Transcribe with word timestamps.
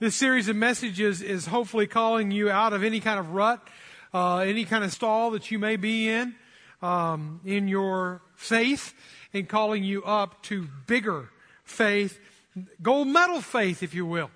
This 0.00 0.16
series 0.16 0.48
of 0.48 0.56
messages 0.56 1.20
is 1.20 1.44
hopefully 1.44 1.86
calling 1.86 2.30
you 2.30 2.48
out 2.48 2.72
of 2.72 2.82
any 2.82 3.00
kind 3.00 3.20
of 3.20 3.32
rut, 3.34 3.60
uh, 4.14 4.38
any 4.38 4.64
kind 4.64 4.82
of 4.82 4.94
stall 4.94 5.32
that 5.32 5.50
you 5.50 5.58
may 5.58 5.76
be 5.76 6.08
in, 6.08 6.34
um, 6.80 7.42
in 7.44 7.68
your 7.68 8.22
faith, 8.34 8.94
and 9.34 9.46
calling 9.46 9.84
you 9.84 10.02
up 10.04 10.42
to 10.44 10.66
bigger 10.86 11.28
faith, 11.64 12.18
gold 12.80 13.08
medal 13.08 13.42
faith, 13.42 13.82
if 13.82 13.92
you 13.92 14.06
will. 14.06 14.30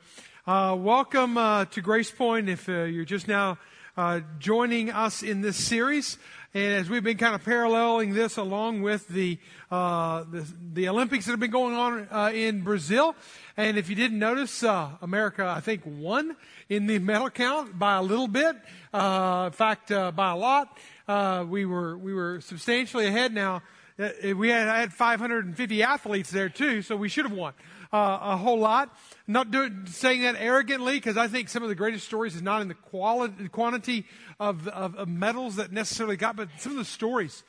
Uh, 0.47 0.77
welcome 0.79 1.39
uh, 1.39 1.65
to 1.65 1.81
Grace 1.81 2.11
Point. 2.11 2.51
If 2.51 2.69
uh, 2.69 2.83
you're 2.83 3.07
just 3.07 3.27
now 3.27 3.57
uh, 3.97 4.21
joining 4.39 4.91
us 4.91 5.23
in 5.23 5.41
this 5.41 5.57
series, 5.57 6.19
and 6.55 6.73
as 6.75 6.89
we've 6.89 7.03
been 7.03 7.17
kind 7.17 7.35
of 7.35 7.45
paralleling 7.45 8.15
this 8.15 8.37
along 8.37 8.83
with 8.83 9.09
the 9.09 9.39
uh, 9.73 10.23
the, 10.31 10.47
the, 10.73 10.89
Olympics 10.89 11.25
that 11.25 11.33
have 11.33 11.41
been 11.41 11.51
going 11.51 11.75
on 11.75 12.07
uh, 12.13 12.31
in 12.33 12.61
Brazil, 12.61 13.17
and 13.57 13.77
if 13.77 13.91
you 13.91 13.97
didn't 13.97 14.21
notice, 14.21 14.63
uh, 14.63 14.91
America 15.03 15.53
I 15.55 15.61
think 15.61 15.83
won 15.85 16.37
in 16.69 16.87
the 16.87 17.01
medal 17.01 17.29
count 17.29 17.77
by 17.77 17.97
a 17.97 18.03
little 18.03 18.29
bit. 18.29 18.55
Uh, 18.93 19.45
in 19.47 19.53
fact, 19.53 19.91
uh, 19.91 20.13
by 20.13 20.31
a 20.31 20.37
lot. 20.37 20.79
Uh, 21.09 21.45
we 21.47 21.67
were 21.67 21.99
we 21.99 22.15
were 22.15 22.41
substantially 22.41 23.07
ahead. 23.07 23.35
Now 23.35 23.63
we 23.99 24.49
had, 24.49 24.69
had 24.69 24.93
550 24.93 25.83
athletes 25.83 26.31
there 26.31 26.49
too, 26.49 26.83
so 26.83 26.95
we 26.95 27.09
should 27.09 27.25
have 27.25 27.37
won 27.37 27.55
Uh, 27.95 28.19
a 28.33 28.37
whole 28.37 28.59
lot. 28.59 28.93
Not 29.29 29.53
doing, 29.53 29.85
saying 29.87 30.23
that 30.23 30.35
arrogantly, 30.37 30.95
because 30.95 31.17
I 31.17 31.29
think 31.29 31.49
some 31.49 31.63
of 31.63 31.69
the 31.69 31.77
greatest 31.77 32.05
stories 32.05 32.35
is 32.35 32.43
not 32.43 32.61
in 32.61 32.67
the 32.67 32.75
quality, 32.75 33.47
quantity 33.47 34.07
of, 34.41 34.67
of, 34.67 34.97
of 34.97 35.07
medals 35.07 35.55
that 35.57 35.71
necessarily 35.71 36.17
got, 36.17 36.35
but 36.35 36.49
some 36.59 36.73
of 36.73 36.79
the 36.79 36.85
stories 36.85 37.45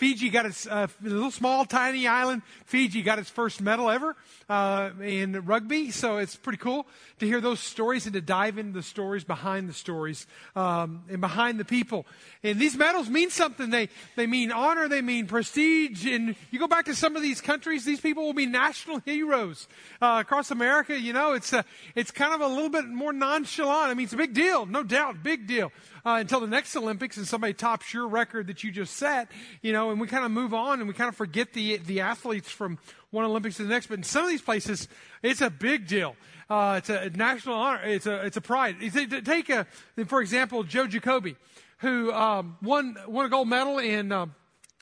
Fiji 0.00 0.30
got 0.30 0.46
its 0.46 0.66
uh, 0.66 0.86
little 1.02 1.30
small 1.30 1.66
tiny 1.66 2.06
island. 2.06 2.40
Fiji 2.64 3.02
got 3.02 3.18
its 3.18 3.28
first 3.28 3.60
medal 3.60 3.90
ever 3.90 4.16
uh, 4.48 4.88
in 5.02 5.44
rugby, 5.44 5.90
so 5.90 6.16
it's 6.16 6.36
pretty 6.36 6.56
cool 6.56 6.86
to 7.18 7.26
hear 7.26 7.38
those 7.42 7.60
stories 7.60 8.06
and 8.06 8.14
to 8.14 8.22
dive 8.22 8.56
into 8.56 8.72
the 8.72 8.82
stories 8.82 9.24
behind 9.24 9.68
the 9.68 9.74
stories 9.74 10.26
um, 10.56 11.02
and 11.10 11.20
behind 11.20 11.60
the 11.60 11.66
people. 11.66 12.06
And 12.42 12.58
these 12.58 12.78
medals 12.78 13.10
mean 13.10 13.28
something. 13.28 13.68
They 13.68 13.90
they 14.16 14.26
mean 14.26 14.52
honor. 14.52 14.88
They 14.88 15.02
mean 15.02 15.26
prestige. 15.26 16.06
And 16.06 16.34
you 16.50 16.58
go 16.58 16.66
back 16.66 16.86
to 16.86 16.94
some 16.94 17.14
of 17.14 17.20
these 17.20 17.42
countries, 17.42 17.84
these 17.84 18.00
people 18.00 18.24
will 18.24 18.32
be 18.32 18.46
national 18.46 19.00
heroes 19.00 19.68
uh, 20.00 20.16
across 20.22 20.50
America. 20.50 20.98
You 20.98 21.12
know, 21.12 21.34
it's 21.34 21.52
a, 21.52 21.62
it's 21.94 22.10
kind 22.10 22.32
of 22.32 22.40
a 22.40 22.48
little 22.48 22.70
bit 22.70 22.86
more 22.86 23.12
nonchalant. 23.12 23.90
I 23.90 23.92
mean, 23.92 24.04
it's 24.04 24.14
a 24.14 24.16
big 24.16 24.32
deal, 24.32 24.64
no 24.64 24.82
doubt, 24.82 25.22
big 25.22 25.46
deal 25.46 25.70
uh, 26.04 26.16
until 26.20 26.40
the 26.40 26.46
next 26.46 26.74
Olympics 26.76 27.16
and 27.16 27.26
somebody 27.26 27.52
tops 27.52 27.92
your 27.92 28.08
record 28.08 28.46
that 28.46 28.64
you 28.64 28.70
just 28.70 28.96
set, 28.96 29.30
you 29.62 29.72
know, 29.72 29.90
and 29.90 30.00
we 30.00 30.06
kind 30.06 30.24
of 30.24 30.30
move 30.30 30.54
on 30.54 30.80
and 30.80 30.88
we 30.88 30.94
kind 30.94 31.08
of 31.08 31.16
forget 31.16 31.52
the, 31.52 31.78
the 31.78 32.00
athletes 32.00 32.50
from 32.50 32.78
one 33.10 33.24
Olympics 33.24 33.56
to 33.56 33.62
the 33.62 33.68
next. 33.68 33.86
But 33.86 33.98
in 33.98 34.04
some 34.04 34.24
of 34.24 34.30
these 34.30 34.42
places, 34.42 34.88
it's 35.22 35.40
a 35.40 35.50
big 35.50 35.86
deal. 35.86 36.16
Uh, 36.48 36.76
it's 36.78 36.90
a 36.90 37.10
national 37.10 37.54
honor. 37.54 37.82
It's 37.84 38.06
a, 38.06 38.26
it's 38.26 38.36
a 38.36 38.40
pride. 38.40 38.76
Take 39.24 39.50
a, 39.50 39.66
for 40.06 40.20
example, 40.20 40.64
Joe 40.64 40.86
Jacoby, 40.86 41.36
who 41.78 42.12
um, 42.12 42.56
won, 42.62 42.96
won 43.06 43.26
a 43.26 43.28
gold 43.28 43.48
medal 43.48 43.78
in 43.78 44.10
uh, 44.10 44.26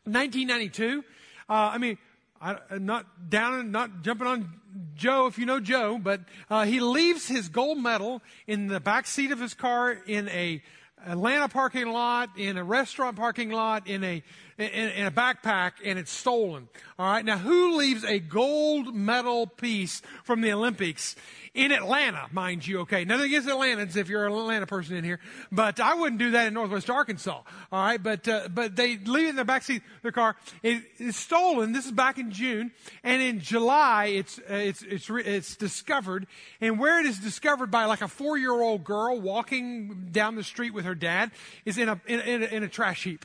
1992. 0.04 1.04
Uh, 1.48 1.52
I 1.52 1.78
mean, 1.78 1.98
I, 2.40 2.56
am 2.70 2.86
not 2.86 3.30
down, 3.30 3.70
not 3.70 4.02
jumping 4.02 4.26
on 4.26 4.48
Joe 4.94 5.26
if 5.26 5.38
you 5.38 5.46
know 5.46 5.60
Joe, 5.60 5.98
but 5.98 6.20
uh, 6.48 6.64
he 6.64 6.80
leaves 6.80 7.26
his 7.26 7.48
gold 7.48 7.78
medal 7.78 8.22
in 8.46 8.68
the 8.68 8.80
back 8.80 9.06
seat 9.06 9.32
of 9.32 9.40
his 9.40 9.54
car 9.54 9.92
in 10.06 10.28
a 10.28 10.62
Atlanta 11.06 11.48
parking 11.48 11.88
lot, 11.88 12.30
in 12.36 12.56
a 12.56 12.64
restaurant 12.64 13.16
parking 13.16 13.50
lot, 13.50 13.86
in 13.86 14.02
a 14.04 14.22
in, 14.58 14.88
in, 14.90 15.06
a 15.06 15.10
backpack, 15.10 15.72
and 15.84 15.98
it's 15.98 16.10
stolen. 16.10 16.68
All 16.98 17.06
right. 17.06 17.24
Now, 17.24 17.38
who 17.38 17.76
leaves 17.76 18.04
a 18.04 18.18
gold 18.18 18.94
medal 18.94 19.46
piece 19.46 20.02
from 20.24 20.40
the 20.40 20.52
Olympics 20.52 21.14
in 21.54 21.70
Atlanta, 21.70 22.26
mind 22.32 22.66
you. 22.66 22.80
Okay, 22.80 23.04
nothing 23.04 23.26
against 23.26 23.48
Atlantans 23.48 23.96
if 23.96 24.08
you're 24.08 24.26
an 24.26 24.32
Atlanta 24.32 24.66
person 24.66 24.96
in 24.96 25.04
here, 25.04 25.20
but 25.52 25.80
I 25.80 25.94
wouldn't 25.94 26.18
do 26.18 26.32
that 26.32 26.48
in 26.48 26.54
Northwest 26.54 26.90
Arkansas. 26.90 27.42
All 27.72 27.84
right, 27.84 28.02
but 28.02 28.26
uh, 28.26 28.48
but 28.48 28.74
they 28.74 28.96
leave 28.96 29.26
it 29.26 29.30
in 29.30 29.36
the 29.36 29.44
backseat 29.44 29.76
of 29.76 30.02
their 30.02 30.12
car. 30.12 30.36
It, 30.62 30.82
it's 30.98 31.18
stolen. 31.18 31.72
This 31.72 31.86
is 31.86 31.92
back 31.92 32.18
in 32.18 32.30
June, 32.32 32.72
and 33.02 33.22
in 33.22 33.40
July 33.40 34.06
it's 34.06 34.38
uh, 34.38 34.54
it's 34.54 34.82
it's 34.82 35.08
it's 35.08 35.56
discovered. 35.56 36.26
And 36.60 36.78
where 36.78 36.98
it 37.00 37.06
is 37.06 37.18
discovered 37.18 37.70
by 37.70 37.84
like 37.84 38.02
a 38.02 38.08
four 38.08 38.36
year 38.36 38.52
old 38.52 38.84
girl 38.84 39.20
walking 39.20 40.08
down 40.10 40.34
the 40.34 40.44
street 40.44 40.74
with 40.74 40.84
her 40.84 40.94
dad 40.96 41.30
is 41.64 41.78
in 41.78 41.88
a 41.88 42.00
in, 42.06 42.20
in, 42.20 42.42
a, 42.42 42.46
in 42.46 42.62
a 42.64 42.68
trash 42.68 43.04
heap 43.04 43.24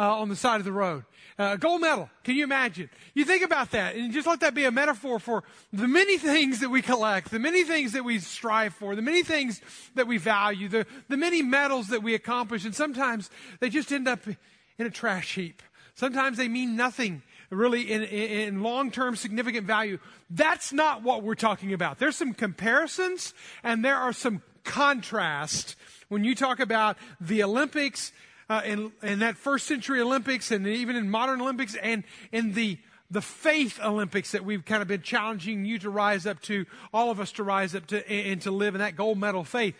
uh, 0.00 0.16
on 0.16 0.30
the 0.30 0.36
side 0.36 0.56
of 0.60 0.64
the 0.64 0.72
road. 0.72 1.04
Uh, 1.38 1.56
gold 1.56 1.82
medal. 1.82 2.08
Can 2.24 2.34
you 2.34 2.44
imagine? 2.44 2.88
You 3.12 3.26
think 3.26 3.44
about 3.44 3.72
that 3.72 3.94
and 3.96 4.12
just 4.12 4.26
let 4.26 4.40
that 4.40 4.54
be 4.54 4.64
a 4.64 4.70
metaphor 4.70 5.18
for 5.18 5.44
the 5.74 5.86
many 5.86 6.16
things 6.32 6.60
that 6.60 6.70
we 6.70 6.80
collect, 6.80 7.30
the 7.30 7.38
many 7.38 7.64
things 7.64 7.92
that 7.92 8.02
we 8.02 8.18
strive 8.18 8.72
for, 8.72 8.96
the 8.96 9.02
many 9.02 9.22
things 9.22 9.60
that 9.94 10.06
we 10.06 10.16
value, 10.16 10.68
the, 10.68 10.86
the 11.08 11.18
many 11.18 11.42
medals 11.42 11.88
that 11.88 12.02
we 12.02 12.14
accomplish. 12.14 12.64
And 12.64 12.74
sometimes 12.74 13.30
they 13.60 13.68
just 13.68 13.92
end 13.92 14.08
up 14.08 14.20
in 14.26 14.86
a 14.86 14.90
trash 14.90 15.34
heap. 15.34 15.62
Sometimes 15.94 16.38
they 16.38 16.48
mean 16.48 16.76
nothing 16.76 17.22
really 17.50 17.92
in, 17.92 18.02
in, 18.02 18.30
in 18.30 18.62
long 18.62 18.90
term 18.90 19.16
significant 19.16 19.66
value. 19.66 19.98
That's 20.30 20.72
not 20.72 21.02
what 21.02 21.22
we're 21.22 21.34
talking 21.34 21.74
about. 21.74 21.98
There's 21.98 22.16
some 22.16 22.32
comparisons 22.32 23.34
and 23.62 23.84
there 23.84 23.96
are 23.96 24.14
some 24.14 24.42
contrast 24.64 25.76
when 26.08 26.24
you 26.24 26.34
talk 26.34 26.58
about 26.58 26.96
the 27.20 27.42
Olympics 27.42 28.12
uh, 28.50 28.62
in, 28.64 28.92
in 29.02 29.20
that 29.20 29.36
first 29.36 29.66
century 29.66 30.00
Olympics 30.00 30.50
and 30.50 30.66
even 30.66 30.96
in 30.96 31.08
modern 31.08 31.40
Olympics 31.40 31.76
and 31.76 32.04
in 32.32 32.52
the 32.52 32.76
the 33.12 33.20
faith 33.20 33.80
Olympics 33.82 34.32
that 34.32 34.44
we've 34.44 34.64
kind 34.64 34.82
of 34.82 34.88
been 34.88 35.02
challenging 35.02 35.64
you 35.64 35.80
to 35.80 35.90
rise 35.90 36.26
up 36.26 36.40
to, 36.42 36.64
all 36.94 37.10
of 37.10 37.18
us 37.18 37.32
to 37.32 37.42
rise 37.42 37.74
up 37.74 37.84
to, 37.88 38.08
and 38.08 38.40
to 38.42 38.52
live 38.52 38.76
in 38.76 38.78
that 38.80 38.94
gold 38.94 39.18
medal 39.18 39.42
faith. 39.42 39.74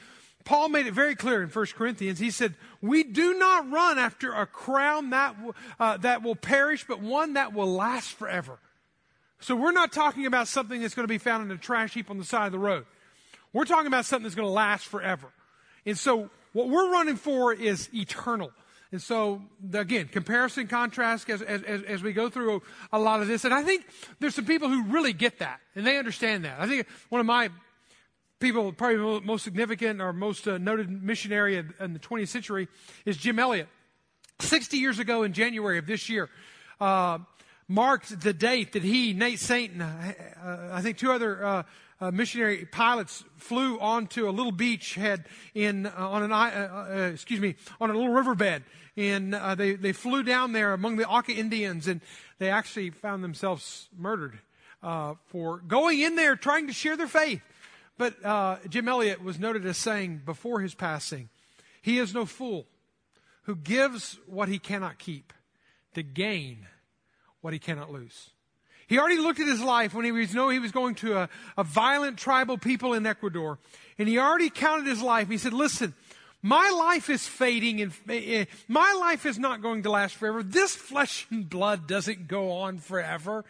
Paul 0.45 0.69
made 0.69 0.89
it 0.89 0.95
very 0.95 1.15
clear 1.15 1.41
in 1.41 1.49
1 1.49 1.67
Corinthians. 1.77 2.19
He 2.19 2.33
said, 2.33 2.57
We 2.83 3.05
do 3.05 3.39
not 3.39 3.71
run 3.71 4.01
after 4.01 4.33
a 4.33 4.47
crown 4.47 5.11
that, 5.11 5.37
uh, 5.79 5.99
that 5.99 6.25
will 6.25 6.35
perish, 6.35 6.85
but 6.89 7.01
one 7.01 7.35
that 7.35 7.53
will 7.53 7.73
last 7.73 8.15
forever. 8.15 8.59
So 9.39 9.55
we're 9.55 9.71
not 9.71 9.93
talking 9.93 10.27
about 10.27 10.49
something 10.49 10.81
that's 10.81 10.95
going 10.95 11.05
to 11.05 11.13
be 11.13 11.19
found 11.19 11.49
in 11.49 11.57
a 11.57 11.61
trash 11.61 11.95
heap 11.95 12.11
on 12.11 12.19
the 12.19 12.25
side 12.25 12.47
of 12.47 12.53
the 12.53 12.59
road. 12.59 12.85
We're 13.53 13.65
talking 13.65 13.87
about 13.87 14.07
something 14.07 14.25
that's 14.25 14.35
going 14.35 14.49
to 14.49 14.53
last 14.53 14.87
forever. 14.87 15.29
And 15.87 15.97
so 15.97 16.31
what 16.53 16.69
we're 16.69 16.91
running 16.91 17.17
for 17.17 17.53
is 17.53 17.89
eternal. 17.95 18.51
And 18.93 19.01
so, 19.01 19.41
again, 19.73 20.09
comparison, 20.09 20.67
contrast 20.67 21.31
as, 21.31 21.43
as, 21.43 21.63
as, 21.63 22.03
we 22.03 22.13
go 22.13 22.29
through 22.29 22.63
a 22.93 22.99
lot 22.99 23.21
of 23.21 23.29
this. 23.29 23.45
And 23.45 23.55
I 23.55 23.63
think 23.63 23.87
there's 24.19 24.35
some 24.35 24.47
people 24.47 24.69
who 24.69 24.85
really 24.85 25.13
get 25.13 25.39
that 25.39 25.61
and 25.77 25.87
they 25.87 25.97
understand 25.97 26.45
that. 26.45 26.61
I 26.61 26.67
think 26.67 26.89
one 27.09 27.21
of 27.21 27.27
my 27.27 27.51
people, 28.41 28.73
probably 28.73 29.21
most 29.21 29.45
significant 29.45 30.01
or 30.01 30.13
most 30.13 30.49
uh, 30.49 30.59
noted 30.59 30.91
missionary 30.91 31.57
in, 31.57 31.93
the 31.93 32.01
20th 32.01 32.29
century 32.29 32.67
is 33.05 33.17
Jim 33.17 33.39
Elliot. 33.39 33.69
60 34.41 34.79
years 34.79 34.99
ago 34.99 35.23
in 35.23 35.35
January 35.35 35.79
of 35.79 35.87
this 35.87 36.09
year, 36.09 36.29
uh, 36.81 37.19
marked 37.69 38.21
the 38.23 38.33
date 38.33 38.73
that 38.73 38.83
he, 38.83 39.13
Nate 39.13 39.39
Saint, 39.39 39.75
and 39.75 39.83
uh, 39.83 40.71
I 40.73 40.81
think 40.81 40.99
two 40.99 41.13
other 41.13 41.65
uh, 42.01 42.07
uh, 42.07 42.11
missionary 42.11 42.65
pilots 42.65 43.25
flew 43.37 43.79
onto 43.79 44.29
a 44.29 44.33
little 44.33 44.53
beach 44.53 44.95
head 44.95 45.27
in 45.55 45.87
uh, 45.87 45.93
on 45.97 46.23
an 46.23 46.33
uh, 46.33 46.37
uh, 46.37 47.11
excuse 47.13 47.41
me 47.41 47.55
on 47.81 47.91
a 47.91 47.93
little 47.93 48.13
riverbed 48.13 48.63
and 48.97 49.35
uh, 49.35 49.55
they 49.55 49.75
they 49.75 49.93
flew 49.93 50.23
down 50.23 50.53
there 50.53 50.73
among 50.73 50.97
the 50.97 51.07
Auca 51.07 51.33
Indians 51.33 51.87
and 51.87 52.01
they 52.39 52.51
actually 52.51 52.91
found 52.91 53.23
themselves 53.23 53.89
murdered 53.97 54.39
uh, 54.83 55.15
for 55.27 55.59
going 55.59 56.01
in 56.01 56.17
there 56.17 56.37
trying 56.37 56.67
to 56.67 56.73
share 56.73 56.97
their 56.97 57.07
faith. 57.07 57.43
But 57.99 58.71
Jim 58.71 58.89
Elliot 58.89 59.23
was 59.23 59.39
noted 59.39 59.67
as 59.67 59.77
saying 59.77 60.23
before 60.25 60.61
his 60.61 60.75
passing, 60.75 61.29
"He 61.83 61.99
is 61.99 62.15
no 62.15 62.25
fool 62.25 62.67
who 63.43 63.55
gives 63.55 64.19
what 64.27 64.49
he 64.49 64.59
cannot 64.59 64.99
keep 64.99 65.35
to 65.93 66.03
gain 66.03 66.67
what 67.43 67.53
he 67.53 67.59
cannot 67.59 67.93
lose." 67.93 68.31
He 68.91 68.99
already 68.99 69.19
looked 69.19 69.39
at 69.39 69.47
his 69.47 69.63
life 69.63 69.95
when 69.95 70.05
he 70.05 70.11
was 70.11 70.35
know 70.35 70.49
he 70.49 70.59
was 70.59 70.73
going 70.73 70.97
to 70.97 71.17
a, 71.17 71.29
a 71.57 71.63
violent 71.63 72.19
tribal 72.19 72.59
people 72.59 72.93
in 72.93 73.07
Ecuador, 73.07 73.61
and 73.99 74.09
he 74.09 74.19
already 74.19 74.51
counted 74.51 74.85
his 74.85 75.01
life. 75.01 75.29
He 75.29 75.39
said, 75.39 75.53
"Listen, 75.53 75.95
my 76.43 76.71
life 76.71 77.09
is 77.09 77.25
fading, 77.25 77.81
and 77.81 77.93
eh, 78.09 78.47
my 78.67 78.93
life 79.01 79.27
is 79.27 79.39
not 79.39 79.63
going 79.63 79.85
to 79.85 79.93
last 79.93 80.17
forever. 80.17 80.43
This 80.43 80.75
flesh 80.75 81.29
and 81.31 81.49
blood 81.49 81.87
doesn't 81.87 82.27
go 82.27 82.51
on 82.51 82.79
forever." 82.79 83.45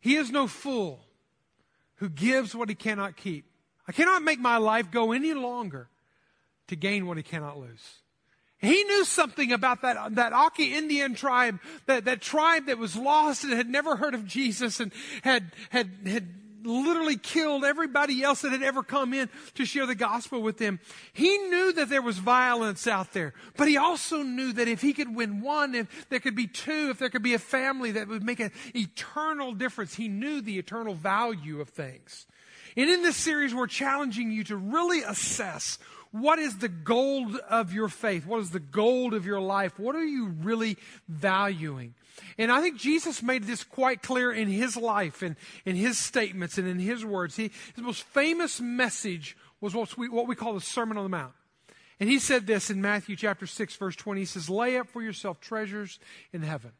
He 0.00 0.16
is 0.16 0.32
no 0.32 0.48
fool 0.48 0.98
who 1.98 2.08
gives 2.08 2.56
what 2.56 2.68
he 2.68 2.74
cannot 2.74 3.16
keep. 3.16 3.44
I 3.86 3.92
cannot 3.92 4.24
make 4.24 4.40
my 4.40 4.56
life 4.56 4.90
go 4.90 5.12
any 5.12 5.32
longer 5.32 5.88
to 6.66 6.74
gain 6.74 7.06
what 7.06 7.18
he 7.18 7.22
cannot 7.22 7.56
lose. 7.56 8.00
He 8.58 8.84
knew 8.84 9.04
something 9.04 9.52
about 9.52 9.82
that, 9.82 10.14
that 10.14 10.32
Auca 10.32 10.62
Indian 10.62 11.14
tribe, 11.14 11.58
that, 11.86 12.06
that 12.06 12.22
tribe 12.22 12.66
that 12.66 12.78
was 12.78 12.96
lost 12.96 13.44
and 13.44 13.52
had 13.52 13.68
never 13.68 13.96
heard 13.96 14.14
of 14.14 14.26
Jesus 14.26 14.80
and 14.80 14.92
had, 15.22 15.52
had, 15.70 15.90
had 16.06 16.26
literally 16.64 17.16
killed 17.16 17.64
everybody 17.64 18.22
else 18.22 18.42
that 18.42 18.52
had 18.52 18.62
ever 18.62 18.82
come 18.82 19.14
in 19.14 19.28
to 19.54 19.64
share 19.64 19.86
the 19.86 19.94
gospel 19.94 20.42
with 20.42 20.58
them. 20.58 20.80
He 21.12 21.36
knew 21.36 21.72
that 21.74 21.88
there 21.88 22.02
was 22.02 22.18
violence 22.18 22.86
out 22.86 23.12
there, 23.12 23.34
but 23.56 23.68
he 23.68 23.76
also 23.76 24.22
knew 24.22 24.52
that 24.54 24.68
if 24.68 24.80
he 24.80 24.92
could 24.92 25.14
win 25.14 25.42
one, 25.42 25.74
if 25.74 26.08
there 26.08 26.20
could 26.20 26.34
be 26.34 26.46
two, 26.46 26.88
if 26.90 26.98
there 26.98 27.10
could 27.10 27.22
be 27.22 27.34
a 27.34 27.38
family 27.38 27.92
that 27.92 28.08
would 28.08 28.24
make 28.24 28.40
an 28.40 28.52
eternal 28.74 29.52
difference, 29.52 29.94
he 29.94 30.08
knew 30.08 30.40
the 30.40 30.58
eternal 30.58 30.94
value 30.94 31.60
of 31.60 31.68
things. 31.68 32.26
And 32.76 32.90
in 32.90 33.02
this 33.02 33.16
series, 33.16 33.54
we're 33.54 33.68
challenging 33.68 34.30
you 34.30 34.44
to 34.44 34.56
really 34.56 35.02
assess 35.02 35.78
what 36.12 36.38
is 36.38 36.58
the 36.58 36.68
gold 36.68 37.36
of 37.48 37.72
your 37.72 37.88
faith? 37.88 38.26
What 38.26 38.40
is 38.40 38.50
the 38.50 38.60
gold 38.60 39.14
of 39.14 39.26
your 39.26 39.40
life? 39.40 39.78
What 39.78 39.94
are 39.94 40.04
you 40.04 40.28
really 40.28 40.76
valuing? 41.08 41.94
And 42.38 42.50
I 42.50 42.60
think 42.60 42.78
Jesus 42.78 43.22
made 43.22 43.44
this 43.44 43.64
quite 43.64 44.02
clear 44.02 44.32
in 44.32 44.48
his 44.48 44.76
life 44.76 45.22
and 45.22 45.36
in 45.64 45.76
his 45.76 45.98
statements 45.98 46.58
and 46.58 46.66
in 46.66 46.78
his 46.78 47.04
words. 47.04 47.36
He, 47.36 47.50
his 47.74 47.84
most 47.84 48.02
famous 48.04 48.60
message 48.60 49.36
was 49.60 49.74
what 49.74 49.96
we, 49.98 50.08
what 50.08 50.26
we 50.26 50.34
call 50.34 50.54
the 50.54 50.60
Sermon 50.60 50.96
on 50.96 51.04
the 51.04 51.10
Mount. 51.10 51.32
And 51.98 52.10
he 52.10 52.18
said 52.18 52.46
this 52.46 52.70
in 52.70 52.80
Matthew 52.80 53.16
chapter 53.16 53.46
6, 53.46 53.76
verse 53.76 53.96
20. 53.96 54.20
He 54.20 54.26
says, 54.26 54.50
Lay 54.50 54.78
up 54.78 54.88
for 54.88 55.02
yourself 55.02 55.40
treasures 55.40 55.98
in 56.32 56.42
heaven. 56.42 56.72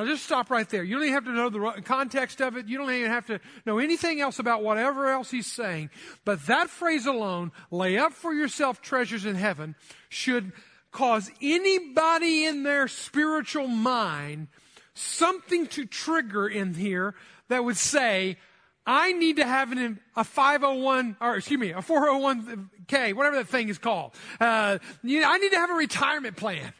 Now 0.00 0.06
just 0.06 0.24
stop 0.24 0.48
right 0.48 0.66
there. 0.66 0.82
You 0.82 0.94
don't 0.94 1.02
even 1.02 1.12
have 1.12 1.24
to 1.26 1.32
know 1.32 1.50
the 1.50 1.82
context 1.82 2.40
of 2.40 2.56
it. 2.56 2.68
You 2.68 2.78
don't 2.78 2.90
even 2.90 3.10
have 3.10 3.26
to 3.26 3.38
know 3.66 3.78
anything 3.78 4.18
else 4.18 4.38
about 4.38 4.62
whatever 4.62 5.10
else 5.10 5.30
he's 5.30 5.46
saying. 5.46 5.90
But 6.24 6.46
that 6.46 6.70
phrase 6.70 7.04
alone, 7.04 7.52
lay 7.70 7.98
up 7.98 8.14
for 8.14 8.32
yourself 8.32 8.80
treasures 8.80 9.26
in 9.26 9.34
heaven, 9.34 9.74
should 10.08 10.52
cause 10.90 11.30
anybody 11.42 12.46
in 12.46 12.62
their 12.62 12.88
spiritual 12.88 13.68
mind 13.68 14.48
something 14.94 15.66
to 15.66 15.84
trigger 15.84 16.48
in 16.48 16.72
here 16.72 17.14
that 17.48 17.62
would 17.62 17.76
say, 17.76 18.38
I 18.86 19.12
need 19.12 19.36
to 19.36 19.44
have 19.44 19.70
an, 19.70 20.00
a 20.16 20.24
501, 20.24 21.18
or 21.20 21.36
excuse 21.36 21.60
me, 21.60 21.72
a 21.72 21.82
401k, 21.82 23.12
whatever 23.12 23.36
that 23.36 23.48
thing 23.48 23.68
is 23.68 23.76
called. 23.76 24.14
Uh, 24.40 24.78
you 25.02 25.20
know, 25.20 25.30
I 25.30 25.36
need 25.36 25.50
to 25.50 25.58
have 25.58 25.68
a 25.68 25.74
retirement 25.74 26.38
plan. 26.38 26.72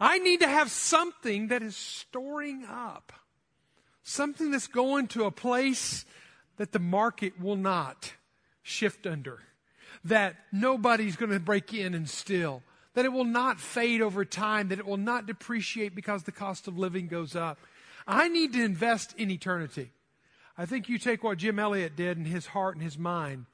I 0.00 0.18
need 0.18 0.40
to 0.40 0.48
have 0.48 0.70
something 0.70 1.48
that 1.48 1.62
is 1.62 1.76
storing 1.76 2.64
up. 2.64 3.12
Something 4.02 4.50
that's 4.50 4.66
going 4.66 5.08
to 5.08 5.24
a 5.24 5.30
place 5.30 6.06
that 6.56 6.72
the 6.72 6.78
market 6.78 7.38
will 7.38 7.56
not 7.56 8.14
shift 8.62 9.06
under. 9.06 9.40
That 10.04 10.36
nobody's 10.50 11.16
going 11.16 11.32
to 11.32 11.38
break 11.38 11.74
in 11.74 11.92
and 11.92 12.08
steal. 12.08 12.62
That 12.94 13.04
it 13.04 13.12
will 13.12 13.24
not 13.24 13.60
fade 13.60 14.00
over 14.00 14.24
time. 14.24 14.68
That 14.68 14.78
it 14.78 14.86
will 14.86 14.96
not 14.96 15.26
depreciate 15.26 15.94
because 15.94 16.22
the 16.22 16.32
cost 16.32 16.66
of 16.66 16.78
living 16.78 17.06
goes 17.06 17.36
up. 17.36 17.58
I 18.06 18.28
need 18.28 18.54
to 18.54 18.64
invest 18.64 19.14
in 19.18 19.30
eternity. 19.30 19.92
I 20.56 20.64
think 20.66 20.88
you 20.88 20.98
take 20.98 21.22
what 21.22 21.38
Jim 21.38 21.58
Elliot 21.58 21.94
did 21.94 22.16
in 22.16 22.24
his 22.24 22.46
heart 22.46 22.74
and 22.74 22.82
his 22.82 22.98
mind. 22.98 23.46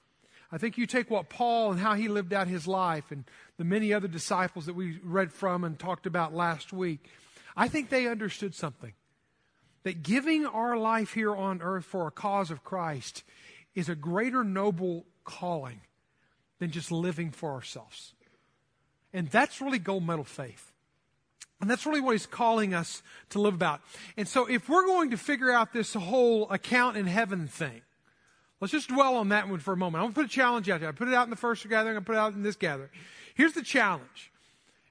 I 0.53 0.59
think 0.59 0.79
you 0.79 0.87
take 0.87 1.11
what 1.11 1.29
Paul 1.29 1.73
and 1.73 1.81
how 1.81 1.95
he 1.95 2.09
lived 2.09 2.33
out 2.33 2.47
his 2.47 2.67
life 2.67 3.11
and 3.11 3.25
the 3.57 3.65
many 3.65 3.93
other 3.93 4.09
disciples 4.09 4.67
that 4.67 4.75
we 4.75 4.99
read 5.03 5.33
from 5.33 5.65
and 5.65 5.79
talked 5.79 6.07
about 6.07 6.35
last 6.35 6.73
week. 6.73 7.09
I 7.57 7.69
think 7.69 7.89
they 7.89 8.07
understood 8.07 8.55
something 8.55 8.93
that 9.83 10.03
giving 10.03 10.47
our 10.47 10.77
life 10.77 11.13
here 11.13 11.35
on 11.35 11.63
earth 11.63 11.85
for 11.85 12.07
a 12.07 12.11
cause 12.11 12.51
of 12.51 12.65
Christ 12.65 13.25
is 13.75 13.89
a 13.89 13.95
greater 13.95 14.45
noble 14.45 15.07
calling 15.25 15.81
than 16.59 16.71
just 16.71 16.91
living 16.91 17.31
for 17.31 17.53
ourselves. 17.53 18.15
And 19.13 19.29
that's 19.29 19.61
really 19.61 19.79
gold 19.79 20.07
medal 20.07 20.25
faith. 20.25 20.73
And 21.61 21.71
that's 21.71 21.87
really 21.87 22.01
what 22.01 22.13
he's 22.13 22.27
calling 22.27 22.75
us 22.75 23.03
to 23.31 23.41
live 23.41 23.55
about. 23.55 23.81
And 24.17 24.29
so 24.29 24.47
if 24.47 24.69
we're 24.69 24.85
going 24.87 25.11
to 25.11 25.17
figure 25.17 25.51
out 25.51 25.73
this 25.73 25.95
whole 25.95 26.51
account 26.51 26.97
in 26.97 27.07
heaven 27.07 27.47
thing, 27.47 27.83
let's 28.61 28.73
just 28.73 28.89
dwell 28.89 29.17
on 29.17 29.29
that 29.31 29.49
one 29.49 29.61
for 29.61 29.73
a 29.73 29.77
moment. 29.77 30.03
I'm 30.03 30.07
going 30.07 30.15
to 30.15 30.21
put 30.21 30.27
a 30.27 30.35
challenge 30.35 30.69
out 30.69 30.81
there. 30.81 30.89
I 30.89 30.93
put 30.93 31.09
it 31.09 31.15
out 31.15 31.25
in 31.25 31.31
the 31.31 31.37
first 31.37 31.69
gathering. 31.69 31.97
I 31.97 32.01
put 32.01 32.15
it 32.15 32.19
out 32.19 32.35
in 32.35 32.43
this 32.43 32.57
gathering. 32.57 32.91
Here's 33.35 33.53
the 33.53 33.63
challenge. 33.63 34.31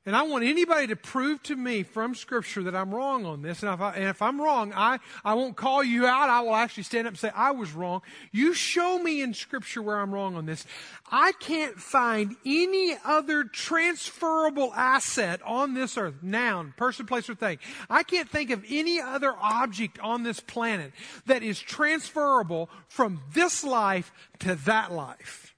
And 0.08 0.16
I 0.16 0.22
want 0.22 0.44
anybody 0.44 0.86
to 0.88 0.96
prove 0.96 1.42
to 1.44 1.56
me 1.56 1.82
from 1.82 2.14
Scripture 2.14 2.62
that 2.64 2.76
I'm 2.76 2.94
wrong 2.94 3.26
on 3.26 3.42
this. 3.42 3.64
And 3.64 3.74
if, 3.74 3.82
I, 4.22 4.26
I'm 4.28 4.40
wrong, 4.40 4.72
I, 4.76 5.00
I 5.24 5.34
won't 5.34 5.56
call 5.56 5.84
you 5.84 6.06
out. 6.06 6.30
I 6.30 6.42
will 6.42 6.54
actually 6.54 6.84
stand 6.84 7.08
up 7.08 7.14
and 7.14 7.20
say, 7.20 7.32
I 7.36 7.52
was 7.52 7.74
wrong. 7.74 8.04
You 8.32 8.54
show 8.54 9.00
me 9.00 9.24
in 9.24 9.34
Scripture 9.34 9.82
where 9.82 10.00
I'm 10.00 10.14
wrong 10.14 10.36
on 10.36 10.46
this. 10.46 10.64
I 11.12 11.32
can't 11.40 11.80
find 11.80 12.36
any 12.46 12.96
other 13.04 13.46
transferable 13.46 14.72
asset 14.76 15.42
on 15.42 15.74
this 15.74 15.98
earth, 15.98 16.22
noun, 16.22 16.76
person, 16.78 17.08
place, 17.08 17.28
or 17.28 17.34
thing. 17.34 17.58
I 17.90 18.04
can't 18.04 18.30
think 18.30 18.52
of 18.52 18.64
any 18.70 19.02
other 19.02 19.34
object 19.42 19.98
on 20.00 20.22
this 20.22 20.40
planet 20.40 20.92
that 21.26 21.42
is 21.42 21.60
transferable 21.60 22.70
from 22.90 23.22
this 23.34 23.64
life 23.64 24.12
to 24.40 24.54
that 24.54 24.92
life 24.92 25.56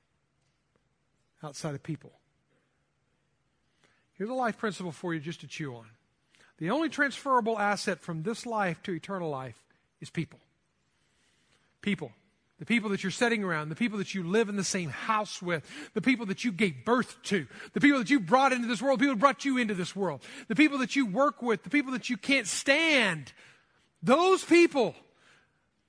outside 1.44 1.76
of 1.76 1.84
people. 1.84 2.14
Here's 4.18 4.30
a 4.30 4.34
life 4.34 4.58
principle 4.58 4.92
for 4.92 5.14
you 5.14 5.19
just 5.19 5.42
to 5.42 5.48
chew 5.48 5.75
on. 5.75 5.86
The 6.58 6.72
only 6.72 6.90
transferable 6.90 7.58
asset 7.60 8.00
from 8.00 8.24
this 8.24 8.46
life 8.46 8.81
to 8.84 8.94
eternal 8.94 9.30
life 9.30 9.64
is 10.02 10.10
people. 10.10 10.40
People. 11.81 12.12
The 12.60 12.66
people 12.66 12.90
that 12.90 13.04
you're 13.04 13.12
sitting 13.12 13.44
around, 13.44 13.69
the 13.69 13.75
people 13.75 14.00
that 14.00 14.16
you 14.16 14.24
live 14.24 14.50
in 14.50 14.56
the 14.56 14.64
same 14.64 14.90
house 14.90 15.40
with, 15.44 15.64
the 15.94 16.02
people 16.02 16.25
that 16.25 16.44
you 16.44 16.52
gave 16.52 16.84
birth 16.84 17.22
to, 17.24 17.46
the 17.74 17.80
people 17.80 18.00
that 18.00 18.10
you 18.10 18.19
brought 18.19 18.52
into 18.52 18.68
this 18.68 18.81
world, 18.81 19.00
people 19.00 19.16
brought 19.16 19.46
you 19.46 19.60
into 19.60 19.75
this 19.75 19.96
world, 19.96 20.24
the 20.48 20.56
people 20.56 20.80
that 20.80 20.96
you 20.96 21.06
work 21.06 21.44
with, 21.44 21.62
the 21.62 21.70
people 21.70 21.92
that 21.92 22.10
you 22.10 22.18
can't 22.18 22.48
stand. 22.48 23.31
Those 24.02 24.44
people 24.44 24.96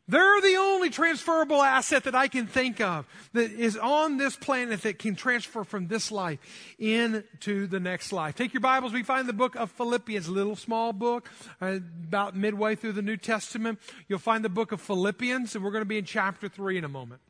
they're 0.08 0.40
the 0.40 0.56
only 0.56 0.90
transferable 0.90 1.62
asset 1.62 2.04
that 2.04 2.14
I 2.14 2.28
can 2.28 2.46
think 2.46 2.80
of 2.80 3.06
that 3.34 3.52
is 3.52 3.76
on 3.76 4.16
this 4.16 4.36
planet 4.36 4.82
that 4.82 4.98
can 4.98 5.14
transfer 5.14 5.64
from 5.64 5.88
this 5.88 6.10
life 6.10 6.38
into 6.78 7.66
the 7.66 7.78
next 7.78 8.12
life. 8.12 8.34
Take 8.34 8.54
your 8.54 8.62
Bibles. 8.62 8.92
We 8.92 9.02
find 9.02 9.28
the 9.28 9.34
book 9.34 9.54
of 9.54 9.70
Philippians, 9.72 10.28
little 10.28 10.56
small 10.56 10.92
book, 10.92 11.30
uh, 11.60 11.78
about 12.06 12.34
midway 12.34 12.74
through 12.74 12.92
the 12.92 13.02
New 13.02 13.18
Testament. 13.18 13.78
You'll 14.08 14.18
find 14.18 14.44
the 14.44 14.48
book 14.48 14.72
of 14.72 14.80
Philippians, 14.80 15.54
and 15.54 15.62
we're 15.62 15.72
going 15.72 15.82
to 15.82 15.88
be 15.88 15.98
in 15.98 16.04
chapter 16.04 16.48
3 16.48 16.78
in 16.78 16.84
a 16.84 16.88
moment 16.88 17.20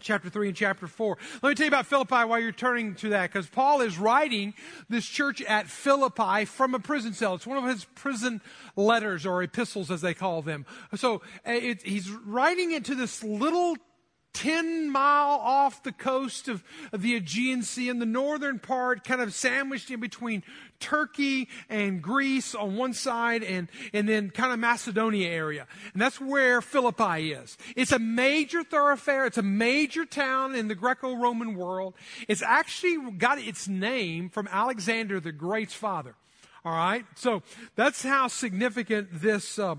chapter 0.00 0.28
3 0.28 0.48
and 0.48 0.56
chapter 0.56 0.86
4. 0.86 1.16
Let 1.42 1.48
me 1.48 1.54
tell 1.54 1.64
you 1.64 1.68
about 1.68 1.86
Philippi 1.86 2.24
while 2.24 2.38
you're 2.38 2.52
turning 2.52 2.94
to 2.96 3.10
that, 3.10 3.32
because 3.32 3.46
Paul 3.46 3.80
is 3.80 3.98
writing 3.98 4.54
this 4.88 5.06
church 5.06 5.42
at 5.42 5.66
Philippi 5.66 6.44
from 6.44 6.74
a 6.74 6.78
prison 6.78 7.12
cell. 7.12 7.34
It's 7.34 7.46
one 7.46 7.58
of 7.58 7.64
his 7.64 7.84
prison 7.84 8.40
letters 8.76 9.24
or 9.24 9.42
epistles, 9.42 9.90
as 9.90 10.00
they 10.02 10.14
call 10.14 10.42
them. 10.42 10.66
So 10.94 11.22
eh, 11.44 11.54
it, 11.54 11.82
he's 11.82 12.10
writing 12.10 12.72
it 12.72 12.84
to 12.86 12.94
this 12.94 13.24
little 13.24 13.76
10 14.36 14.90
mile 14.90 15.40
off 15.40 15.82
the 15.82 15.92
coast 15.92 16.46
of, 16.46 16.62
of, 16.92 17.00
the 17.00 17.14
Aegean 17.16 17.62
Sea 17.62 17.88
in 17.88 18.00
the 18.00 18.06
northern 18.06 18.58
part, 18.58 19.02
kind 19.02 19.22
of 19.22 19.32
sandwiched 19.32 19.90
in 19.90 19.98
between 19.98 20.42
Turkey 20.78 21.48
and 21.70 22.02
Greece 22.02 22.54
on 22.54 22.76
one 22.76 22.92
side 22.92 23.42
and, 23.42 23.70
and 23.94 24.06
then 24.06 24.28
kind 24.28 24.52
of 24.52 24.58
Macedonia 24.58 25.28
area. 25.28 25.66
And 25.94 26.02
that's 26.02 26.20
where 26.20 26.60
Philippi 26.60 27.32
is. 27.32 27.56
It's 27.76 27.92
a 27.92 27.98
major 27.98 28.62
thoroughfare. 28.62 29.24
It's 29.24 29.38
a 29.38 29.42
major 29.42 30.04
town 30.04 30.54
in 30.54 30.68
the 30.68 30.74
Greco-Roman 30.74 31.54
world. 31.54 31.94
It's 32.28 32.42
actually 32.42 33.12
got 33.12 33.38
its 33.38 33.66
name 33.66 34.28
from 34.28 34.48
Alexander 34.52 35.18
the 35.18 35.32
Great's 35.32 35.72
father. 35.72 36.14
All 36.62 36.72
right. 36.72 37.06
So 37.14 37.42
that's 37.74 38.02
how 38.02 38.28
significant 38.28 39.08
this, 39.12 39.58
uh, 39.58 39.76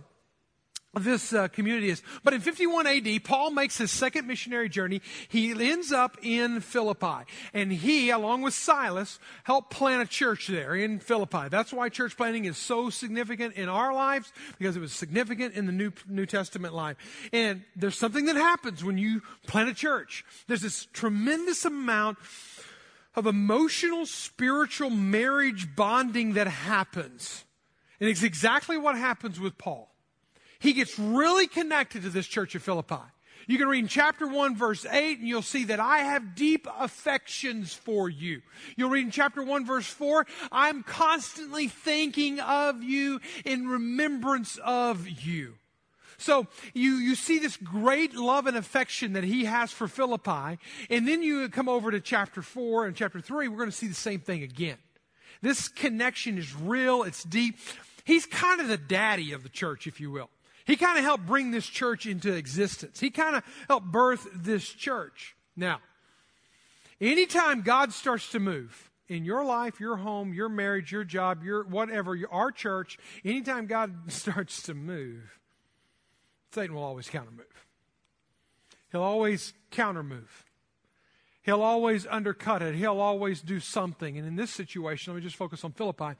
this 1.04 1.34
uh, 1.34 1.48
community 1.48 1.90
is. 1.90 2.02
But 2.24 2.34
in 2.34 2.42
51 2.42 2.88
AD, 2.88 3.24
Paul 3.24 3.52
makes 3.52 3.78
his 3.78 3.92
second 3.92 4.28
missionary 4.28 4.70
journey. 4.70 5.02
He 5.28 5.52
ends 5.52 5.92
up 5.92 6.18
in 6.22 6.62
Philippi. 6.62 7.26
And 7.54 7.72
he, 7.72 8.10
along 8.10 8.42
with 8.42 8.54
Silas, 8.54 9.20
helped 9.44 9.72
plant 9.72 10.02
a 10.02 10.08
church 10.08 10.48
there 10.48 10.76
in 10.76 11.00
Philippi. 11.00 11.50
That's 11.50 11.74
why 11.74 11.90
church 11.90 12.18
planting 12.18 12.46
is 12.46 12.58
so 12.58 12.90
significant 12.90 13.56
in 13.56 13.70
our 13.70 13.94
lives, 13.94 14.32
because 14.58 14.76
it 14.76 14.80
was 14.80 14.94
significant 14.94 15.56
in 15.56 15.66
the 15.66 15.72
New, 15.72 15.92
New 16.08 16.26
Testament 16.26 16.74
life. 16.74 16.98
And 17.34 17.64
there's 17.76 17.98
something 17.98 18.26
that 18.26 18.36
happens 18.36 18.84
when 18.84 18.98
you 18.98 19.22
plant 19.48 19.70
a 19.70 19.74
church. 19.74 20.26
There's 20.48 20.62
this 20.62 20.88
tremendous 20.94 21.66
amount 21.66 22.18
of 23.16 23.26
emotional, 23.26 24.06
spiritual 24.06 24.92
marriage 24.92 25.76
bonding 25.76 26.34
that 26.34 26.48
happens. 26.48 27.44
And 28.00 28.10
it's 28.10 28.22
exactly 28.24 28.78
what 28.78 28.96
happens 28.96 29.40
with 29.40 29.58
Paul 29.58 29.87
he 30.60 30.74
gets 30.74 30.98
really 30.98 31.48
connected 31.48 32.04
to 32.04 32.10
this 32.10 32.28
church 32.28 32.56
of 32.56 32.64
Philippi. 32.64 33.02
You 33.48 33.58
can 33.58 33.70
read 33.70 33.80
in 33.80 33.88
chapter 33.88 34.28
1, 34.28 34.58
verse 34.58 34.86
8, 34.86 35.20
and 35.20 35.28
you'll 35.28 35.42
see 35.42 35.66
that 35.66 35.80
I 35.80 36.00
have 36.00 36.36
deep 36.36 36.68
affections 36.78 37.74
for 37.74 38.10
you. 38.10 38.42
You'll 38.76 38.90
read 38.90 39.06
in 39.06 39.12
chapter 39.12 39.42
1, 39.42 39.66
verse 39.66 39.88
4, 39.88 40.28
I'm 40.52 40.84
constantly 40.84 41.70
thinking 41.70 42.42
of 42.42 42.84
you 42.84 43.22
in 43.46 43.68
remembrance 43.68 44.60
of 44.64 45.08
you. 45.08 45.54
So 46.18 46.48
you, 46.74 46.96
you 46.96 47.16
see 47.16 47.40
this 47.40 47.56
great 47.58 48.16
love 48.16 48.48
and 48.48 48.58
affection 48.58 49.14
that 49.14 49.24
he 49.24 49.46
has 49.46 49.72
for 49.72 49.88
Philippi. 49.88 50.58
And 50.90 51.08
then 51.08 51.22
you 51.22 51.48
come 51.48 51.70
over 51.70 51.92
to 51.92 52.02
chapter 52.02 52.42
4 52.42 52.88
and 52.88 52.96
chapter 52.96 53.22
3, 53.22 53.48
we're 53.48 53.58
going 53.58 53.70
to 53.70 53.76
see 53.76 53.88
the 53.88 53.94
same 53.94 54.20
thing 54.20 54.44
again. 54.44 54.78
This 55.42 55.70
connection 55.70 56.38
is 56.38 56.54
real, 56.56 57.04
it's 57.04 57.24
deep. 57.24 57.60
He's 58.04 58.26
kind 58.26 58.60
of 58.60 58.68
the 58.68 58.78
daddy 58.78 59.32
of 59.32 59.44
the 59.44 59.50
church, 59.50 59.88
if 59.88 60.02
you 60.02 60.12
will. 60.12 60.30
He 60.68 60.76
kind 60.76 60.98
of 60.98 61.06
helped 61.06 61.26
bring 61.26 61.52
this 61.52 61.66
church 61.66 62.06
into 62.06 62.34
existence. 62.34 63.00
He 63.00 63.10
kind 63.10 63.38
of 63.38 63.44
helped 63.70 63.90
birth 63.90 64.28
this 64.36 64.68
church. 64.68 65.38
Now, 65.56 65.80
anytime 67.00 67.62
God 67.62 67.94
starts 67.94 68.32
to 68.32 68.40
move 68.40 68.92
in 69.08 69.24
your 69.24 69.46
life, 69.46 69.80
your 69.80 69.96
home, 69.96 70.34
your 70.34 70.50
marriage, 70.50 70.92
your 70.92 71.06
job, 71.06 71.42
your 71.42 71.64
whatever, 71.64 72.14
your, 72.16 72.30
our 72.34 72.52
church, 72.52 72.98
anytime 73.24 73.66
God 73.66 73.94
starts 74.12 74.62
to 74.64 74.74
move, 74.74 75.40
Satan 76.52 76.76
will 76.76 76.84
always 76.84 77.08
counter 77.08 77.32
move. 77.32 77.66
He'll 78.92 79.04
always 79.04 79.54
countermove. 79.72 80.28
He'll 81.44 81.62
always 81.62 82.06
undercut 82.08 82.62
it. 82.62 82.76
He'll 82.76 83.00
always 83.00 83.42
do 83.42 83.62
something. 83.62 84.18
And 84.18 84.28
in 84.28 84.36
this 84.36 84.52
situation, 84.52 85.14
let 85.14 85.20
me 85.20 85.24
just 85.24 85.38
focus 85.38 85.64
on 85.64 85.72
Philippi 85.72 86.16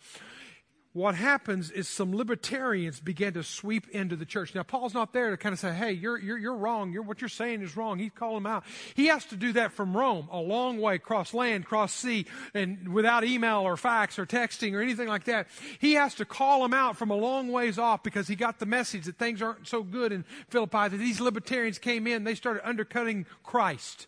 what 0.98 1.14
happens 1.14 1.70
is 1.70 1.88
some 1.88 2.16
libertarians 2.16 3.00
began 3.00 3.34
to 3.34 3.44
sweep 3.44 3.88
into 3.90 4.16
the 4.16 4.26
church. 4.26 4.56
Now, 4.56 4.64
Paul's 4.64 4.96
not 4.96 5.14
there 5.14 5.30
to 5.30 5.38
kind 5.38 5.54
of 5.54 5.60
say, 5.60 5.72
hey, 5.72 5.92
you're, 5.92 6.18
you're, 6.18 6.40
you're 6.40 6.56
wrong. 6.56 6.92
You're, 6.92 7.04
what 7.04 7.22
you're 7.22 7.30
saying 7.30 7.62
is 7.62 7.78
wrong. 7.78 8.00
He's 8.00 8.12
calling 8.16 8.42
them 8.42 8.48
out. 8.48 8.64
He 8.96 9.06
has 9.06 9.24
to 9.26 9.36
do 9.36 9.54
that 9.54 9.74
from 9.74 9.96
Rome, 9.96 10.28
a 10.32 10.40
long 10.40 10.82
way, 10.82 10.98
cross 10.98 11.36
land, 11.36 11.66
cross 11.66 11.94
sea, 11.94 12.26
and 12.56 12.92
without 12.92 13.24
email 13.24 13.60
or 13.60 13.78
fax 13.78 14.18
or 14.18 14.26
texting 14.26 14.74
or 14.74 14.82
anything 14.82 15.08
like 15.08 15.26
that. 15.26 15.48
He 15.78 15.94
has 15.94 16.16
to 16.16 16.26
call 16.26 16.64
them 16.64 16.74
out 16.74 16.98
from 16.98 17.12
a 17.12 17.16
long 17.16 17.52
ways 17.52 17.78
off 17.78 18.02
because 18.02 18.28
he 18.28 18.36
got 18.36 18.58
the 18.58 18.66
message 18.66 19.06
that 19.06 19.20
things 19.20 19.40
aren't 19.40 19.68
so 19.68 19.84
good 19.84 20.12
in 20.12 20.26
Philippi, 20.50 20.90
that 20.90 20.98
these 20.98 21.22
libertarians 21.22 21.78
came 21.78 22.08
in, 22.08 22.24
they 22.24 22.34
started 22.34 22.68
undercutting 22.68 23.28
Christ 23.44 24.08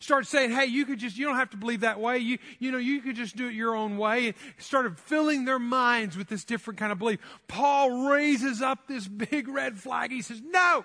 start 0.00 0.26
saying, 0.26 0.50
hey, 0.50 0.64
you 0.64 0.84
could 0.86 0.98
just, 0.98 1.16
you 1.16 1.26
don't 1.26 1.36
have 1.36 1.50
to 1.50 1.56
believe 1.56 1.80
that 1.80 2.00
way. 2.00 2.18
You, 2.18 2.38
you 2.58 2.72
know, 2.72 2.78
you 2.78 3.00
could 3.00 3.16
just 3.16 3.36
do 3.36 3.48
it 3.48 3.54
your 3.54 3.76
own 3.76 3.98
way. 3.98 4.28
And 4.28 4.34
started 4.58 4.98
filling 4.98 5.44
their 5.44 5.58
minds 5.58 6.16
with 6.16 6.28
this 6.28 6.42
different 6.42 6.78
kind 6.80 6.90
of 6.90 6.98
belief. 6.98 7.20
Paul 7.46 8.08
raises 8.08 8.62
up 8.62 8.88
this 8.88 9.06
big 9.06 9.46
red 9.46 9.78
flag. 9.78 10.10
He 10.10 10.22
says, 10.22 10.40
no, 10.44 10.84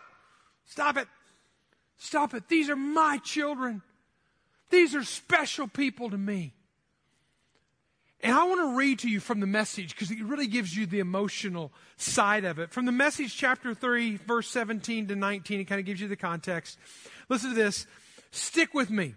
stop 0.65 0.97
it. 0.97 1.07
Stop 1.97 2.33
it. 2.33 2.49
These 2.49 2.69
are 2.69 2.75
my 2.75 3.19
children. 3.23 3.81
These 4.69 4.93
are 4.93 5.03
special 5.03 5.67
people 5.67 6.09
to 6.09 6.17
me. 6.17 6.53
And 8.21 8.33
I 8.33 8.43
want 8.45 8.59
to 8.59 8.77
read 8.77 8.99
to 8.99 9.09
you 9.09 9.19
from 9.19 9.39
the 9.39 9.47
message 9.47 9.93
because 9.93 10.09
it 10.09 10.21
really 10.23 10.47
gives 10.47 10.75
you 10.75 10.85
the 10.85 10.99
emotional 10.99 11.71
side 11.95 12.43
of 12.43 12.59
it. 12.59 12.71
From 12.71 12.85
the 12.85 12.91
message, 12.91 13.37
chapter 13.37 13.73
3, 13.73 14.17
verse 14.17 14.49
17 14.49 15.07
to 15.07 15.15
19, 15.15 15.59
it 15.59 15.65
kind 15.65 15.79
of 15.79 15.85
gives 15.85 16.01
you 16.01 16.07
the 16.07 16.15
context. 16.15 16.79
Listen 17.29 17.51
to 17.51 17.55
this. 17.55 17.85
Stick 18.31 18.73
with 18.73 18.89
me, 18.89 19.15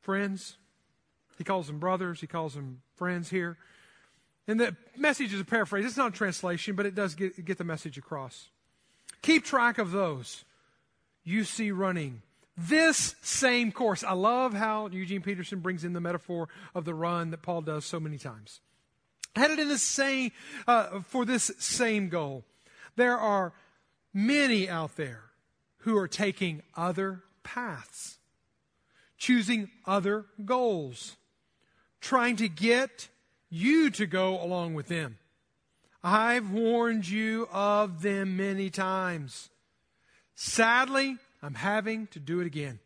friends. 0.00 0.56
He 1.38 1.44
calls 1.44 1.66
them 1.66 1.78
brothers, 1.78 2.20
he 2.20 2.26
calls 2.26 2.54
them 2.54 2.82
friends 2.96 3.30
here. 3.30 3.58
And 4.48 4.60
the 4.60 4.76
message 4.96 5.34
is 5.34 5.40
a 5.40 5.44
paraphrase. 5.44 5.84
It's 5.84 5.96
not 5.96 6.14
a 6.14 6.16
translation, 6.16 6.76
but 6.76 6.86
it 6.86 6.94
does 6.94 7.14
get, 7.14 7.44
get 7.44 7.58
the 7.58 7.64
message 7.64 7.98
across. 7.98 8.48
Keep 9.22 9.44
track 9.44 9.78
of 9.78 9.90
those 9.90 10.44
you 11.24 11.42
see 11.42 11.72
running 11.72 12.22
this 12.56 13.16
same 13.22 13.70
course. 13.70 14.02
I 14.02 14.12
love 14.12 14.54
how 14.54 14.88
Eugene 14.88 15.20
Peterson 15.20 15.60
brings 15.60 15.84
in 15.84 15.92
the 15.92 16.00
metaphor 16.00 16.48
of 16.74 16.84
the 16.84 16.94
run 16.94 17.30
that 17.30 17.42
Paul 17.42 17.60
does 17.60 17.84
so 17.84 18.00
many 18.00 18.16
times. 18.16 18.60
Headed 19.34 19.58
in 19.58 19.68
the 19.68 19.78
same, 19.78 20.32
uh, 20.66 21.00
for 21.02 21.26
this 21.26 21.50
same 21.58 22.08
goal. 22.08 22.44
There 22.96 23.18
are 23.18 23.52
many 24.14 24.68
out 24.70 24.96
there 24.96 25.24
who 25.80 25.98
are 25.98 26.08
taking 26.08 26.62
other 26.74 27.22
paths 27.46 28.18
choosing 29.18 29.70
other 29.84 30.26
goals, 30.44 31.16
trying 32.00 32.36
to 32.36 32.48
get 32.48 33.08
you 33.48 33.90
to 33.90 34.06
go 34.06 34.42
along 34.42 34.74
with 34.74 34.88
them. 34.88 35.18
I've 36.02 36.50
warned 36.50 37.08
you 37.08 37.48
of 37.52 38.02
them 38.02 38.36
many 38.36 38.70
times. 38.70 39.48
Sadly, 40.34 41.16
I'm 41.42 41.54
having 41.54 42.06
to 42.08 42.20
do 42.20 42.40
it 42.40 42.46
again. 42.46 42.78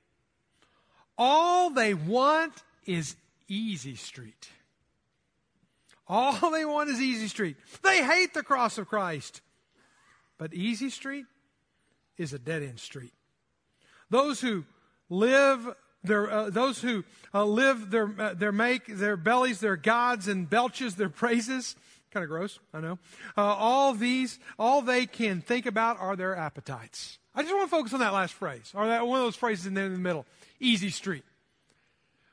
All 1.18 1.70
they 1.70 1.92
want 1.92 2.54
is 2.86 3.16
easy 3.48 3.96
street. 3.96 4.48
All 6.08 6.50
they 6.50 6.64
want 6.64 6.88
is 6.90 7.00
easy 7.00 7.28
street. 7.28 7.56
They 7.82 8.04
hate 8.04 8.32
the 8.32 8.42
cross 8.42 8.78
of 8.78 8.88
Christ. 8.88 9.42
But 10.38 10.54
easy 10.54 10.88
street 10.88 11.26
is 12.16 12.32
a 12.32 12.38
dead 12.38 12.62
end 12.62 12.80
street. 12.80 13.12
Those 14.10 14.40
who 14.40 14.64
live 15.08 15.74
their, 16.02 16.30
uh, 16.30 16.50
those 16.50 16.80
who 16.80 17.04
uh, 17.34 17.44
live 17.44 17.90
their, 17.90 18.14
uh, 18.18 18.34
their 18.34 18.52
make, 18.52 18.86
their 18.86 19.16
bellies, 19.16 19.60
their 19.60 19.76
gods, 19.76 20.28
and 20.28 20.48
belches 20.48 20.96
their 20.96 21.08
praises. 21.08 21.76
Kind 22.10 22.24
of 22.24 22.30
gross, 22.30 22.58
I 22.74 22.80
know. 22.80 22.98
Uh, 23.36 23.42
all 23.42 23.94
these, 23.94 24.38
all 24.58 24.82
they 24.82 25.06
can 25.06 25.40
think 25.40 25.66
about 25.66 26.00
are 26.00 26.16
their 26.16 26.36
appetites. 26.36 27.18
I 27.34 27.42
just 27.42 27.54
want 27.54 27.70
to 27.70 27.76
focus 27.76 27.94
on 27.94 28.00
that 28.00 28.12
last 28.12 28.34
phrase, 28.34 28.72
or 28.74 28.86
that 28.88 29.06
one 29.06 29.20
of 29.20 29.26
those 29.26 29.36
phrases 29.36 29.66
in 29.66 29.74
there 29.74 29.86
in 29.86 29.92
the 29.92 29.98
middle. 29.98 30.26
Easy 30.58 30.90
street. 30.90 31.22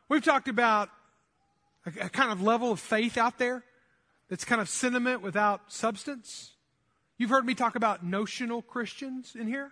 We've 0.10 0.24
talked 0.24 0.48
about 0.48 0.89
a, 1.86 2.05
a 2.05 2.10
kind 2.10 2.31
of 2.31 2.41
level 2.41 2.72
of 2.72 2.79
faith 2.79 3.17
out 3.17 3.38
there 3.38 3.63
that's 4.29 4.46
kind 4.46 4.62
of 4.62 4.67
sentiment 4.67 5.22
without 5.22 5.72
substance. 5.72 6.53
You've 7.17 7.29
heard 7.29 7.46
me 7.46 7.53
talk 7.53 7.75
about 7.75 8.03
notional 8.03 8.62
Christians 8.62 9.36
in 9.39 9.48
here. 9.48 9.72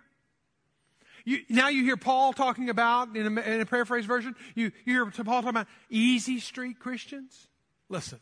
You, 1.26 1.40
now 1.48 1.68
you 1.68 1.82
hear 1.82 1.96
Paul 1.96 2.32
talking 2.32 2.70
about, 2.70 3.16
in 3.16 3.26
a, 3.36 3.40
in 3.40 3.60
a 3.60 3.66
paraphrase 3.66 4.06
version, 4.06 4.36
you, 4.54 4.70
you 4.84 4.92
hear 4.92 5.06
Paul 5.10 5.42
talking 5.42 5.48
about 5.48 5.66
easy 5.90 6.38
street 6.38 6.78
Christians. 6.78 7.48
Listen, 7.88 8.20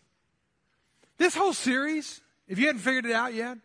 this 1.19 1.37
whole 1.37 1.53
series, 1.53 2.23
if 2.49 2.59
you 2.59 2.67
hadn't 2.67 2.81
figured 2.81 3.05
it 3.05 3.13
out 3.13 3.35
yet, 3.35 3.59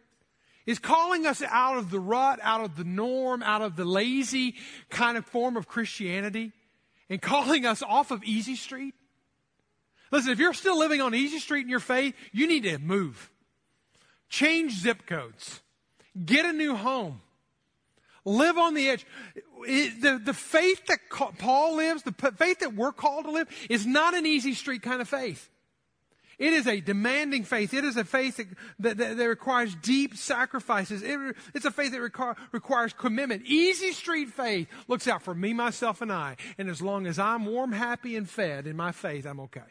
is 0.66 0.78
calling 0.78 1.26
us 1.26 1.42
out 1.42 1.78
of 1.78 1.90
the 1.90 2.02
rut, 2.02 2.40
out 2.44 2.62
of 2.62 2.76
the 2.76 2.84
norm, 2.84 3.42
out 3.42 3.62
of 3.62 3.78
the 3.78 3.86
lazy 3.86 4.56
kind 4.90 5.18
of 5.18 5.26
form 5.26 5.56
of 5.56 5.70
Christianity, 5.70 6.52
and 7.10 7.22
calling 7.22 7.66
us 7.66 7.82
off 7.82 8.12
of 8.12 8.22
Easy 8.26 8.58
Street. 8.58 8.94
Listen, 10.12 10.34
if 10.34 10.40
you're 10.40 10.54
still 10.54 10.78
living 10.78 11.00
on 11.00 11.16
Easy 11.16 11.40
Street 11.40 11.62
in 11.62 11.70
your 11.70 11.80
faith, 11.80 12.14
you 12.34 12.46
need 12.46 12.64
to 12.64 12.78
move. 12.78 13.32
Change 14.28 14.74
zip 14.74 15.06
codes. 15.08 15.62
Get 16.26 16.46
a 16.46 16.52
new 16.52 16.76
home. 16.76 17.22
Live 18.30 18.60
on 18.60 18.76
the 18.76 18.90
edge. 18.90 19.06
The, 19.66 20.22
the 20.24 20.34
faith 20.34 20.86
that 20.86 21.00
Paul 21.40 21.78
lives, 21.78 22.04
the 22.04 22.12
faith 22.12 22.60
that 22.60 22.76
we're 22.76 22.92
called 22.92 23.26
to 23.26 23.32
live, 23.32 23.50
is 23.70 23.88
not 23.88 24.14
an 24.14 24.28
easy 24.28 24.54
street 24.54 24.84
kind 24.84 25.02
of 25.02 25.10
faith. 25.10 25.50
It 26.38 26.54
is 26.54 26.68
a 26.68 26.80
demanding 26.80 27.44
faith. 27.44 27.74
It 27.74 27.84
is 27.84 27.98
a 27.98 28.06
faith 28.06 28.38
that, 28.38 28.48
that, 28.80 28.98
that, 28.98 29.18
that 29.18 29.26
requires 29.26 29.74
deep 29.76 30.16
sacrifices. 30.16 31.02
It, 31.02 31.20
it's 31.56 31.66
a 31.66 31.72
faith 31.72 31.92
that 31.92 32.02
require, 32.02 32.36
requires 32.52 32.94
commitment. 32.94 33.44
Easy 33.46 33.94
street 33.94 34.30
faith 34.30 34.68
looks 34.88 35.08
out 35.08 35.24
for 35.24 35.34
me, 35.34 35.52
myself, 35.52 36.02
and 36.02 36.12
I. 36.12 36.38
And 36.60 36.70
as 36.70 36.84
long 36.84 37.08
as 37.08 37.18
I'm 37.18 37.48
warm, 37.48 37.72
happy, 37.72 38.16
and 38.16 38.30
fed 38.30 38.68
in 38.68 38.78
my 38.78 38.92
faith, 38.92 39.26
I'm 39.26 39.40
okay. 39.42 39.62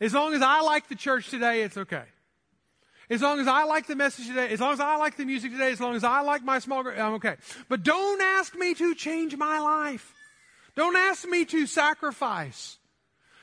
As 0.00 0.12
long 0.12 0.34
as 0.34 0.42
I 0.42 0.60
like 0.60 0.88
the 0.88 0.96
church 0.96 1.30
today, 1.30 1.62
it's 1.62 1.76
okay. 1.76 2.04
As 3.08 3.22
long 3.22 3.38
as 3.38 3.46
I 3.46 3.64
like 3.64 3.86
the 3.86 3.94
message 3.94 4.26
today, 4.26 4.48
as 4.48 4.60
long 4.60 4.72
as 4.72 4.80
I 4.80 4.96
like 4.96 5.16
the 5.16 5.24
music 5.24 5.52
today, 5.52 5.70
as 5.70 5.80
long 5.80 5.94
as 5.94 6.02
I 6.02 6.22
like 6.22 6.42
my 6.42 6.58
small 6.58 6.82
group, 6.82 6.98
I'm 6.98 7.14
okay. 7.14 7.36
But 7.68 7.84
don't 7.84 8.20
ask 8.20 8.54
me 8.56 8.74
to 8.74 8.94
change 8.94 9.36
my 9.36 9.60
life. 9.60 10.12
Don't 10.74 10.96
ask 10.96 11.26
me 11.26 11.44
to 11.46 11.66
sacrifice. 11.66 12.78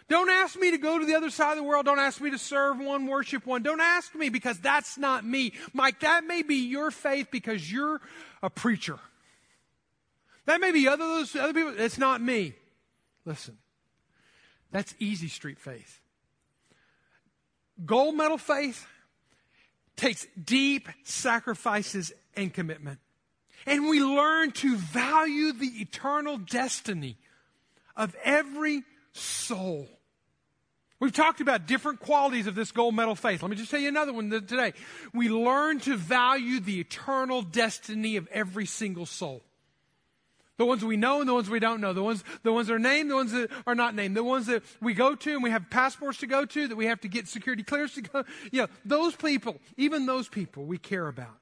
Don't 0.09 0.29
ask 0.29 0.59
me 0.59 0.71
to 0.71 0.77
go 0.77 0.99
to 0.99 1.05
the 1.05 1.15
other 1.15 1.29
side 1.29 1.51
of 1.51 1.57
the 1.57 1.63
world. 1.63 1.85
Don't 1.85 1.99
ask 1.99 2.19
me 2.19 2.29
to 2.31 2.37
serve 2.37 2.77
one, 2.77 3.07
worship 3.07 3.45
one. 3.45 3.63
Don't 3.63 3.79
ask 3.81 4.13
me 4.13 4.29
because 4.29 4.59
that's 4.59 4.97
not 4.97 5.25
me. 5.25 5.53
Mike, 5.73 6.01
that 6.01 6.25
may 6.25 6.43
be 6.43 6.67
your 6.67 6.91
faith 6.91 7.29
because 7.31 7.71
you're 7.71 8.01
a 8.41 8.49
preacher. 8.49 8.99
That 10.45 10.59
may 10.59 10.71
be 10.71 10.87
other, 10.87 11.05
those 11.05 11.35
other 11.35 11.53
people. 11.53 11.73
It's 11.77 11.97
not 11.97 12.21
me. 12.21 12.53
Listen, 13.25 13.57
that's 14.71 14.93
easy 14.99 15.29
street 15.29 15.57
faith. 15.57 16.01
Gold 17.85 18.15
medal 18.15 18.37
faith, 18.37 18.85
takes 19.95 20.27
deep 20.43 20.89
sacrifices 21.03 22.11
and 22.35 22.53
commitment. 22.53 22.99
And 23.65 23.87
we 23.87 24.01
learn 24.01 24.51
to 24.51 24.75
value 24.75 25.53
the 25.53 25.81
eternal 25.81 26.37
destiny 26.37 27.17
of 27.95 28.15
every 28.23 28.83
soul. 29.13 29.87
We've 30.99 31.13
talked 31.13 31.41
about 31.41 31.65
different 31.65 31.99
qualities 31.99 32.47
of 32.47 32.55
this 32.55 32.71
gold 32.71 32.95
medal 32.95 33.15
faith. 33.15 33.41
Let 33.41 33.51
me 33.51 33.57
just 33.57 33.69
tell 33.69 33.79
you 33.79 33.89
another 33.89 34.13
one 34.13 34.29
today. 34.29 34.73
We 35.13 35.29
learn 35.29 35.79
to 35.81 35.97
value 35.97 36.59
the 36.59 36.79
eternal 36.79 37.41
destiny 37.41 38.15
of 38.15 38.27
every 38.31 38.65
single 38.65 39.05
soul. 39.05 39.43
The 40.57 40.65
ones 40.65 40.85
we 40.85 40.97
know 40.97 41.19
and 41.19 41.27
the 41.27 41.33
ones 41.33 41.49
we 41.49 41.59
don't 41.59 41.81
know. 41.81 41.93
The 41.93 42.03
ones, 42.03 42.23
the 42.43 42.53
ones 42.53 42.67
that 42.67 42.75
are 42.75 42.79
named, 42.79 43.09
the 43.09 43.15
ones 43.15 43.31
that 43.31 43.49
are 43.65 43.73
not 43.73 43.95
named. 43.95 44.15
The 44.15 44.23
ones 44.23 44.45
that 44.45 44.63
we 44.81 44.93
go 44.93 45.15
to 45.15 45.33
and 45.33 45.43
we 45.43 45.49
have 45.49 45.69
passports 45.69 46.19
to 46.19 46.27
go 46.27 46.45
to, 46.45 46.67
that 46.67 46.75
we 46.75 46.85
have 46.85 47.01
to 47.01 47.07
get 47.07 47.27
security 47.27 47.63
clearance 47.63 47.95
to 47.95 48.01
go. 48.01 48.23
Know, 48.51 48.67
those 48.85 49.15
people, 49.15 49.59
even 49.77 50.05
those 50.05 50.27
people 50.29 50.65
we 50.65 50.77
care 50.77 51.07
about. 51.07 51.37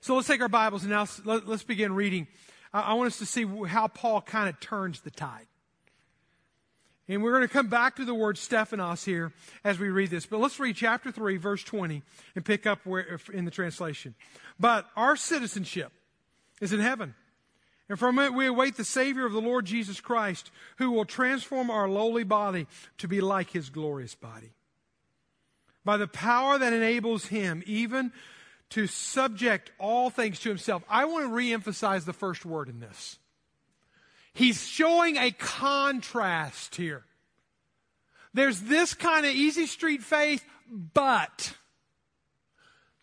So 0.00 0.14
let's 0.14 0.28
take 0.28 0.40
our 0.40 0.48
Bibles 0.48 0.82
and 0.82 0.92
now 0.92 1.06
let's 1.24 1.64
begin 1.64 1.92
reading. 1.92 2.28
I 2.72 2.94
want 2.94 3.08
us 3.08 3.18
to 3.18 3.26
see 3.26 3.44
how 3.66 3.88
Paul 3.88 4.20
kind 4.20 4.48
of 4.48 4.60
turns 4.60 5.00
the 5.00 5.10
tide. 5.10 5.46
And 7.08 7.22
we're 7.22 7.32
going 7.32 7.46
to 7.46 7.52
come 7.52 7.68
back 7.68 7.96
to 7.96 8.04
the 8.04 8.14
word 8.14 8.36
Stephanos 8.36 9.04
here 9.04 9.32
as 9.64 9.78
we 9.78 9.88
read 9.88 10.10
this. 10.10 10.26
But 10.26 10.38
let's 10.38 10.58
read 10.58 10.76
chapter 10.76 11.12
3, 11.12 11.36
verse 11.36 11.62
20, 11.62 12.02
and 12.34 12.44
pick 12.44 12.66
up 12.66 12.84
where, 12.84 13.20
in 13.32 13.44
the 13.44 13.50
translation. 13.50 14.14
But 14.58 14.86
our 14.96 15.16
citizenship 15.16 15.92
is 16.60 16.72
in 16.72 16.80
heaven 16.80 17.14
and 17.88 17.98
from 17.98 18.18
it 18.18 18.34
we 18.34 18.46
await 18.46 18.76
the 18.76 18.84
Savior 18.84 19.26
of 19.26 19.32
the 19.32 19.40
Lord 19.40 19.64
Jesus 19.64 20.00
Christ, 20.00 20.50
who 20.78 20.90
will 20.90 21.04
transform 21.04 21.70
our 21.70 21.88
lowly 21.88 22.24
body 22.24 22.66
to 22.98 23.08
be 23.08 23.20
like 23.20 23.50
his 23.50 23.70
glorious 23.70 24.14
body. 24.14 24.52
By 25.84 25.96
the 25.96 26.08
power 26.08 26.58
that 26.58 26.72
enables 26.72 27.26
him 27.26 27.62
even 27.66 28.12
to 28.70 28.86
subject 28.86 29.70
all 29.78 30.10
things 30.10 30.40
to 30.40 30.48
himself. 30.48 30.82
I 30.88 31.04
want 31.04 31.26
to 31.26 31.30
reemphasize 31.30 32.04
the 32.04 32.12
first 32.12 32.44
word 32.44 32.68
in 32.68 32.80
this. 32.80 33.18
He's 34.34 34.66
showing 34.66 35.16
a 35.16 35.30
contrast 35.30 36.74
here. 36.74 37.04
There's 38.34 38.60
this 38.62 38.92
kind 38.92 39.24
of 39.24 39.32
easy 39.32 39.66
street 39.66 40.02
faith, 40.02 40.44
but 40.68 41.54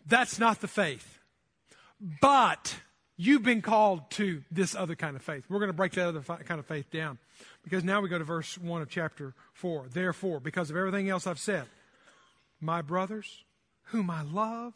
that's 0.05 0.37
not 0.37 0.61
the 0.61 0.67
faith. 0.67 1.19
But 2.21 2.75
you've 3.17 3.43
been 3.43 3.61
called 3.61 4.09
to 4.11 4.43
this 4.51 4.75
other 4.75 4.95
kind 4.95 5.15
of 5.15 5.21
faith. 5.21 5.45
We're 5.49 5.59
going 5.59 5.69
to 5.69 5.73
break 5.73 5.93
that 5.93 6.07
other 6.07 6.21
kind 6.21 6.59
of 6.59 6.65
faith 6.65 6.89
down 6.91 7.17
because 7.63 7.83
now 7.83 8.01
we 8.01 8.09
go 8.09 8.17
to 8.17 8.23
verse 8.23 8.57
1 8.57 8.81
of 8.81 8.89
chapter 8.89 9.33
4. 9.53 9.87
Therefore, 9.91 10.39
because 10.39 10.69
of 10.69 10.77
everything 10.77 11.09
else 11.09 11.27
I've 11.27 11.39
said, 11.39 11.65
my 12.59 12.81
brothers, 12.81 13.43
whom 13.85 14.09
I 14.09 14.21
love 14.23 14.73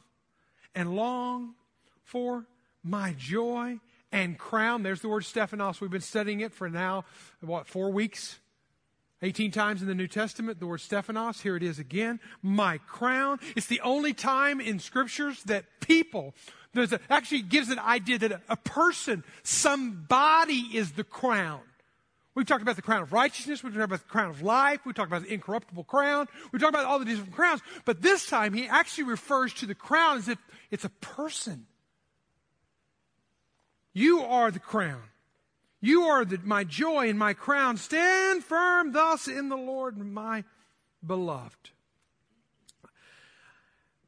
and 0.76 0.96
long 0.96 1.56
for, 2.04 2.46
my 2.84 3.16
joy 3.18 3.80
and 4.12 4.38
crown. 4.38 4.84
There's 4.84 5.02
the 5.02 5.10
word 5.10 5.26
Stephanos. 5.26 5.82
We've 5.82 5.92
been 5.92 6.02
studying 6.02 6.42
it 6.42 6.54
for 6.54 6.70
now, 6.70 7.06
what, 7.42 7.68
four 7.68 7.92
weeks? 7.92 8.40
18 9.24 9.52
times 9.52 9.82
in 9.82 9.88
the 9.88 9.96
New 9.96 10.08
Testament, 10.08 10.60
the 10.60 10.68
word 10.68 10.82
Stephanos. 10.82 11.42
Here 11.42 11.56
it 11.56 11.64
is 11.64 11.80
again. 11.80 12.20
My 12.44 12.78
crown. 12.78 13.40
It's 13.56 13.66
the 13.66 13.82
only 13.82 14.14
time 14.14 14.62
in 14.62 14.80
scriptures 14.80 15.42
that 15.44 15.66
people, 15.80 16.36
there's 16.78 16.94
a, 16.94 17.00
actually 17.10 17.42
gives 17.42 17.70
an 17.70 17.80
idea 17.80 18.20
that 18.20 18.32
a, 18.32 18.42
a 18.50 18.58
person, 18.58 19.24
somebody 19.44 20.70
is 20.74 20.92
the 20.94 21.04
crown. 21.04 21.62
We've 22.36 22.46
talked 22.46 22.62
about 22.62 22.76
the 22.76 22.84
crown 22.84 23.02
of 23.02 23.14
righteousness. 23.14 23.64
We've 23.64 23.74
talked 23.74 23.86
about 23.86 24.02
the 24.02 24.06
crown 24.06 24.30
of 24.30 24.44
life. 24.44 24.82
We've 24.86 24.94
talked 24.94 25.10
about 25.10 25.24
the 25.24 25.34
incorruptible 25.34 25.86
crown. 25.86 26.28
We've 26.52 26.62
talked 26.62 26.76
about 26.76 26.86
all 26.86 27.00
the 27.00 27.06
different 27.06 27.34
crowns. 27.34 27.62
But 27.84 28.04
this 28.04 28.28
time, 28.28 28.54
he 28.54 28.68
actually 28.68 29.06
refers 29.06 29.54
to 29.56 29.66
the 29.66 29.74
crown 29.74 30.20
as 30.20 30.28
if 30.28 30.38
it's 30.70 30.86
a 30.86 30.90
person. 30.90 31.66
You 33.94 34.22
are 34.22 34.52
the 34.52 34.60
crown. 34.60 35.02
You 35.82 36.04
are 36.04 36.26
the, 36.26 36.40
my 36.44 36.64
joy 36.64 37.10
and 37.10 37.18
my 37.18 37.34
crown. 37.34 37.78
Stand 37.78 38.44
firm 38.44 38.92
thus 38.92 39.28
in 39.28 39.50
the 39.50 39.58
Lord, 39.58 39.98
my 39.98 40.44
beloved. 41.04 41.72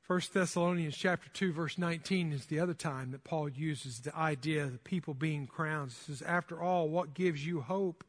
1 0.09 0.21
Thessalonians 0.33 0.97
chapter 0.97 1.29
2 1.35 1.53
verse 1.53 1.77
19 1.77 2.31
is 2.31 2.47
the 2.47 2.59
other 2.59 2.73
time 2.73 3.11
that 3.11 3.23
Paul 3.23 3.47
uses 3.47 3.99
the 3.99 4.15
idea 4.17 4.63
of 4.63 4.71
the 4.71 4.79
people 4.79 5.13
being 5.13 5.45
crowned. 5.45 5.91
He 5.91 6.11
says, 6.11 6.23
after 6.23 6.59
all, 6.59 6.89
what 6.89 7.13
gives 7.13 7.45
you 7.45 7.61
hope 7.61 8.03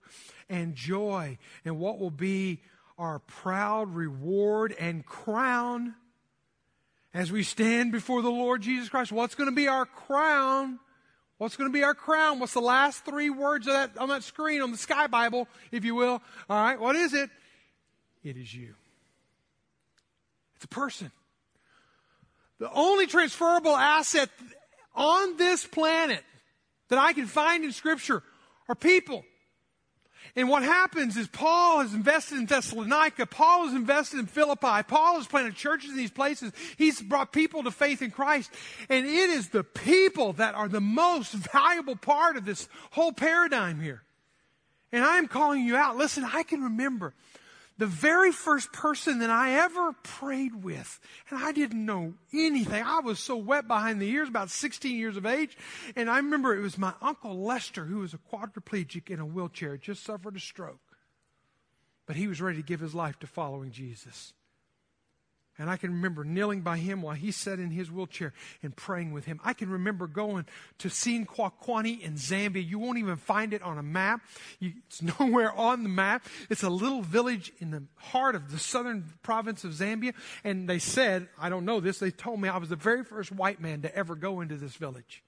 and 0.49 0.75
joy 0.75 1.37
and 1.63 1.79
what 1.79 1.99
will 1.99 2.11
be 2.11 2.63
our 2.97 3.19
proud 3.19 3.95
reward 3.95 4.75
and 4.81 5.05
crown 5.05 5.95
as 7.13 7.31
we 7.31 7.43
stand 7.43 7.93
before 7.93 8.23
the 8.23 8.31
Lord 8.31 8.63
Jesus 8.63 8.89
Christ? 8.89 9.13
What's 9.13 9.35
going 9.35 9.51
to 9.51 9.55
be 9.55 9.69
our 9.69 9.85
crown? 9.85 10.79
What's 11.37 11.59
going 11.59 11.69
to 11.69 11.75
be 11.75 11.85
our 11.85 11.95
crown? 11.95 12.39
What's 12.39 12.55
the 12.55 12.61
last 12.61 13.05
three 13.05 13.29
words 13.29 13.67
of 13.67 13.75
that, 13.75 13.99
on 13.99 14.09
that 14.09 14.23
screen, 14.23 14.63
on 14.63 14.73
the 14.73 14.79
Sky 14.79 15.07
Bible, 15.07 15.49
if 15.71 15.85
you 15.85 15.95
will? 15.95 16.23
All 16.49 16.63
right, 16.63 16.81
what 16.81 16.97
is 16.97 17.13
it? 17.13 17.29
It 18.25 18.39
is 18.39 18.55
you. 18.55 18.75
It's 20.57 20.65
a 20.65 20.69
person. 20.69 21.13
The 22.61 22.71
only 22.73 23.07
transferable 23.07 23.75
asset 23.75 24.29
on 24.95 25.39
this 25.39 25.67
planet 25.67 26.23
that 26.91 26.99
I 26.99 27.15
can 27.15 27.27
find 27.27 27.65
in 27.65 27.73
Scripture 27.73 28.23
are 28.69 28.75
people. 28.75 29.25
And 30.37 30.49
what 30.49 30.63
happens 30.63 31.17
is 31.17 31.27
Paul 31.27 31.81
has 31.81 31.95
invested 31.95 32.37
in 32.37 32.45
Thessalonica. 32.45 33.25
Paul 33.25 33.67
has 33.67 33.75
invested 33.75 34.21
in 34.21 34.27
Philippi. 34.27 34.83
Paul 34.87 35.17
has 35.17 35.27
planted 35.27 35.57
churches 35.57 35.91
in 35.91 35.97
these 35.97 36.11
places. 36.11 36.53
He's 36.77 37.01
brought 37.01 37.33
people 37.33 37.63
to 37.65 37.71
faith 37.71 38.03
in 38.03 38.11
Christ. 38.11 38.51
And 38.91 39.07
it 39.07 39.31
is 39.31 39.49
the 39.49 39.65
people 39.65 40.35
that 40.35 40.55
are 40.55 40.69
the 40.69 40.83
most 40.83 41.33
valuable 41.53 41.97
part 41.97 42.37
of 42.37 42.45
this 42.45 42.69
whole 42.91 43.13
paradigm 43.13 43.81
here. 43.81 44.03
And 44.93 45.03
I 45.03 45.17
am 45.17 45.29
calling 45.29 45.65
you 45.65 45.77
out. 45.77 45.97
Listen, 45.97 46.25
I 46.31 46.43
can 46.43 46.63
remember 46.63 47.15
the 47.81 47.87
very 47.87 48.31
first 48.31 48.75
person 48.75 49.21
that 49.21 49.31
I 49.31 49.55
ever 49.55 49.95
prayed 50.03 50.63
with, 50.63 51.01
and 51.31 51.43
I 51.43 51.51
didn't 51.51 51.87
know 51.87 52.13
anything. 52.31 52.85
I 52.85 53.01
was 53.01 53.19
so 53.19 53.39
wet 53.39 53.67
behind 53.67 54.03
the 54.03 54.11
ears, 54.11 54.29
about 54.29 54.51
16 54.51 54.95
years 54.95 55.17
of 55.17 55.25
age. 55.25 55.57
And 55.97 56.11
I 56.11 56.19
remember 56.19 56.55
it 56.55 56.61
was 56.61 56.77
my 56.77 56.93
Uncle 57.01 57.43
Lester, 57.43 57.87
who 57.87 58.01
was 58.01 58.13
a 58.13 58.19
quadriplegic 58.19 59.09
in 59.09 59.19
a 59.19 59.25
wheelchair, 59.25 59.79
just 59.79 60.05
suffered 60.05 60.37
a 60.37 60.41
stroke. 60.41 60.79
But 62.05 62.17
he 62.17 62.29
was 62.29 62.43
ready 62.43 62.59
to 62.59 62.63
give 62.63 62.81
his 62.81 62.95
life 62.95 63.19
to 63.21 63.27
following 63.27 63.71
Jesus. 63.71 64.35
And 65.61 65.69
I 65.69 65.77
can 65.77 65.93
remember 65.93 66.25
kneeling 66.25 66.63
by 66.63 66.79
him 66.79 67.03
while 67.03 67.15
he 67.15 67.31
sat 67.31 67.59
in 67.59 67.71
his 67.71 67.91
wheelchair 67.91 68.33
and 68.63 68.75
praying 68.75 69.13
with 69.13 69.27
him. 69.27 69.39
I 69.45 69.53
can 69.53 69.69
remember 69.69 70.07
going 70.07 70.47
to 70.79 70.89
Seanquaquani 70.89 72.01
in 72.01 72.15
Zambia. 72.15 72.67
You 72.67 72.79
won't 72.79 72.97
even 72.97 73.17
find 73.17 73.53
it 73.53 73.61
on 73.61 73.77
a 73.77 73.83
map. 73.83 74.23
You, 74.59 74.73
it's 74.87 75.03
nowhere 75.21 75.53
on 75.53 75.83
the 75.83 75.91
map. 75.91 76.25
It's 76.49 76.63
a 76.63 76.71
little 76.71 77.03
village 77.03 77.53
in 77.59 77.71
the 77.71 77.83
heart 77.97 78.35
of 78.35 78.51
the 78.51 78.59
southern 78.59 79.05
province 79.23 79.63
of 79.63 79.73
Zambia. 79.73 80.15
And 80.45 80.67
they 80.67 80.79
said, 80.79 81.29
I 81.39 81.51
don't 81.51 81.67
know 81.67 81.79
this, 81.79 81.99
they 81.99 82.11
told 82.11 82.41
me 82.41 82.49
I 82.49 82.57
was 82.57 82.71
the 82.71 82.77
very 82.77 83.05
first 83.05 83.31
white 83.31 83.61
man 83.61 83.83
to 83.83 83.95
ever 83.95 84.15
go 84.15 84.41
into 84.41 84.57
this 84.57 84.77
village. 84.77 85.23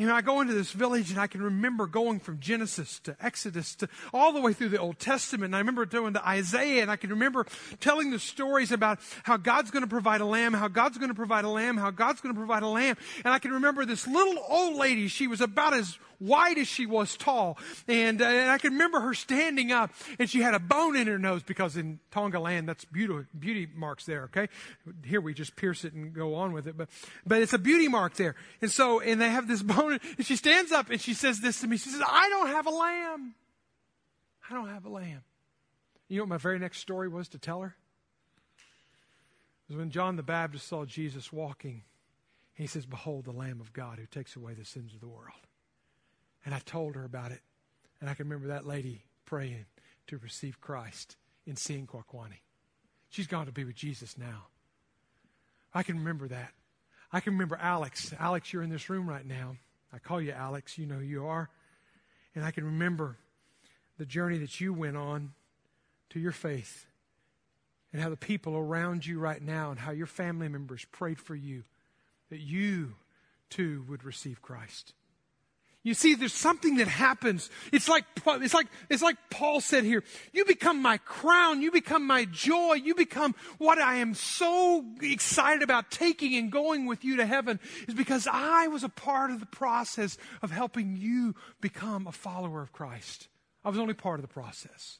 And 0.00 0.12
I 0.12 0.20
go 0.20 0.40
into 0.40 0.54
this 0.54 0.70
village 0.70 1.10
and 1.10 1.18
I 1.18 1.26
can 1.26 1.42
remember 1.42 1.86
going 1.86 2.20
from 2.20 2.38
Genesis 2.38 3.00
to 3.00 3.16
Exodus 3.20 3.74
to 3.76 3.88
all 4.14 4.32
the 4.32 4.40
way 4.40 4.52
through 4.52 4.68
the 4.68 4.78
Old 4.78 5.00
Testament. 5.00 5.46
And 5.46 5.56
I 5.56 5.58
remember 5.58 5.84
going 5.86 6.14
to 6.14 6.26
Isaiah 6.26 6.82
and 6.82 6.90
I 6.90 6.96
can 6.96 7.10
remember 7.10 7.46
telling 7.80 8.12
the 8.12 8.20
stories 8.20 8.70
about 8.70 9.00
how 9.24 9.36
God's 9.36 9.72
going 9.72 9.82
to 9.82 9.88
provide 9.88 10.20
a 10.20 10.24
lamb, 10.24 10.54
how 10.54 10.68
God's 10.68 10.98
going 10.98 11.08
to 11.08 11.14
provide 11.14 11.44
a 11.44 11.48
lamb, 11.48 11.76
how 11.76 11.90
God's 11.90 12.20
going 12.20 12.32
to 12.32 12.38
provide 12.38 12.62
a 12.62 12.68
lamb. 12.68 12.96
And 13.24 13.34
I 13.34 13.40
can 13.40 13.52
remember 13.52 13.84
this 13.84 14.06
little 14.06 14.42
old 14.48 14.76
lady. 14.76 15.08
She 15.08 15.26
was 15.26 15.40
about 15.40 15.74
as 15.74 15.98
wide 16.20 16.58
as 16.58 16.68
she 16.68 16.86
was 16.86 17.16
tall. 17.16 17.58
And, 17.86 18.20
uh, 18.20 18.26
and 18.26 18.50
I 18.50 18.58
can 18.58 18.72
remember 18.72 19.00
her 19.00 19.14
standing 19.14 19.72
up 19.72 19.92
and 20.18 20.28
she 20.28 20.40
had 20.40 20.54
a 20.54 20.58
bone 20.58 20.96
in 20.96 21.06
her 21.06 21.18
nose 21.18 21.42
because 21.42 21.76
in 21.76 22.00
Tonga 22.10 22.40
land, 22.40 22.68
that's 22.68 22.84
beauty, 22.84 23.26
beauty 23.38 23.68
marks 23.74 24.04
there, 24.04 24.24
okay? 24.24 24.48
Here 25.04 25.20
we 25.20 25.34
just 25.34 25.56
pierce 25.56 25.84
it 25.84 25.92
and 25.92 26.12
go 26.12 26.34
on 26.34 26.52
with 26.52 26.66
it, 26.66 26.76
but, 26.76 26.88
but 27.26 27.42
it's 27.42 27.52
a 27.52 27.58
beauty 27.58 27.88
mark 27.88 28.14
there. 28.14 28.34
And 28.60 28.70
so, 28.70 29.00
and 29.00 29.20
they 29.20 29.30
have 29.30 29.48
this 29.48 29.62
bone 29.68 29.98
and 30.16 30.26
she 30.26 30.36
stands 30.36 30.72
up 30.72 30.90
and 30.90 31.00
she 31.00 31.14
says 31.14 31.40
this 31.40 31.60
to 31.60 31.66
me. 31.66 31.76
She 31.76 31.90
says, 31.90 32.02
I 32.06 32.28
don't 32.28 32.48
have 32.48 32.66
a 32.66 32.70
lamb. 32.70 33.34
I 34.50 34.54
don't 34.54 34.68
have 34.68 34.84
a 34.86 34.90
lamb. 34.90 35.22
You 36.08 36.16
know 36.16 36.22
what 36.22 36.30
my 36.30 36.38
very 36.38 36.58
next 36.58 36.78
story 36.78 37.08
was 37.08 37.28
to 37.28 37.38
tell 37.38 37.60
her? 37.60 37.76
It 39.68 39.72
was 39.72 39.78
when 39.78 39.90
John 39.90 40.16
the 40.16 40.22
Baptist 40.22 40.66
saw 40.66 40.86
Jesus 40.86 41.30
walking. 41.30 41.82
He 42.54 42.66
says, 42.66 42.86
Behold 42.86 43.26
the 43.26 43.32
Lamb 43.32 43.60
of 43.60 43.72
God 43.72 43.98
who 43.98 44.06
takes 44.06 44.34
away 44.34 44.54
the 44.54 44.64
sins 44.64 44.94
of 44.94 45.00
the 45.00 45.08
world. 45.08 45.47
And 46.48 46.54
I 46.54 46.60
told 46.60 46.94
her 46.94 47.04
about 47.04 47.30
it. 47.30 47.42
And 48.00 48.08
I 48.08 48.14
can 48.14 48.26
remember 48.26 48.48
that 48.48 48.66
lady 48.66 49.02
praying 49.26 49.66
to 50.06 50.16
receive 50.16 50.62
Christ 50.62 51.16
in 51.46 51.56
Seanquaquani. 51.56 52.40
She's 53.10 53.26
gone 53.26 53.44
to 53.44 53.52
be 53.52 53.64
with 53.64 53.74
Jesus 53.74 54.16
now. 54.16 54.46
I 55.74 55.82
can 55.82 55.98
remember 55.98 56.26
that. 56.28 56.54
I 57.12 57.20
can 57.20 57.34
remember 57.34 57.58
Alex. 57.60 58.14
Alex, 58.18 58.50
you're 58.50 58.62
in 58.62 58.70
this 58.70 58.88
room 58.88 59.06
right 59.06 59.26
now. 59.26 59.56
I 59.92 59.98
call 59.98 60.22
you 60.22 60.32
Alex. 60.32 60.78
You 60.78 60.86
know 60.86 60.94
who 60.94 61.04
you 61.04 61.26
are. 61.26 61.50
And 62.34 62.42
I 62.42 62.50
can 62.50 62.64
remember 62.64 63.18
the 63.98 64.06
journey 64.06 64.38
that 64.38 64.58
you 64.58 64.72
went 64.72 64.96
on 64.96 65.34
to 66.08 66.18
your 66.18 66.32
faith 66.32 66.86
and 67.92 68.00
how 68.00 68.08
the 68.08 68.16
people 68.16 68.56
around 68.56 69.04
you 69.04 69.18
right 69.18 69.42
now 69.42 69.70
and 69.70 69.80
how 69.80 69.90
your 69.90 70.06
family 70.06 70.48
members 70.48 70.86
prayed 70.92 71.20
for 71.20 71.34
you 71.34 71.64
that 72.30 72.40
you 72.40 72.94
too 73.50 73.84
would 73.86 74.02
receive 74.02 74.40
Christ. 74.40 74.94
You 75.88 75.94
see, 75.94 76.14
there's 76.14 76.34
something 76.34 76.76
that 76.76 76.86
happens. 76.86 77.48
It's 77.72 77.88
like, 77.88 78.04
it's 78.26 78.52
like, 78.52 78.66
it's 78.90 79.02
like 79.02 79.16
Paul 79.30 79.62
said 79.62 79.84
here. 79.84 80.04
You 80.34 80.44
become 80.44 80.82
my 80.82 80.98
crown. 80.98 81.62
You 81.62 81.70
become 81.70 82.06
my 82.06 82.26
joy. 82.26 82.74
You 82.74 82.94
become 82.94 83.34
what 83.56 83.78
I 83.78 83.96
am 83.96 84.12
so 84.12 84.84
excited 85.00 85.62
about 85.62 85.90
taking 85.90 86.34
and 86.34 86.52
going 86.52 86.84
with 86.84 87.06
you 87.06 87.16
to 87.16 87.24
heaven 87.24 87.58
is 87.88 87.94
because 87.94 88.28
I 88.30 88.66
was 88.66 88.84
a 88.84 88.90
part 88.90 89.30
of 89.30 89.40
the 89.40 89.46
process 89.46 90.18
of 90.42 90.50
helping 90.50 90.98
you 90.98 91.34
become 91.62 92.06
a 92.06 92.12
follower 92.12 92.60
of 92.60 92.70
Christ. 92.70 93.28
I 93.64 93.70
was 93.70 93.78
only 93.78 93.94
part 93.94 94.20
of 94.20 94.22
the 94.22 94.32
process. 94.32 94.98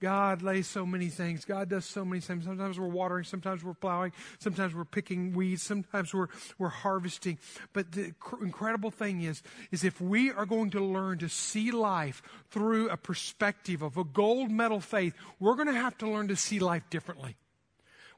God 0.00 0.40
lays 0.40 0.66
so 0.66 0.86
many 0.86 1.08
things. 1.08 1.44
God 1.44 1.68
does 1.68 1.84
so 1.84 2.06
many 2.06 2.20
things. 2.20 2.44
Sometimes 2.44 2.80
we're 2.80 2.88
watering, 2.88 3.24
sometimes 3.24 3.62
we're 3.62 3.74
plowing, 3.74 4.12
sometimes 4.38 4.74
we're 4.74 4.86
picking 4.86 5.34
weeds, 5.34 5.62
sometimes 5.62 6.14
we're, 6.14 6.28
we're 6.58 6.68
harvesting. 6.68 7.38
But 7.74 7.92
the 7.92 8.12
cr- 8.18 8.42
incredible 8.42 8.90
thing 8.90 9.22
is, 9.22 9.42
is 9.70 9.84
if 9.84 10.00
we 10.00 10.32
are 10.32 10.46
going 10.46 10.70
to 10.70 10.80
learn 10.80 11.18
to 11.18 11.28
see 11.28 11.70
life 11.70 12.22
through 12.50 12.88
a 12.88 12.96
perspective 12.96 13.82
of 13.82 13.98
a 13.98 14.04
gold 14.04 14.50
medal 14.50 14.80
faith, 14.80 15.14
we're 15.38 15.54
going 15.54 15.68
to 15.68 15.74
have 15.74 15.98
to 15.98 16.08
learn 16.08 16.28
to 16.28 16.36
see 16.36 16.60
life 16.60 16.88
differently. 16.88 17.36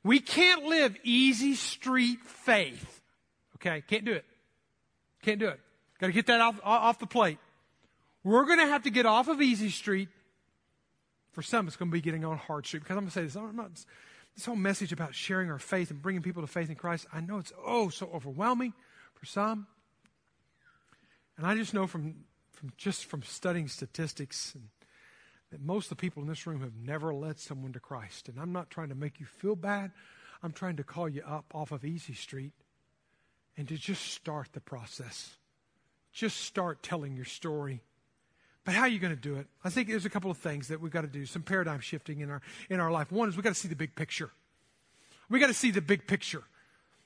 We 0.05 0.21
can't 0.21 0.64
live 0.64 0.97
easy 1.03 1.55
street 1.55 2.21
faith. 2.25 3.01
Okay? 3.57 3.83
Can't 3.88 4.05
do 4.05 4.12
it. 4.12 4.25
Can't 5.23 5.40
do 5.40 5.49
it. 5.49 5.59
Got 6.01 6.09
to 6.09 6.12
get 6.12 6.27
that 6.27 6.40
off, 6.40 6.61
off 6.62 7.01
the 7.01 7.07
plate. 7.07 7.38
We're 8.23 8.45
going 8.45 8.59
to 8.61 8.66
have 8.66 8.85
to 8.85 8.90
get 8.90 9.05
off 9.05 9.27
of 9.27 9.42
easy 9.42 9.71
street 9.71 10.09
for 11.33 11.42
some, 11.42 11.66
it's 11.66 11.77
going 11.77 11.90
to 11.90 11.92
be 11.92 12.01
getting 12.01 12.25
on 12.25 12.37
hard 12.37 12.66
street 12.66 12.81
because 12.81 12.97
I'm 12.97 13.05
going 13.05 13.09
to 13.09 13.12
say 13.12 13.25
this. 13.25 13.37
I'm 13.37 13.57
not, 13.57 13.71
this 14.37 14.45
whole 14.45 14.57
message 14.57 14.92
about 14.92 15.14
sharing 15.14 15.51
our 15.51 15.59
faith 15.59 15.90
and 15.90 16.01
bringing 16.01 16.23
people 16.23 16.42
to 16.42 16.47
faith 16.47 16.71
in 16.71 16.77
Christ, 16.77 17.07
I 17.12 17.21
know 17.21 17.38
it's 17.38 17.53
oh 17.64 17.88
so 17.88 18.11
overwhelming 18.14 18.73
for 19.14 19.27
some. 19.27 19.66
And 21.37 21.47
I 21.47 21.55
just 21.55 21.75
know 21.75 21.87
from, 21.87 22.25
from 22.53 22.73
just 22.77 23.07
from 23.07 23.23
studying 23.23 23.68
statistics 23.68 24.55
and 24.55 24.68
that 25.51 25.61
most 25.61 25.87
of 25.87 25.90
the 25.90 26.01
people 26.01 26.23
in 26.23 26.29
this 26.29 26.47
room 26.47 26.62
have 26.62 26.75
never 26.75 27.14
led 27.14 27.38
someone 27.38 27.73
to 27.75 27.81
Christ. 27.81 28.29
And 28.29 28.38
I'm 28.38 28.53
not 28.53 28.71
trying 28.71 28.88
to 28.88 28.95
make 28.95 29.21
you 29.21 29.27
feel 29.27 29.55
bad. 29.55 29.92
I'm 30.42 30.53
trying 30.53 30.77
to 30.77 30.85
call 30.85 31.09
you 31.09 31.23
up 31.23 31.45
off 31.55 31.73
of 31.73 31.85
Easy 31.85 32.14
Street 32.14 32.53
and 33.57 33.68
to 33.68 33.77
just 33.77 34.03
start 34.03 34.49
the 34.53 34.61
process. 34.61 35.37
Just 36.11 36.38
start 36.38 36.83
telling 36.83 37.16
your 37.16 37.27
story. 37.27 37.83
But 38.64 38.75
how 38.75 38.83
are 38.83 38.88
you 38.88 39.01
going 39.01 39.14
to 39.14 39.20
do 39.20 39.37
it? 39.37 39.46
I 39.64 39.70
think 39.70 39.88
there's 39.88 40.05
a 40.05 40.11
couple 40.11 40.31
of 40.31 40.38
things 40.38 40.68
that 40.68 40.81
we've 40.81 40.92
got 40.92 41.01
to 41.01 41.09
do, 41.09 41.27
some 41.27 41.42
paradigm 41.42 41.81
shifting 41.81 42.20
in 42.20 42.31
our, 42.31 42.40
in 42.70 42.79
our 42.79 42.92
life. 42.92 43.11
One 43.11 43.29
is 43.29 43.37
we've 43.37 43.42
got 43.42 43.55
to 43.55 43.61
see 43.61 43.68
the 43.68 43.77
big 43.77 43.96
picture. 43.96 44.31
We've 45.29 45.40
got 45.40 45.48
to 45.48 45.55
see 45.55 45.70
the 45.70 45.81
big 45.81 46.07
picture. 46.07 46.44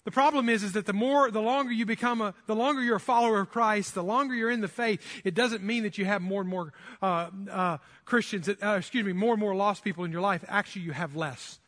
The 0.05 0.11
problem 0.13 0.49
is, 0.49 0.63
is 0.63 0.73
that 0.73 0.87
the 0.87 0.93
more, 0.93 1.31
the 1.33 1.41
longer 1.41 1.73
you 1.73 1.85
become 1.85 2.21
a, 2.21 2.33
the 2.47 2.55
longer 2.55 2.81
you're 2.81 2.97
a 2.97 3.01
follower 3.01 3.41
of 3.41 3.51
Christ, 3.51 3.95
the 3.95 4.05
longer 4.05 4.35
you're 4.35 4.51
in 4.51 4.61
the 4.61 4.69
faith, 4.69 5.05
it 5.25 5.35
doesn't 5.35 5.65
mean 5.65 5.83
that 5.83 5.99
you 5.99 6.05
have 6.05 6.23
more 6.23 6.41
and 6.41 6.49
more 6.49 6.73
uh, 7.03 7.31
uh, 7.51 7.79
Christians, 8.05 8.47
that, 8.47 8.63
uh, 8.63 8.77
excuse 8.79 9.05
me, 9.05 9.13
more 9.13 9.33
and 9.33 9.41
more 9.41 9.57
lost 9.57 9.83
people 9.83 10.05
in 10.05 10.13
your 10.13 10.21
life. 10.21 10.45
Actually, 10.47 10.83
you 10.83 10.93
have 10.93 11.17
less. 11.17 11.59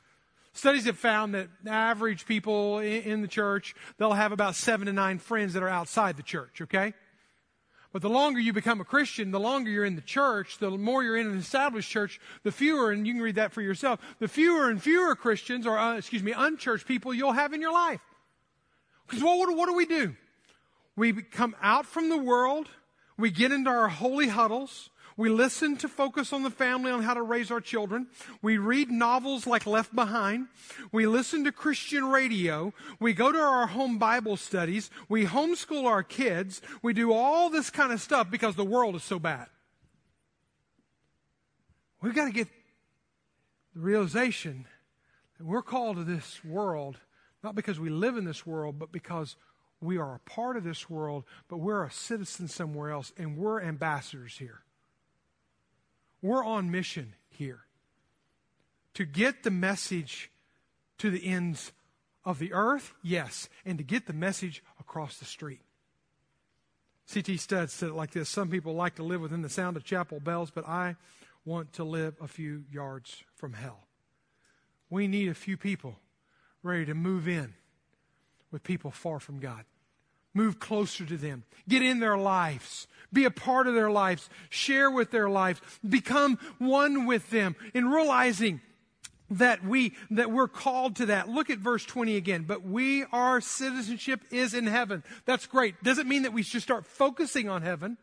Studies 0.52 0.84
have 0.84 0.98
found 0.98 1.34
that 1.34 1.48
average 1.66 2.26
people 2.26 2.78
in, 2.78 3.02
in 3.02 3.22
the 3.22 3.28
church, 3.28 3.74
they'll 3.96 4.12
have 4.12 4.30
about 4.30 4.54
seven 4.54 4.86
to 4.86 4.92
nine 4.92 5.18
friends 5.18 5.54
that 5.54 5.62
are 5.62 5.68
outside 5.68 6.16
the 6.16 6.22
church, 6.22 6.60
okay? 6.62 6.94
But 7.98 8.02
the 8.06 8.14
longer 8.14 8.38
you 8.38 8.52
become 8.52 8.80
a 8.80 8.84
Christian, 8.84 9.32
the 9.32 9.40
longer 9.40 9.72
you're 9.72 9.84
in 9.84 9.96
the 9.96 10.00
church, 10.00 10.58
the 10.58 10.70
more 10.70 11.02
you're 11.02 11.16
in 11.16 11.26
an 11.26 11.36
established 11.36 11.90
church, 11.90 12.20
the 12.44 12.52
fewer, 12.52 12.92
and 12.92 13.04
you 13.04 13.12
can 13.12 13.20
read 13.20 13.34
that 13.34 13.52
for 13.52 13.60
yourself, 13.60 13.98
the 14.20 14.28
fewer 14.28 14.70
and 14.70 14.80
fewer 14.80 15.16
Christians, 15.16 15.66
or 15.66 15.76
uh, 15.76 15.96
excuse 15.96 16.22
me, 16.22 16.30
unchurched 16.30 16.86
people 16.86 17.12
you'll 17.12 17.32
have 17.32 17.52
in 17.52 17.60
your 17.60 17.72
life. 17.72 18.00
Because 19.04 19.24
what, 19.24 19.36
what, 19.40 19.56
what 19.56 19.66
do 19.66 19.74
we 19.74 19.84
do? 19.84 20.14
We 20.94 21.12
come 21.12 21.56
out 21.60 21.86
from 21.86 22.08
the 22.08 22.16
world, 22.16 22.68
we 23.16 23.32
get 23.32 23.50
into 23.50 23.68
our 23.68 23.88
holy 23.88 24.28
huddles, 24.28 24.90
we 25.18 25.28
listen 25.28 25.76
to 25.78 25.88
focus 25.88 26.32
on 26.32 26.42
the 26.42 26.50
family 26.50 26.90
on 26.90 27.02
how 27.02 27.12
to 27.12 27.22
raise 27.22 27.50
our 27.50 27.60
children. 27.60 28.06
We 28.40 28.56
read 28.56 28.90
novels 28.90 29.46
like 29.46 29.66
Left 29.66 29.94
Behind. 29.94 30.46
We 30.92 31.06
listen 31.06 31.44
to 31.44 31.52
Christian 31.52 32.06
radio. 32.06 32.72
We 32.98 33.12
go 33.12 33.30
to 33.30 33.38
our 33.38 33.66
home 33.66 33.98
Bible 33.98 34.38
studies. 34.38 34.90
We 35.10 35.26
homeschool 35.26 35.84
our 35.84 36.02
kids. 36.02 36.62
We 36.80 36.94
do 36.94 37.12
all 37.12 37.50
this 37.50 37.68
kind 37.68 37.92
of 37.92 38.00
stuff 38.00 38.30
because 38.30 38.56
the 38.56 38.64
world 38.64 38.96
is 38.96 39.02
so 39.02 39.18
bad. 39.18 39.48
We've 42.00 42.14
got 42.14 42.24
to 42.24 42.32
get 42.32 42.48
the 43.74 43.80
realization 43.80 44.64
that 45.36 45.44
we're 45.44 45.60
called 45.60 45.96
to 45.96 46.04
this 46.04 46.42
world 46.42 46.96
not 47.42 47.54
because 47.54 47.78
we 47.78 47.88
live 47.88 48.16
in 48.16 48.24
this 48.24 48.46
world, 48.46 48.78
but 48.78 48.92
because 48.92 49.36
we 49.80 49.96
are 49.96 50.16
a 50.16 50.30
part 50.30 50.56
of 50.56 50.64
this 50.64 50.90
world, 50.90 51.24
but 51.48 51.58
we're 51.58 51.84
a 51.84 51.90
citizen 51.90 52.48
somewhere 52.48 52.90
else, 52.90 53.12
and 53.16 53.36
we're 53.36 53.62
ambassadors 53.62 54.38
here. 54.38 54.62
We're 56.20 56.44
on 56.44 56.70
mission 56.70 57.14
here 57.28 57.60
to 58.94 59.04
get 59.04 59.42
the 59.44 59.50
message 59.50 60.30
to 60.98 61.10
the 61.10 61.26
ends 61.26 61.72
of 62.24 62.38
the 62.38 62.52
earth, 62.52 62.94
yes, 63.02 63.48
and 63.64 63.78
to 63.78 63.84
get 63.84 64.06
the 64.06 64.12
message 64.12 64.62
across 64.80 65.18
the 65.18 65.24
street. 65.24 65.60
C.T. 67.06 67.38
Studd 67.38 67.70
said 67.70 67.90
it 67.90 67.94
like 67.94 68.10
this 68.10 68.28
Some 68.28 68.50
people 68.50 68.74
like 68.74 68.96
to 68.96 69.02
live 69.02 69.20
within 69.20 69.42
the 69.42 69.48
sound 69.48 69.76
of 69.76 69.84
chapel 69.84 70.20
bells, 70.20 70.50
but 70.50 70.68
I 70.68 70.96
want 71.44 71.72
to 71.74 71.84
live 71.84 72.16
a 72.20 72.28
few 72.28 72.64
yards 72.70 73.22
from 73.34 73.54
hell. 73.54 73.86
We 74.90 75.08
need 75.08 75.28
a 75.28 75.34
few 75.34 75.56
people 75.56 76.00
ready 76.62 76.84
to 76.86 76.94
move 76.94 77.26
in 77.28 77.54
with 78.50 78.62
people 78.62 78.90
far 78.90 79.20
from 79.20 79.38
God. 79.38 79.64
Move 80.34 80.60
closer 80.60 81.04
to 81.04 81.16
them. 81.16 81.44
Get 81.68 81.82
in 81.82 82.00
their 82.00 82.16
lives. 82.16 82.86
Be 83.12 83.24
a 83.24 83.30
part 83.30 83.66
of 83.66 83.74
their 83.74 83.90
lives. 83.90 84.28
Share 84.50 84.90
with 84.90 85.10
their 85.10 85.30
lives. 85.30 85.60
Become 85.86 86.38
one 86.58 87.06
with 87.06 87.30
them 87.30 87.56
in 87.74 87.88
realizing 87.88 88.60
that 89.30 89.64
we 89.64 89.94
that 90.10 90.30
we're 90.30 90.48
called 90.48 90.96
to 90.96 91.06
that. 91.06 91.28
Look 91.28 91.50
at 91.50 91.58
verse 91.58 91.84
20 91.84 92.16
again. 92.16 92.44
But 92.46 92.62
we 92.62 93.04
our 93.12 93.40
citizenship 93.40 94.22
is 94.30 94.54
in 94.54 94.66
heaven. 94.66 95.02
That's 95.24 95.46
great. 95.46 95.82
Doesn't 95.82 96.08
mean 96.08 96.22
that 96.22 96.32
we 96.32 96.42
should 96.42 96.62
start 96.62 96.86
focusing 96.86 97.48
on 97.48 97.62
heaven. 97.62 97.96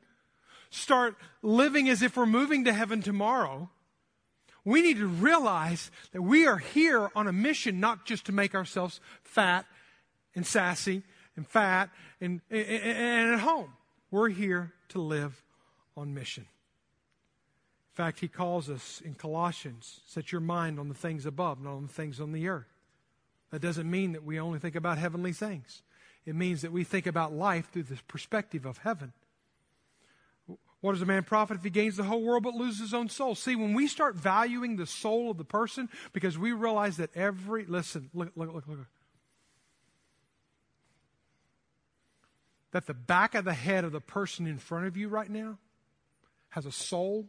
Start 0.69 1.15
living 1.41 1.89
as 1.89 2.01
if 2.01 2.17
we're 2.17 2.25
moving 2.25 2.65
to 2.65 2.73
heaven 2.73 3.01
tomorrow. 3.01 3.69
We 4.63 4.81
need 4.81 4.97
to 4.97 5.07
realize 5.07 5.91
that 6.11 6.23
we 6.23 6.47
are 6.47 6.57
here 6.57 7.11
on 7.15 7.27
a 7.27 7.33
mission 7.33 7.79
not 7.79 8.05
just 8.05 8.25
to 8.25 8.31
make 8.31 8.55
ourselves 8.55 8.99
fat 9.23 9.65
and 10.33 10.45
sassy 10.45 11.03
and 11.36 11.48
fat 11.48 11.89
and, 12.21 12.41
and, 12.50 12.67
and 12.67 13.34
at 13.34 13.39
home. 13.39 13.74
We're 14.12 14.30
here 14.30 14.74
to 14.89 15.02
live 15.02 15.43
on 15.98 16.13
mission. 16.13 16.43
In 16.43 17.95
fact, 18.04 18.19
he 18.19 18.28
calls 18.28 18.69
us 18.69 19.02
in 19.06 19.13
Colossians, 19.13 20.02
set 20.06 20.32
your 20.32 20.41
mind 20.41 20.80
on 20.80 20.89
the 20.89 20.93
things 20.93 21.26
above, 21.26 21.62
not 21.62 21.76
on 21.76 21.84
the 21.84 21.93
things 21.93 22.19
on 22.19 22.34
the 22.34 22.48
earth. 22.48 22.74
That 23.52 23.62
doesn't 23.62 23.89
mean 23.89 24.12
that 24.13 24.24
we 24.24 24.39
only 24.39 24.60
think 24.60 24.76
about 24.76 24.98
heavenly 24.98 25.32
things. 25.32 25.82
It 26.26 26.36
means 26.36 26.62
that 26.63 26.71
we 26.71 26.84
think 26.84 27.08
about 27.08 27.34
life 27.34 27.69
through 27.71 27.84
the 27.84 27.98
perspective 28.08 28.65
of 28.65 28.80
heaven. 28.80 29.13
What 30.82 30.91
does 30.91 31.02
a 31.02 31.06
man 31.06 31.24
profit 31.24 31.58
if 31.58 31.63
he 31.63 31.69
gains 31.69 31.98
the 31.98 32.04
whole 32.04 32.21
world 32.21 32.43
but 32.43 32.54
loses 32.54 32.82
his 32.82 32.93
own 32.93 33.10
soul? 33.10 33.34
See, 33.34 33.56
when 33.56 33.74
we 33.74 33.88
start 33.88 34.15
valuing 34.15 34.76
the 34.76 34.86
soul 34.86 35.32
of 35.32 35.38
the 35.38 35.45
person, 35.45 35.89
because 36.13 36.38
we 36.38 36.52
realize 36.52 36.98
that 36.98 37.15
every, 37.15 37.65
listen, 37.65 38.10
look, 38.13 38.32
look, 38.36 38.54
look, 38.54 38.67
look. 38.67 38.88
That 42.75 42.88
the 42.88 42.93
back 42.93 43.35
of 43.35 43.45
the 43.45 43.53
head 43.53 43.85
of 43.85 43.93
the 43.93 44.01
person 44.01 44.45
in 44.45 44.57
front 44.57 44.85
of 44.85 44.97
you 44.97 45.07
right 45.07 45.29
now 45.29 45.57
has 46.49 46.65
a 46.65 46.71
soul 46.73 47.25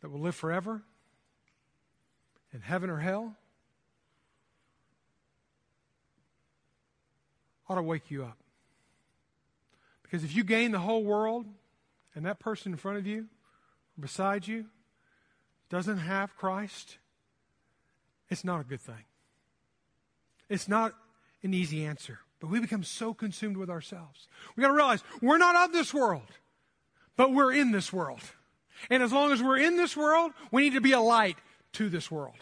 that 0.00 0.08
will 0.08 0.20
live 0.20 0.36
forever 0.36 0.82
in 2.52 2.60
heaven 2.60 2.88
or 2.88 2.98
hell 2.98 3.34
ought 7.68 7.74
to 7.74 7.82
wake 7.82 8.08
you 8.08 8.22
up. 8.22 8.38
Because 10.04 10.22
if 10.22 10.32
you 10.36 10.44
gain 10.44 10.70
the 10.70 10.78
whole 10.78 11.02
world 11.02 11.44
and 12.14 12.24
that 12.26 12.38
person 12.38 12.70
in 12.70 12.78
front 12.78 12.98
of 12.98 13.06
you, 13.08 13.26
beside 13.98 14.46
you, 14.46 14.66
doesn't 15.70 15.98
have 15.98 16.36
Christ, 16.36 16.98
it's 18.30 18.44
not 18.44 18.60
a 18.60 18.64
good 18.64 18.80
thing. 18.80 19.06
It's 20.48 20.68
not 20.68 20.94
an 21.42 21.52
easy 21.52 21.84
answer. 21.84 22.20
But 22.44 22.50
we 22.50 22.60
become 22.60 22.84
so 22.84 23.14
consumed 23.14 23.56
with 23.56 23.70
ourselves. 23.70 24.28
We 24.54 24.60
got 24.60 24.68
to 24.68 24.74
realize 24.74 25.02
we're 25.22 25.38
not 25.38 25.56
of 25.56 25.72
this 25.72 25.94
world, 25.94 26.26
but 27.16 27.32
we're 27.32 27.54
in 27.54 27.72
this 27.72 27.90
world. 27.90 28.20
And 28.90 29.02
as 29.02 29.14
long 29.14 29.32
as 29.32 29.42
we're 29.42 29.56
in 29.56 29.78
this 29.78 29.96
world, 29.96 30.32
we 30.50 30.60
need 30.60 30.74
to 30.74 30.82
be 30.82 30.92
a 30.92 31.00
light 31.00 31.38
to 31.72 31.88
this 31.88 32.10
world. 32.10 32.36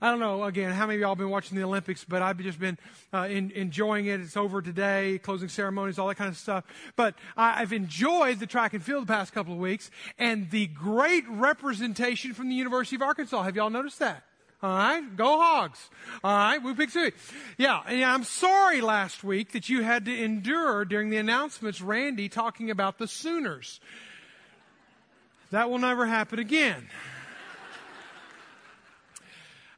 I 0.00 0.10
don't 0.10 0.18
know, 0.18 0.44
again, 0.44 0.72
how 0.72 0.86
many 0.86 0.94
of 0.94 1.02
y'all 1.02 1.14
been 1.14 1.28
watching 1.28 1.58
the 1.58 1.64
Olympics, 1.64 2.06
but 2.06 2.22
I've 2.22 2.38
just 2.38 2.58
been 2.58 2.78
uh, 3.12 3.28
in, 3.30 3.50
enjoying 3.50 4.06
it. 4.06 4.18
It's 4.18 4.34
over 4.34 4.62
today, 4.62 5.20
closing 5.22 5.50
ceremonies, 5.50 5.98
all 5.98 6.08
that 6.08 6.14
kind 6.14 6.30
of 6.30 6.38
stuff. 6.38 6.64
But 6.96 7.14
I, 7.36 7.60
I've 7.60 7.74
enjoyed 7.74 8.40
the 8.40 8.46
track 8.46 8.72
and 8.72 8.82
field 8.82 9.02
the 9.02 9.12
past 9.12 9.34
couple 9.34 9.52
of 9.52 9.58
weeks 9.58 9.90
and 10.18 10.50
the 10.50 10.68
great 10.68 11.28
representation 11.28 12.32
from 12.32 12.48
the 12.48 12.54
University 12.54 12.96
of 12.96 13.02
Arkansas. 13.02 13.42
Have 13.42 13.56
y'all 13.56 13.68
noticed 13.68 13.98
that? 13.98 14.24
All 14.62 14.70
right, 14.70 15.16
go 15.16 15.40
hogs. 15.40 15.90
All 16.22 16.36
right, 16.36 16.62
we 16.62 16.72
pick 16.74 16.92
two. 16.92 17.10
Yeah, 17.58 17.80
I'm 17.84 18.22
sorry 18.22 18.80
last 18.80 19.24
week 19.24 19.52
that 19.52 19.68
you 19.68 19.82
had 19.82 20.04
to 20.04 20.16
endure 20.16 20.84
during 20.84 21.10
the 21.10 21.16
announcements 21.16 21.80
Randy 21.80 22.28
talking 22.28 22.70
about 22.70 22.98
the 22.98 23.08
Sooners. 23.08 23.80
That 25.50 25.68
will 25.68 25.78
never 25.80 26.06
happen 26.06 26.38
again. 26.38 26.88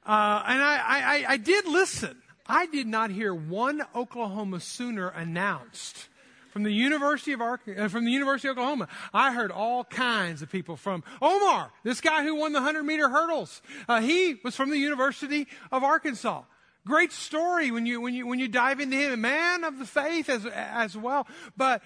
Uh, 0.05 0.43
and 0.47 0.63
I, 0.63 0.83
I, 0.85 1.25
I 1.29 1.37
did 1.39 1.67
listen. 1.67 2.19
I 2.47 2.67
did 2.67 2.87
not 2.87 3.11
hear 3.11 3.35
one 3.35 3.83
Oklahoma 3.95 4.61
Sooner 4.61 5.09
announced 5.09 6.09
from 6.55 6.63
the 6.63 6.71
University 6.71 7.33
of 7.33 7.41
Ar- 7.41 7.59
uh, 7.77 7.89
from 7.89 8.05
the 8.05 8.13
University 8.13 8.47
of 8.47 8.57
Oklahoma. 8.57 8.87
I 9.13 9.33
heard 9.33 9.51
all 9.51 9.83
kinds 9.83 10.41
of 10.41 10.53
people 10.53 10.77
from 10.77 11.03
Omar, 11.21 11.73
this 11.83 12.01
guy 12.01 12.23
who 12.23 12.37
won 12.37 12.53
the 12.53 12.61
100 12.61 12.85
meter 12.85 13.09
hurdles. 13.09 13.61
Uh, 13.89 14.01
he 14.01 14.37
was 14.45 14.55
from 14.55 14.71
the 14.71 14.79
University 14.79 15.49
of 15.73 15.83
Arkansas. 15.83 16.43
Great 16.87 17.11
story 17.11 17.73
when 17.73 17.87
you 17.87 18.01
when 18.01 18.15
you 18.15 18.25
when 18.25 18.39
you 18.39 18.47
dive 18.47 18.79
into 18.79 18.97
him, 18.97 19.11
a 19.11 19.17
man 19.17 19.65
of 19.65 19.81
the 19.81 19.85
faith 19.85 20.29
as 20.29 20.47
as 20.47 20.97
well. 20.97 21.27
But 21.57 21.83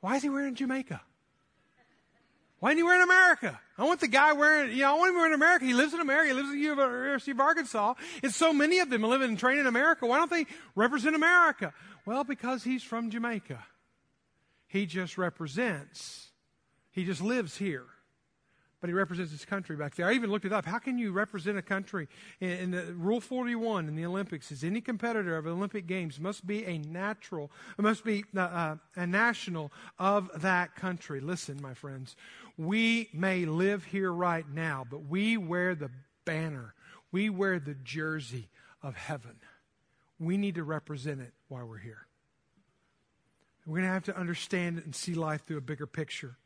why 0.00 0.16
is 0.16 0.22
he 0.22 0.30
wearing 0.30 0.54
Jamaica? 0.54 1.02
Why 2.60 2.70
isn't 2.70 2.78
he 2.78 2.84
wearing 2.84 3.02
America? 3.02 3.60
I 3.76 3.84
want 3.84 4.00
the 4.00 4.08
guy 4.08 4.32
wearing, 4.32 4.70
you 4.70 4.80
know, 4.80 4.96
I 4.96 4.98
want 4.98 5.10
him 5.10 5.16
wearing 5.16 5.34
America. 5.34 5.66
He 5.66 5.74
lives 5.74 5.92
in 5.92 6.00
America. 6.00 6.28
He 6.28 6.34
lives 6.34 6.48
at 6.48 6.52
the 6.52 6.58
University 6.58 7.32
of 7.32 7.40
Arkansas. 7.40 7.92
And 8.22 8.32
so 8.32 8.54
many 8.54 8.78
of 8.78 8.88
them 8.88 9.02
live 9.02 9.20
and 9.20 9.38
train 9.38 9.58
in 9.58 9.66
America. 9.66 10.06
Why 10.06 10.16
don't 10.16 10.30
they 10.30 10.46
represent 10.74 11.14
America? 11.14 11.74
Well, 12.06 12.24
because 12.24 12.64
he's 12.64 12.82
from 12.82 13.10
Jamaica. 13.10 13.62
He 14.66 14.86
just 14.86 15.16
represents, 15.16 16.28
he 16.90 17.04
just 17.04 17.22
lives 17.22 17.56
here. 17.56 17.86
but 18.80 18.88
he 18.88 18.94
represents 18.94 19.32
his 19.32 19.44
country 19.44 19.74
back 19.74 19.94
there. 19.94 20.06
I 20.06 20.12
even 20.12 20.30
looked 20.30 20.44
it 20.44 20.52
up. 20.52 20.64
How 20.66 20.78
can 20.78 20.98
you 20.98 21.10
represent 21.10 21.56
a 21.56 21.62
country 21.62 22.08
in, 22.40 22.50
in 22.50 22.70
the 22.72 22.94
Rule 22.94 23.20
41 23.20 23.88
in 23.88 23.96
the 23.96 24.04
Olympics? 24.04 24.52
Is 24.52 24.62
any 24.62 24.80
competitor 24.80 25.36
of 25.36 25.44
the 25.44 25.50
Olympic 25.50 25.86
Games 25.86 26.20
must 26.20 26.46
be 26.46 26.64
a 26.64 26.78
natural, 26.78 27.50
must 27.78 28.04
be 28.04 28.24
uh, 28.36 28.40
uh, 28.40 28.76
a 28.94 29.06
national 29.06 29.72
of 29.98 30.30
that 30.42 30.76
country. 30.76 31.20
Listen, 31.20 31.58
my 31.60 31.74
friends, 31.74 32.16
we 32.58 33.08
may 33.12 33.44
live 33.46 33.84
here 33.84 34.12
right 34.12 34.48
now, 34.48 34.84
but 34.88 35.06
we 35.06 35.36
wear 35.36 35.74
the 35.74 35.90
banner, 36.24 36.74
we 37.10 37.30
wear 37.30 37.58
the 37.58 37.74
jersey 37.74 38.50
of 38.82 38.94
heaven. 38.94 39.36
We 40.18 40.36
need 40.36 40.54
to 40.56 40.64
represent 40.64 41.20
it 41.20 41.32
while 41.48 41.66
we're 41.66 41.78
here. 41.78 42.06
We're 43.66 43.78
going 43.78 43.88
to 43.88 43.92
have 43.92 44.04
to 44.04 44.16
understand 44.16 44.78
and 44.78 44.94
see 44.94 45.14
life 45.14 45.44
through 45.44 45.58
a 45.58 45.62
bigger 45.62 45.86
picture. 45.86 46.36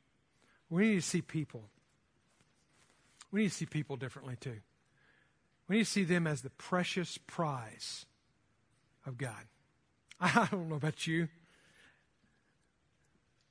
We 0.71 0.89
need 0.89 0.95
to 0.97 1.03
see 1.03 1.21
people. 1.21 1.65
We 3.31 3.43
need 3.43 3.51
to 3.51 3.55
see 3.55 3.67
people 3.67 3.97
differently 3.97 4.37
too. 4.41 4.57
We 5.69 5.77
need 5.77 5.85
to 5.85 5.91
see 5.91 6.05
them 6.05 6.27
as 6.27 6.41
the 6.41 6.51
precious 6.51 7.19
prize 7.19 8.07
of 9.07 9.19
God. 9.19 9.45
I 10.21 10.49
don't 10.51 10.69
know 10.69 10.77
about 10.77 11.07
you, 11.07 11.29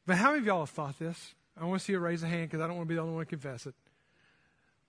but 0.06 0.18
how 0.18 0.30
many 0.30 0.40
of 0.40 0.46
y'all 0.48 0.62
have 0.62 0.72
thought 0.72 0.98
this? 0.98 1.36
I 1.56 1.66
want 1.66 1.82
to 1.82 1.86
see 1.86 1.94
you 1.94 2.00
raise 2.00 2.24
a 2.24 2.28
hand 2.28 2.50
because 2.50 2.62
I 2.62 2.68
don't 2.68 2.78
want 2.78 2.88
to 2.88 2.90
be 2.90 2.96
the 2.96 3.02
only 3.02 3.14
one 3.14 3.26
to 3.26 3.30
confess 3.30 3.68
it. 3.68 3.76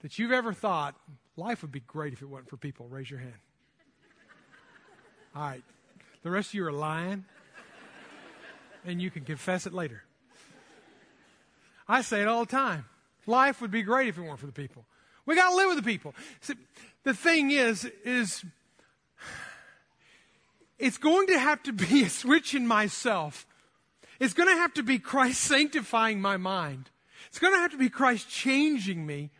That 0.01 0.19
you've 0.19 0.33
ever 0.33 0.55
thought 0.55 0.95
life 1.37 1.61
would 1.61 1.73
be 1.73 1.81
great 1.81 2.15
if 2.15 2.23
it 2.23 2.27
wasn't 2.27 2.49
for 2.49 2.57
people. 2.57 2.89
Raise 2.89 3.11
your 3.11 3.21
hand. 3.21 3.35
All 5.37 5.43
right. 5.43 5.63
The 6.23 6.31
rest 6.31 6.51
of 6.51 6.55
you 6.55 6.65
are 6.65 6.73
lying, 6.73 7.27
and 8.85 9.01
you 9.01 9.11
can 9.11 9.25
confess 9.25 9.67
it 9.67 9.73
later. 9.73 10.03
I 11.89 12.03
say 12.03 12.23
it 12.23 12.29
all 12.29 12.45
the 12.45 12.51
time. 12.51 12.85
Life 13.27 13.61
would 13.61 13.71
be 13.71 13.83
great 13.83 14.09
if 14.09 14.19
it 14.19 14.23
weren't 14.23 14.39
for 14.39 14.47
the 14.47 14.53
people. 14.53 14.85
We 15.27 15.35
got 15.35 15.51
to 15.51 15.57
live 15.57 15.69
with 15.69 15.77
the 15.77 15.83
people. 15.83 16.15
See, 16.41 16.55
the 17.05 17.15
thing 17.15 17.51
is, 17.51 17.85
is 18.05 18.45
it's 20.79 20.99
going 20.99 21.27
to 21.29 21.39
have 21.39 21.63
to 21.65 21.73
be 21.73 22.05
a 22.05 22.09
switch 22.09 22.55
in 22.55 22.67
myself. 22.67 23.47
It's 24.19 24.35
going 24.35 24.49
to 24.49 24.57
have 24.57 24.75
to 24.75 24.83
be 24.83 24.99
Christ 24.99 25.41
sanctifying 25.43 26.21
my 26.21 26.37
mind. 26.37 26.91
It's 27.29 27.39
going 27.39 27.53
to 27.53 27.59
have 27.59 27.71
to 27.73 27.79
be 27.79 27.89
Christ 27.89 28.29
changing 28.29 29.07
me 29.07 29.31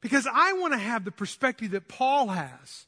because 0.00 0.26
I 0.32 0.54
want 0.54 0.72
to 0.72 0.78
have 0.78 1.04
the 1.04 1.12
perspective 1.12 1.72
that 1.72 1.88
Paul 1.88 2.28
has 2.28 2.86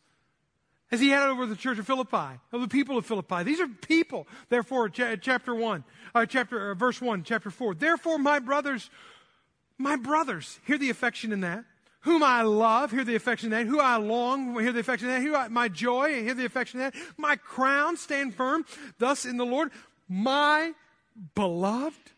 as 0.92 1.00
he 1.00 1.08
had 1.08 1.26
over 1.26 1.46
the 1.46 1.56
church 1.56 1.78
of 1.78 1.86
Philippi, 1.86 2.38
of 2.52 2.60
the 2.60 2.68
people 2.68 2.98
of 2.98 3.06
Philippi. 3.06 3.42
These 3.42 3.60
are 3.60 3.66
people. 3.66 4.28
Therefore, 4.50 4.90
chapter 4.90 5.54
1, 5.54 5.84
uh, 6.14 6.26
chapter, 6.26 6.70
uh, 6.70 6.74
verse 6.74 7.00
1, 7.00 7.24
chapter 7.24 7.50
4. 7.50 7.74
Therefore, 7.74 8.18
my 8.18 8.38
brothers, 8.38 8.90
my 9.78 9.96
brothers, 9.96 10.60
hear 10.66 10.76
the 10.76 10.90
affection 10.90 11.32
in 11.32 11.40
that. 11.40 11.64
Whom 12.00 12.22
I 12.22 12.42
love, 12.42 12.90
hear 12.90 13.04
the 13.04 13.14
affection 13.14 13.52
in 13.52 13.58
that. 13.58 13.70
Who 13.70 13.80
I 13.80 13.96
long, 13.96 14.58
hear 14.60 14.72
the 14.72 14.80
affection 14.80 15.08
in 15.08 15.14
that. 15.14 15.26
Who 15.26 15.34
I, 15.34 15.48
my 15.48 15.68
joy, 15.68 16.22
hear 16.22 16.34
the 16.34 16.44
affection 16.44 16.80
in 16.80 16.90
that. 16.90 16.94
My 17.16 17.36
crown, 17.36 17.96
stand 17.96 18.34
firm, 18.34 18.66
thus 18.98 19.24
in 19.24 19.38
the 19.38 19.46
Lord. 19.46 19.70
My 20.08 20.72
beloved. 21.34 22.10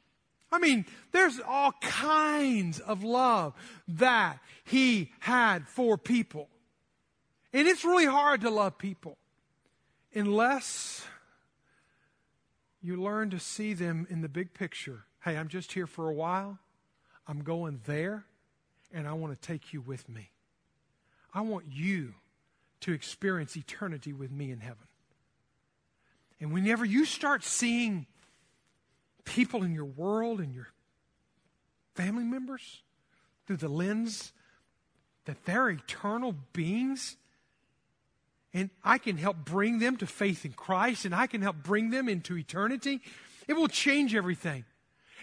I 0.51 0.59
mean, 0.59 0.85
there's 1.13 1.39
all 1.47 1.73
kinds 1.81 2.81
of 2.81 3.05
love 3.05 3.55
that 3.87 4.39
he 4.65 5.13
had 5.21 5.69
for 5.69 5.97
people. 5.99 6.49
And 7.55 7.69
it's 7.69 7.85
really 7.85 8.05
hard 8.05 8.41
to 8.41 8.51
love 8.51 8.79
people 8.79 9.17
unless 10.13 11.07
you 12.83 13.01
learn 13.01 13.31
to 13.31 13.39
see 13.39 13.75
them 13.75 14.09
in 14.11 14.23
the 14.23 14.29
big 14.29 14.55
picture. 14.55 15.05
Hey, 15.25 15.37
I'm 15.37 15.47
just 15.47 15.73
here 15.73 15.87
for 15.87 16.11
a 16.11 16.13
while. 16.13 16.59
I'm 17.29 17.45
going 17.45 17.81
there, 17.87 18.27
and 18.93 19.07
I 19.07 19.13
want 19.13 19.41
to 19.41 19.47
take 19.47 19.73
you 19.73 19.81
with 19.81 20.09
me. 20.09 20.31
I 21.33 21.43
want 21.43 21.67
you 21.71 22.15
to 22.81 22.93
experience 22.93 23.57
eternity 23.57 24.13
with 24.13 24.33
me 24.33 24.51
in 24.51 24.59
heaven. 24.59 24.89
And 26.41 26.53
whenever 26.53 26.85
you 26.85 27.05
start 27.05 27.45
seeing 27.45 28.07
people 29.25 29.63
in 29.63 29.73
your 29.73 29.85
world 29.85 30.41
and 30.41 30.53
your 30.53 30.69
family 31.95 32.25
members 32.25 32.83
through 33.47 33.59
the 33.59 33.69
lens 33.69 34.33
that 35.25 35.45
they're 35.45 35.71
eternal 35.71 36.35
beings, 36.53 37.17
and 38.55 38.71
I 38.83 38.99
can 38.99 39.19
help 39.19 39.39
bring 39.45 39.81
them 39.81 39.97
to 39.99 40.07
faith 40.07 40.45
in 40.45 40.53
Christ, 40.53 41.05
and 41.05 41.15
I 41.15 41.27
can 41.27 41.43
help 41.43 41.57
bring 41.63 41.91
them 41.91 42.09
into 42.09 42.39
eternity, 42.39 43.03
it 43.49 43.55
will 43.55 43.69
change 43.69 44.15
everything. 44.15 44.65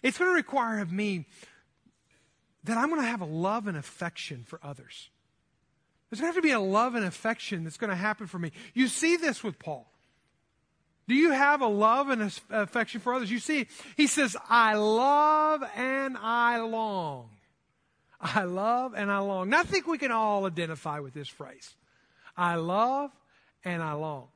It's 0.03 0.17
going 0.17 0.29
to 0.29 0.35
require 0.35 0.79
of 0.79 0.91
me 0.91 1.25
that 2.65 2.77
I'm 2.77 2.89
going 2.89 3.01
to 3.01 3.07
have 3.07 3.21
a 3.21 3.25
love 3.25 3.67
and 3.67 3.77
affection 3.77 4.43
for 4.45 4.59
others. 4.61 5.09
There's 6.09 6.19
going 6.19 6.31
to 6.31 6.35
have 6.35 6.43
to 6.43 6.47
be 6.47 6.51
a 6.51 6.59
love 6.59 6.95
and 6.95 7.05
affection 7.05 7.63
that's 7.63 7.77
going 7.77 7.89
to 7.89 7.95
happen 7.95 8.27
for 8.27 8.37
me. 8.37 8.51
You 8.73 8.87
see 8.87 9.15
this 9.15 9.43
with 9.43 9.57
Paul. 9.57 9.87
Do 11.07 11.15
you 11.15 11.31
have 11.31 11.61
a 11.61 11.67
love 11.67 12.09
and 12.09 12.31
affection 12.49 13.01
for 13.01 13.13
others? 13.13 13.31
You 13.31 13.39
see, 13.39 13.67
he 13.97 14.07
says, 14.07 14.35
I 14.49 14.75
love 14.75 15.63
and 15.75 16.17
I 16.17 16.59
long. 16.59 17.29
I 18.19 18.43
love 18.43 18.93
and 18.95 19.11
I 19.11 19.19
long. 19.19 19.49
Now, 19.49 19.61
I 19.61 19.63
think 19.63 19.87
we 19.87 19.97
can 19.97 20.11
all 20.11 20.45
identify 20.45 20.99
with 20.99 21.13
this 21.13 21.27
phrase. 21.27 21.75
I 22.37 22.55
love 22.55 23.11
and 23.63 23.81
I 23.81 23.93
long. 23.93 24.27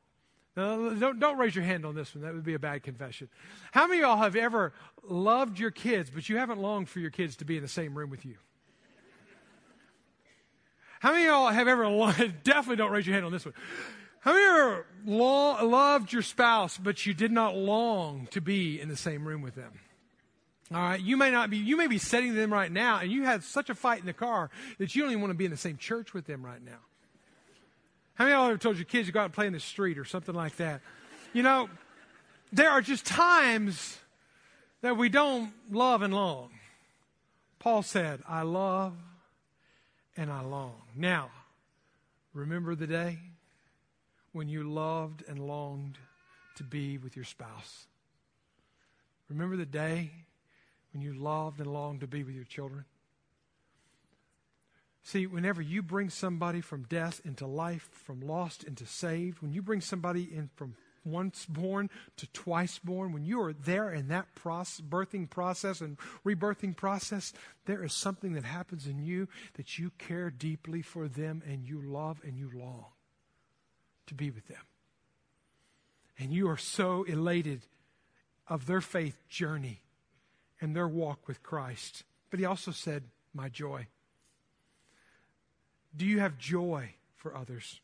Now, 0.56 0.90
don't, 0.90 1.20
don't 1.20 1.38
raise 1.38 1.54
your 1.54 1.66
hand 1.66 1.86
on 1.86 1.96
this 1.96 2.16
one. 2.16 2.24
That 2.24 2.34
would 2.34 2.46
be 2.46 2.54
a 2.54 2.60
bad 2.60 2.84
confession. 2.84 3.28
How 3.72 3.88
many 3.88 4.02
of 4.02 4.08
y'all 4.08 4.18
have 4.18 4.38
ever 4.38 4.74
loved 5.04 5.60
your 5.60 5.72
kids, 5.72 6.10
but 6.10 6.30
you 6.30 6.38
haven't 6.38 6.62
longed 6.62 6.88
for 6.88 7.00
your 7.00 7.10
kids 7.10 7.36
to 7.38 7.46
be 7.46 7.58
in 7.58 7.62
the 7.62 7.70
same 7.70 7.98
room 7.98 8.10
with 8.10 8.26
you? 8.26 8.36
How 11.00 11.12
many 11.12 11.26
of 11.26 11.32
y'all 11.32 11.50
have 11.50 11.68
ever, 11.68 11.86
definitely 12.44 12.78
don't 12.78 12.92
raise 12.92 13.06
your 13.06 13.14
hand 13.14 13.26
on 13.26 13.32
this 13.32 13.46
one. 13.46 13.54
How 14.22 14.34
many 14.34 14.44
ever 14.44 14.86
loved 15.06 16.12
your 16.12 16.24
spouse, 16.24 16.78
but 16.78 17.06
you 17.06 17.14
did 17.14 17.32
not 17.32 17.56
long 17.56 18.28
to 18.32 18.42
be 18.42 18.80
in 18.82 18.90
the 18.90 18.98
same 18.98 19.28
room 19.28 19.42
with 19.42 19.56
them? 19.56 19.74
All 20.74 20.82
right, 20.82 21.00
you 21.00 21.16
may 21.16 21.30
not 21.30 21.52
be, 21.52 21.58
you 21.58 21.78
may 21.78 21.86
be 21.86 22.00
setting 22.00 22.34
them 22.34 22.52
right 22.52 22.72
now, 22.72 23.00
and 23.00 23.12
you 23.12 23.24
had 23.24 23.44
such 23.44 23.70
a 23.70 23.76
fight 23.76 24.00
in 24.00 24.08
the 24.08 24.14
car 24.14 24.50
that 24.80 24.96
you 24.96 25.04
don't 25.04 25.12
even 25.12 25.22
want 25.22 25.30
to 25.30 25.38
be 25.38 25.46
in 25.46 25.52
the 25.52 25.58
same 25.58 25.78
church 25.78 26.14
with 26.14 26.26
them 26.26 26.44
right 26.44 26.64
now. 26.64 26.80
How 28.16 28.24
many 28.24 28.34
of 28.34 28.40
y'all 28.40 28.50
ever 28.50 28.58
told 28.58 28.78
your 28.78 28.86
kids 28.86 29.08
to 29.08 29.14
go 29.14 29.20
out 29.20 29.26
and 29.26 29.34
play 29.34 29.46
in 29.46 29.54
the 29.54 29.60
street 29.60 29.98
or 29.98 30.06
something 30.06 30.34
like 30.34 30.56
that? 30.56 30.82
You 31.34 31.44
know, 31.44 31.70
there 32.54 32.70
are 32.70 32.82
just 32.82 33.06
times 33.06 34.00
that 34.82 34.96
we 34.96 35.10
don't 35.10 35.52
love 35.70 36.02
and 36.02 36.14
long. 36.14 36.52
Paul 37.60 37.84
said, 37.84 38.22
I 38.28 38.44
love 38.44 38.94
and 40.16 40.32
I 40.32 40.42
long. 40.42 40.82
Now, 40.96 41.30
remember 42.34 42.74
the 42.74 42.88
day 42.88 43.20
when 44.32 44.48
you 44.48 44.64
loved 44.64 45.24
and 45.28 45.40
longed 45.40 45.98
to 46.56 46.64
be 46.64 46.98
with 46.98 47.18
your 47.18 47.26
spouse? 47.26 47.88
Remember 49.28 49.58
the 49.58 49.66
day 49.66 50.12
when 50.94 51.02
you 51.02 51.14
loved 51.14 51.60
and 51.60 51.74
longed 51.74 52.00
to 52.00 52.08
be 52.08 52.24
with 52.24 52.36
your 52.36 52.46
children? 52.46 52.86
See, 55.06 55.28
whenever 55.28 55.62
you 55.62 55.84
bring 55.84 56.10
somebody 56.10 56.62
from 56.62 56.88
death 56.90 57.22
into 57.24 57.46
life, 57.46 57.88
from 57.92 58.22
lost 58.22 58.64
into 58.64 58.88
saved, 58.88 59.40
when 59.40 59.54
you 59.54 59.62
bring 59.62 59.80
somebody 59.80 60.24
in 60.24 60.50
from 60.56 60.74
once 61.04 61.46
born 61.46 61.92
to 62.18 62.26
twice 62.34 62.80
born, 62.80 63.14
when 63.14 63.24
you 63.24 63.40
are 63.40 63.54
there 63.54 63.94
in 63.94 64.08
that 64.08 64.34
process, 64.34 64.82
birthing 64.82 65.30
process 65.30 65.80
and 65.80 66.00
rebirthing 66.26 66.76
process, 66.76 67.34
there 67.66 67.84
is 67.84 67.94
something 67.94 68.34
that 68.34 68.46
happens 68.46 68.88
in 68.88 68.98
you 68.98 69.28
that 69.58 69.78
you 69.78 69.92
care 70.00 70.32
deeply 70.32 70.82
for 70.82 71.08
them 71.08 71.44
and 71.48 71.68
you 71.68 71.80
love 71.84 72.20
and 72.26 72.36
you 72.36 72.50
long 72.52 72.86
to 74.08 74.16
be 74.16 74.32
with 74.32 74.48
them. 74.48 74.64
And 76.18 76.34
you 76.34 76.50
are 76.50 76.58
so 76.58 77.04
elated 77.04 77.62
of 78.48 78.66
their 78.66 78.82
faith 78.82 79.30
journey 79.30 79.84
and 80.60 80.76
their 80.76 80.88
walk 80.88 81.28
with 81.28 81.44
Christ. 81.44 82.06
But 82.32 82.40
he 82.40 82.46
also 82.46 82.72
said, 82.72 83.04
My 83.36 83.50
joy. 83.50 83.86
Do 85.96 86.06
you 86.06 86.20
have 86.20 86.38
joy 86.38 86.96
for 87.16 87.36
others? 87.36 87.80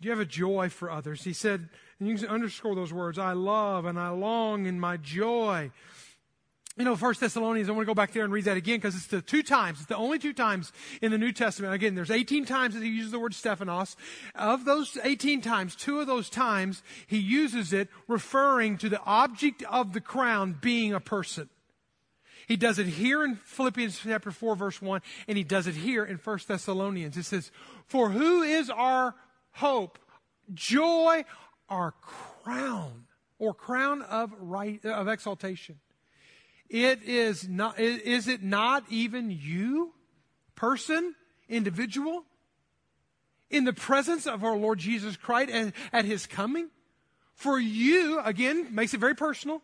Do 0.00 0.06
you 0.06 0.10
have 0.12 0.20
a 0.20 0.26
joy 0.26 0.68
for 0.70 0.90
others? 0.90 1.24
He 1.24 1.32
said, 1.32 1.68
and 1.98 2.08
you 2.08 2.16
can 2.16 2.28
underscore 2.28 2.74
those 2.74 2.92
words 2.92 3.18
I 3.18 3.32
love 3.32 3.84
and 3.84 3.98
I 3.98 4.08
long 4.10 4.66
in 4.66 4.80
my 4.80 4.96
joy. 4.96 5.70
You 6.76 6.84
know, 6.84 6.96
First 6.96 7.20
Thessalonians, 7.20 7.68
I 7.68 7.72
want 7.72 7.82
to 7.82 7.90
go 7.90 7.94
back 7.94 8.12
there 8.12 8.24
and 8.24 8.32
read 8.32 8.44
that 8.44 8.56
again 8.56 8.78
because 8.78 8.94
it's 8.94 9.08
the 9.08 9.20
two 9.20 9.42
times, 9.42 9.80
it's 9.80 9.88
the 9.88 9.96
only 9.96 10.18
two 10.18 10.32
times 10.32 10.72
in 11.02 11.10
the 11.10 11.18
New 11.18 11.32
Testament. 11.32 11.74
Again, 11.74 11.94
there's 11.94 12.10
18 12.10 12.46
times 12.46 12.74
that 12.74 12.82
he 12.82 12.88
uses 12.88 13.10
the 13.10 13.18
word 13.18 13.34
Stephanos. 13.34 13.96
Of 14.34 14.64
those 14.64 14.96
18 15.04 15.42
times, 15.42 15.76
two 15.76 16.00
of 16.00 16.06
those 16.06 16.30
times, 16.30 16.82
he 17.06 17.18
uses 17.18 17.74
it 17.74 17.88
referring 18.08 18.78
to 18.78 18.88
the 18.88 19.02
object 19.02 19.62
of 19.64 19.92
the 19.92 20.00
crown 20.00 20.56
being 20.58 20.94
a 20.94 21.00
person. 21.00 21.50
He 22.50 22.56
does 22.56 22.80
it 22.80 22.88
here 22.88 23.22
in 23.22 23.36
Philippians 23.36 24.00
chapter 24.02 24.32
4 24.32 24.56
verse 24.56 24.82
1 24.82 25.02
and 25.28 25.38
he 25.38 25.44
does 25.44 25.68
it 25.68 25.76
here 25.76 26.04
in 26.04 26.16
1 26.16 26.38
Thessalonians. 26.48 27.16
It 27.16 27.22
says, 27.22 27.52
"For 27.86 28.10
who 28.10 28.42
is 28.42 28.68
our 28.68 29.14
hope, 29.52 30.00
joy, 30.52 31.24
our 31.68 31.92
crown 31.92 33.06
or 33.38 33.54
crown 33.54 34.02
of 34.02 34.32
right 34.36 34.84
of 34.84 35.06
exaltation?" 35.06 35.78
It 36.68 37.04
is 37.04 37.48
not, 37.48 37.78
is 37.78 38.26
it 38.26 38.42
not 38.42 38.82
even 38.90 39.30
you, 39.30 39.94
person, 40.56 41.14
individual, 41.48 42.24
in 43.48 43.62
the 43.62 43.72
presence 43.72 44.26
of 44.26 44.42
our 44.42 44.56
Lord 44.56 44.80
Jesus 44.80 45.16
Christ 45.16 45.52
at, 45.52 45.72
at 45.92 46.04
his 46.04 46.26
coming? 46.26 46.70
For 47.32 47.60
you, 47.60 48.18
again, 48.18 48.74
makes 48.74 48.92
it 48.92 48.98
very 48.98 49.14
personal. 49.14 49.62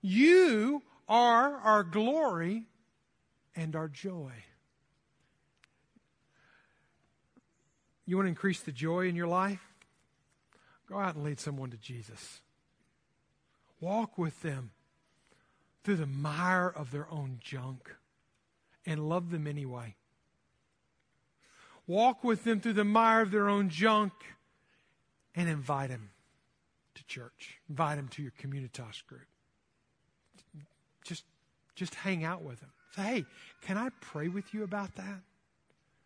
You 0.00 0.84
are 1.10 1.56
our 1.58 1.82
glory 1.82 2.66
and 3.56 3.74
our 3.74 3.88
joy. 3.88 4.32
You 8.06 8.16
want 8.16 8.26
to 8.26 8.30
increase 8.30 8.60
the 8.60 8.72
joy 8.72 9.08
in 9.08 9.16
your 9.16 9.26
life? 9.26 9.60
Go 10.88 10.98
out 10.98 11.16
and 11.16 11.24
lead 11.24 11.40
someone 11.40 11.70
to 11.70 11.76
Jesus. 11.76 12.40
Walk 13.80 14.18
with 14.18 14.40
them 14.42 14.70
through 15.84 15.96
the 15.96 16.06
mire 16.06 16.68
of 16.68 16.90
their 16.92 17.10
own 17.10 17.38
junk 17.40 17.94
and 18.86 19.08
love 19.08 19.30
them 19.30 19.46
anyway. 19.46 19.96
Walk 21.86 22.22
with 22.22 22.44
them 22.44 22.60
through 22.60 22.74
the 22.74 22.84
mire 22.84 23.22
of 23.22 23.30
their 23.30 23.48
own 23.48 23.68
junk 23.68 24.12
and 25.34 25.48
invite 25.48 25.90
them 25.90 26.10
to 26.94 27.04
church. 27.04 27.58
Invite 27.68 27.96
them 27.96 28.08
to 28.08 28.22
your 28.22 28.32
communitas 28.32 29.04
group. 29.06 29.29
Just, 31.80 31.94
hang 31.94 32.24
out 32.24 32.42
with 32.42 32.60
them. 32.60 32.68
Say, 32.94 33.02
hey, 33.02 33.24
can 33.62 33.78
I 33.78 33.88
pray 34.02 34.28
with 34.28 34.52
you 34.52 34.64
about 34.64 34.96
that? 34.96 35.22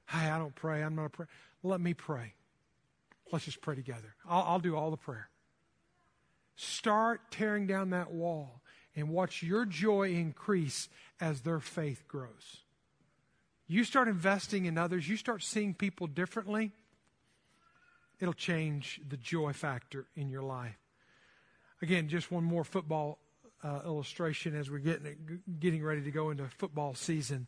Hey, 0.08 0.30
I 0.30 0.38
don't 0.38 0.54
pray. 0.54 0.84
I'm 0.84 0.94
not 0.94 1.06
a 1.06 1.08
prayer. 1.08 1.28
Let 1.64 1.80
me 1.80 1.94
pray. 1.94 2.34
Let's 3.32 3.44
just 3.44 3.60
pray 3.60 3.74
together. 3.74 4.14
I'll, 4.28 4.44
I'll 4.44 4.58
do 4.60 4.76
all 4.76 4.92
the 4.92 4.96
prayer. 4.96 5.28
Start 6.54 7.32
tearing 7.32 7.66
down 7.66 7.90
that 7.90 8.12
wall 8.12 8.60
and 8.94 9.08
watch 9.08 9.42
your 9.42 9.64
joy 9.64 10.12
increase 10.12 10.88
as 11.20 11.40
their 11.40 11.58
faith 11.58 12.04
grows. 12.06 12.58
You 13.66 13.82
start 13.82 14.06
investing 14.06 14.66
in 14.66 14.78
others, 14.78 15.08
you 15.08 15.16
start 15.16 15.42
seeing 15.42 15.74
people 15.74 16.06
differently, 16.06 16.70
it'll 18.20 18.32
change 18.32 19.00
the 19.08 19.16
joy 19.16 19.52
factor 19.52 20.06
in 20.14 20.28
your 20.28 20.42
life. 20.42 20.78
Again, 21.82 22.08
just 22.08 22.30
one 22.30 22.44
more 22.44 22.62
football 22.62 23.18
uh, 23.64 23.81
illustration 23.87 24.55
as 24.55 24.70
we're 24.70 24.79
getting, 24.79 25.40
getting 25.59 25.83
ready 25.83 26.03
to 26.03 26.11
go 26.11 26.31
into 26.31 26.44
football 26.59 26.94
season. 26.94 27.46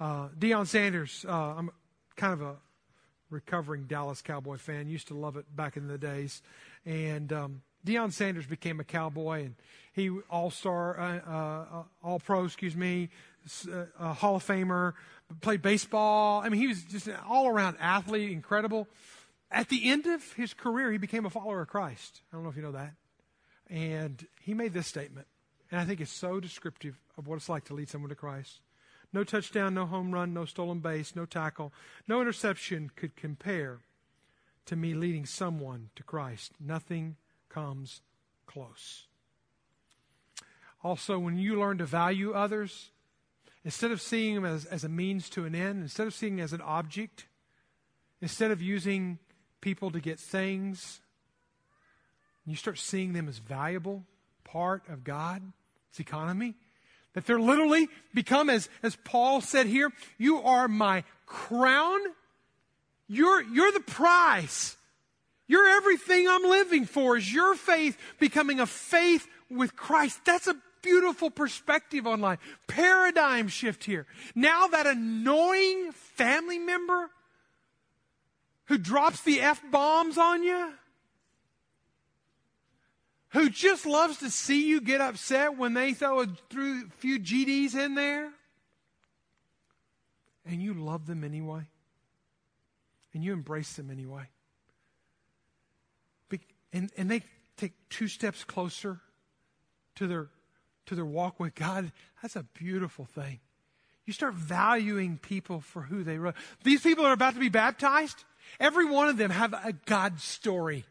Uh, 0.00 0.28
Deion 0.38 0.66
Sanders, 0.66 1.24
uh, 1.28 1.54
I'm 1.56 1.70
kind 2.16 2.32
of 2.32 2.42
a 2.42 2.56
recovering 3.30 3.84
Dallas 3.84 4.20
Cowboy 4.22 4.58
fan. 4.58 4.88
Used 4.88 5.08
to 5.08 5.14
love 5.14 5.36
it 5.36 5.44
back 5.54 5.76
in 5.76 5.86
the 5.86 5.98
days. 5.98 6.42
And 6.84 7.32
um, 7.32 7.62
Deion 7.86 8.12
Sanders 8.12 8.46
became 8.46 8.80
a 8.80 8.84
Cowboy, 8.84 9.44
and 9.44 9.54
he 9.92 10.10
All 10.30 10.50
Star, 10.50 10.98
uh, 10.98 11.18
uh, 11.30 11.82
All 12.02 12.18
Pro, 12.18 12.44
excuse 12.44 12.76
me, 12.76 13.10
uh, 13.98 14.12
Hall 14.14 14.36
of 14.36 14.46
Famer, 14.46 14.94
played 15.40 15.62
baseball. 15.62 16.40
I 16.40 16.48
mean, 16.48 16.60
he 16.60 16.66
was 16.66 16.82
just 16.82 17.06
an 17.06 17.16
all 17.28 17.48
around 17.48 17.76
athlete, 17.80 18.30
incredible. 18.30 18.88
At 19.50 19.68
the 19.68 19.88
end 19.88 20.06
of 20.06 20.32
his 20.34 20.52
career, 20.52 20.92
he 20.92 20.98
became 20.98 21.24
a 21.24 21.30
follower 21.30 21.62
of 21.62 21.68
Christ. 21.68 22.20
I 22.30 22.36
don't 22.36 22.44
know 22.44 22.50
if 22.50 22.56
you 22.56 22.62
know 22.62 22.72
that. 22.72 22.92
And 23.70 24.26
he 24.40 24.54
made 24.54 24.72
this 24.72 24.86
statement, 24.86 25.26
and 25.70 25.80
I 25.80 25.84
think 25.84 26.00
it's 26.00 26.12
so 26.12 26.40
descriptive 26.40 26.98
of 27.16 27.26
what 27.26 27.36
it's 27.36 27.48
like 27.48 27.64
to 27.66 27.74
lead 27.74 27.90
someone 27.90 28.08
to 28.08 28.14
Christ. 28.14 28.60
No 29.12 29.24
touchdown, 29.24 29.74
no 29.74 29.86
home 29.86 30.12
run, 30.12 30.34
no 30.34 30.44
stolen 30.44 30.80
base, 30.80 31.14
no 31.16 31.24
tackle, 31.26 31.72
no 32.06 32.20
interception 32.20 32.90
could 32.94 33.16
compare 33.16 33.80
to 34.66 34.76
me 34.76 34.94
leading 34.94 35.24
someone 35.24 35.90
to 35.96 36.02
Christ. 36.02 36.52
Nothing 36.60 37.16
comes 37.48 38.02
close. 38.46 39.06
Also, 40.84 41.18
when 41.18 41.38
you 41.38 41.58
learn 41.58 41.78
to 41.78 41.86
value 41.86 42.32
others, 42.32 42.90
instead 43.64 43.90
of 43.90 44.00
seeing 44.00 44.34
them 44.34 44.44
as, 44.44 44.64
as 44.66 44.84
a 44.84 44.88
means 44.88 45.28
to 45.30 45.44
an 45.44 45.54
end, 45.54 45.82
instead 45.82 46.06
of 46.06 46.14
seeing 46.14 46.36
them 46.36 46.44
as 46.44 46.52
an 46.52 46.60
object, 46.60 47.26
instead 48.20 48.50
of 48.50 48.62
using 48.62 49.18
people 49.60 49.90
to 49.90 50.00
get 50.00 50.20
things, 50.20 51.00
you 52.50 52.56
start 52.56 52.78
seeing 52.78 53.12
them 53.12 53.28
as 53.28 53.38
valuable 53.38 54.04
part 54.44 54.82
of 54.88 55.04
God's 55.04 55.42
economy. 55.98 56.54
That 57.14 57.26
they're 57.26 57.40
literally 57.40 57.88
become, 58.14 58.48
as, 58.50 58.68
as 58.82 58.96
Paul 58.96 59.40
said 59.40 59.66
here, 59.66 59.92
you 60.18 60.42
are 60.42 60.68
my 60.68 61.04
crown. 61.26 62.00
You're, 63.08 63.42
you're 63.42 63.72
the 63.72 63.80
prize. 63.80 64.76
You're 65.46 65.68
everything 65.68 66.28
I'm 66.28 66.44
living 66.44 66.84
for 66.84 67.16
is 67.16 67.32
your 67.32 67.54
faith 67.54 67.98
becoming 68.20 68.60
a 68.60 68.66
faith 68.66 69.26
with 69.50 69.74
Christ. 69.74 70.20
That's 70.24 70.46
a 70.46 70.56
beautiful 70.82 71.30
perspective 71.30 72.06
on 72.06 72.20
life. 72.20 72.38
Paradigm 72.66 73.48
shift 73.48 73.84
here. 73.84 74.06
Now 74.34 74.68
that 74.68 74.86
annoying 74.86 75.92
family 75.92 76.58
member 76.58 77.10
who 78.66 78.78
drops 78.78 79.22
the 79.22 79.40
F 79.40 79.62
bombs 79.70 80.18
on 80.18 80.42
you, 80.42 80.72
who 83.38 83.48
just 83.48 83.86
loves 83.86 84.18
to 84.18 84.30
see 84.30 84.66
you 84.66 84.80
get 84.80 85.00
upset 85.00 85.56
when 85.56 85.74
they 85.74 85.92
throw 85.92 86.20
a, 86.20 86.26
few 86.98 87.20
GDs 87.20 87.74
in 87.74 87.94
there, 87.94 88.30
and 90.44 90.62
you 90.62 90.74
love 90.74 91.06
them 91.06 91.22
anyway, 91.22 91.62
and 93.14 93.22
you 93.22 93.32
embrace 93.32 93.74
them 93.74 93.90
anyway. 93.90 94.28
And, 96.72 96.90
and 96.96 97.10
they 97.10 97.22
take 97.56 97.72
two 97.88 98.08
steps 98.08 98.44
closer 98.44 99.00
to 99.94 100.06
their, 100.06 100.28
to 100.86 100.94
their 100.94 101.04
walk 101.04 101.40
with 101.40 101.54
God. 101.54 101.92
That's 102.20 102.36
a 102.36 102.42
beautiful 102.42 103.06
thing. 103.06 103.40
You 104.04 104.12
start 104.12 104.34
valuing 104.34 105.18
people 105.18 105.60
for 105.60 105.82
who 105.82 106.02
they 106.02 106.16
are. 106.16 106.34
These 106.64 106.82
people 106.82 107.06
are 107.06 107.12
about 107.12 107.34
to 107.34 107.40
be 107.40 107.48
baptized, 107.48 108.24
every 108.58 108.84
one 108.84 109.08
of 109.08 109.16
them 109.16 109.30
have 109.30 109.52
a 109.52 109.72
God 109.86 110.20
story. 110.20 110.84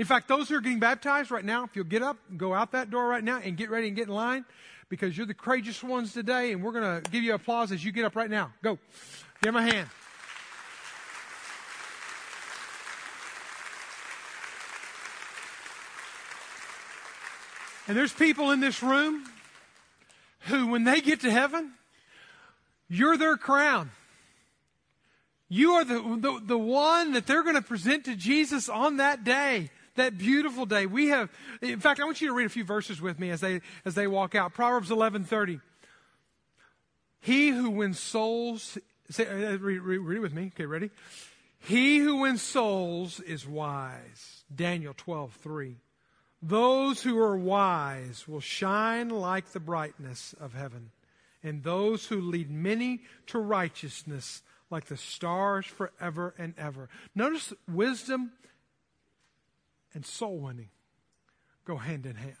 In 0.00 0.06
fact, 0.06 0.28
those 0.28 0.48
who 0.48 0.54
are 0.54 0.62
getting 0.62 0.78
baptized 0.78 1.30
right 1.30 1.44
now, 1.44 1.64
if 1.64 1.76
you'll 1.76 1.84
get 1.84 2.00
up 2.00 2.16
and 2.30 2.38
go 2.38 2.54
out 2.54 2.72
that 2.72 2.88
door 2.88 3.06
right 3.06 3.22
now 3.22 3.38
and 3.38 3.54
get 3.54 3.68
ready 3.68 3.86
and 3.86 3.94
get 3.94 4.08
in 4.08 4.14
line, 4.14 4.46
because 4.88 5.14
you're 5.14 5.26
the 5.26 5.34
courageous 5.34 5.82
ones 5.82 6.14
today, 6.14 6.52
and 6.52 6.64
we're 6.64 6.72
going 6.72 7.02
to 7.02 7.10
give 7.10 7.22
you 7.22 7.34
applause 7.34 7.70
as 7.70 7.84
you 7.84 7.92
get 7.92 8.06
up 8.06 8.16
right 8.16 8.30
now. 8.30 8.50
Go. 8.62 8.78
Give 9.42 9.52
them 9.52 9.56
a 9.56 9.62
hand. 9.62 9.90
And 17.86 17.94
there's 17.94 18.14
people 18.14 18.52
in 18.52 18.60
this 18.60 18.82
room 18.82 19.22
who, 20.46 20.68
when 20.68 20.84
they 20.84 21.02
get 21.02 21.20
to 21.20 21.30
heaven, 21.30 21.72
you're 22.88 23.18
their 23.18 23.36
crown. 23.36 23.90
You 25.50 25.72
are 25.72 25.84
the, 25.84 25.98
the, 25.98 26.40
the 26.42 26.58
one 26.58 27.12
that 27.12 27.26
they're 27.26 27.42
going 27.42 27.56
to 27.56 27.60
present 27.60 28.06
to 28.06 28.16
Jesus 28.16 28.70
on 28.70 28.96
that 28.96 29.24
day 29.24 29.68
that 30.00 30.18
beautiful 30.18 30.66
day. 30.66 30.86
We 30.86 31.08
have, 31.08 31.30
in 31.60 31.80
fact, 31.80 32.00
I 32.00 32.04
want 32.04 32.20
you 32.20 32.28
to 32.28 32.34
read 32.34 32.46
a 32.46 32.50
few 32.50 32.64
verses 32.64 33.00
with 33.00 33.18
me 33.18 33.30
as 33.30 33.40
they, 33.40 33.60
as 33.84 33.94
they 33.94 34.06
walk 34.06 34.34
out. 34.34 34.54
Proverbs 34.54 34.90
11:30. 34.90 35.60
He 37.20 37.50
who 37.50 37.70
wins 37.70 38.00
souls, 38.00 38.78
say, 39.10 39.26
uh, 39.26 39.58
read, 39.58 39.80
read, 39.80 39.98
read 39.98 40.16
it 40.16 40.20
with 40.20 40.32
me. 40.32 40.50
Okay, 40.54 40.64
ready? 40.64 40.90
He 41.58 41.98
who 41.98 42.16
wins 42.16 42.40
souls 42.40 43.20
is 43.20 43.46
wise. 43.46 44.44
Daniel 44.54 44.94
12:3. 44.94 45.76
Those 46.42 47.02
who 47.02 47.18
are 47.18 47.36
wise 47.36 48.26
will 48.26 48.40
shine 48.40 49.10
like 49.10 49.52
the 49.52 49.60
brightness 49.60 50.34
of 50.40 50.54
heaven, 50.54 50.90
and 51.42 51.62
those 51.62 52.06
who 52.06 52.20
lead 52.20 52.50
many 52.50 53.02
to 53.26 53.38
righteousness 53.38 54.42
like 54.70 54.86
the 54.86 54.96
stars 54.96 55.66
forever 55.66 56.34
and 56.38 56.54
ever. 56.56 56.88
Notice 57.14 57.52
wisdom 57.68 58.32
and 59.94 60.04
soul 60.04 60.38
winning 60.38 60.70
go 61.64 61.76
hand 61.76 62.06
in 62.06 62.16
hand. 62.16 62.36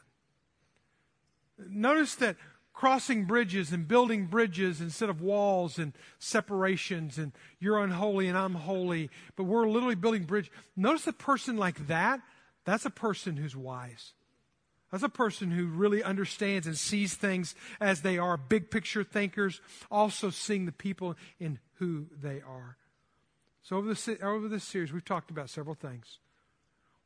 Notice 1.68 2.14
that 2.16 2.36
crossing 2.72 3.24
bridges 3.24 3.72
and 3.72 3.86
building 3.86 4.26
bridges 4.26 4.80
instead 4.80 5.10
of 5.10 5.20
walls 5.20 5.78
and 5.78 5.92
separations 6.18 7.18
and 7.18 7.32
you're 7.58 7.78
unholy 7.78 8.26
and 8.26 8.38
I'm 8.38 8.54
holy, 8.54 9.10
but 9.36 9.44
we're 9.44 9.68
literally 9.68 9.94
building 9.94 10.24
bridge. 10.24 10.50
Notice 10.76 11.06
a 11.06 11.12
person 11.12 11.56
like 11.56 11.88
that, 11.88 12.20
that's 12.64 12.86
a 12.86 12.90
person 12.90 13.36
who's 13.36 13.56
wise. 13.56 14.14
That's 14.90 15.02
a 15.04 15.08
person 15.08 15.50
who 15.50 15.66
really 15.66 16.02
understands 16.02 16.66
and 16.66 16.76
sees 16.76 17.14
things 17.14 17.54
as 17.80 18.02
they 18.02 18.18
are, 18.18 18.36
big 18.36 18.70
picture 18.70 19.04
thinkers, 19.04 19.60
also 19.90 20.30
seeing 20.30 20.66
the 20.66 20.72
people 20.72 21.16
in 21.38 21.58
who 21.74 22.06
they 22.20 22.40
are. 22.40 22.76
So 23.62 23.76
over 23.76 23.88
this, 23.88 24.08
over 24.22 24.48
this 24.48 24.64
series, 24.64 24.92
we've 24.92 25.04
talked 25.04 25.30
about 25.30 25.48
several 25.48 25.74
things. 25.76 26.18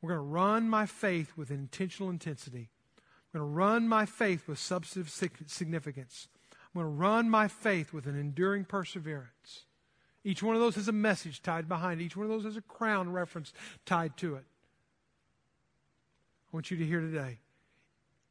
We're 0.04 0.16
going 0.16 0.28
to 0.28 0.32
run 0.34 0.68
my 0.68 0.84
faith 0.84 1.32
with 1.34 1.50
intentional 1.50 2.10
intensity. 2.10 2.68
I'm 3.32 3.40
going 3.40 3.50
to 3.50 3.56
run 3.56 3.88
my 3.88 4.04
faith 4.04 4.46
with 4.46 4.58
substantive 4.58 5.08
significance. 5.10 6.28
I'm 6.52 6.82
going 6.82 6.94
to 6.94 7.00
run 7.00 7.30
my 7.30 7.48
faith 7.48 7.94
with 7.94 8.04
an 8.04 8.14
enduring 8.14 8.66
perseverance. 8.66 9.64
Each 10.22 10.42
one 10.42 10.56
of 10.56 10.60
those 10.60 10.74
has 10.74 10.88
a 10.88 10.92
message 10.92 11.40
tied 11.40 11.70
behind 11.70 12.02
it. 12.02 12.04
Each 12.04 12.18
one 12.18 12.26
of 12.26 12.30
those 12.30 12.44
has 12.44 12.58
a 12.58 12.60
crown 12.60 13.12
reference 13.12 13.54
tied 13.86 14.18
to 14.18 14.34
it. 14.34 14.44
I 16.48 16.50
want 16.52 16.70
you 16.70 16.76
to 16.76 16.84
hear 16.84 17.00
today 17.00 17.38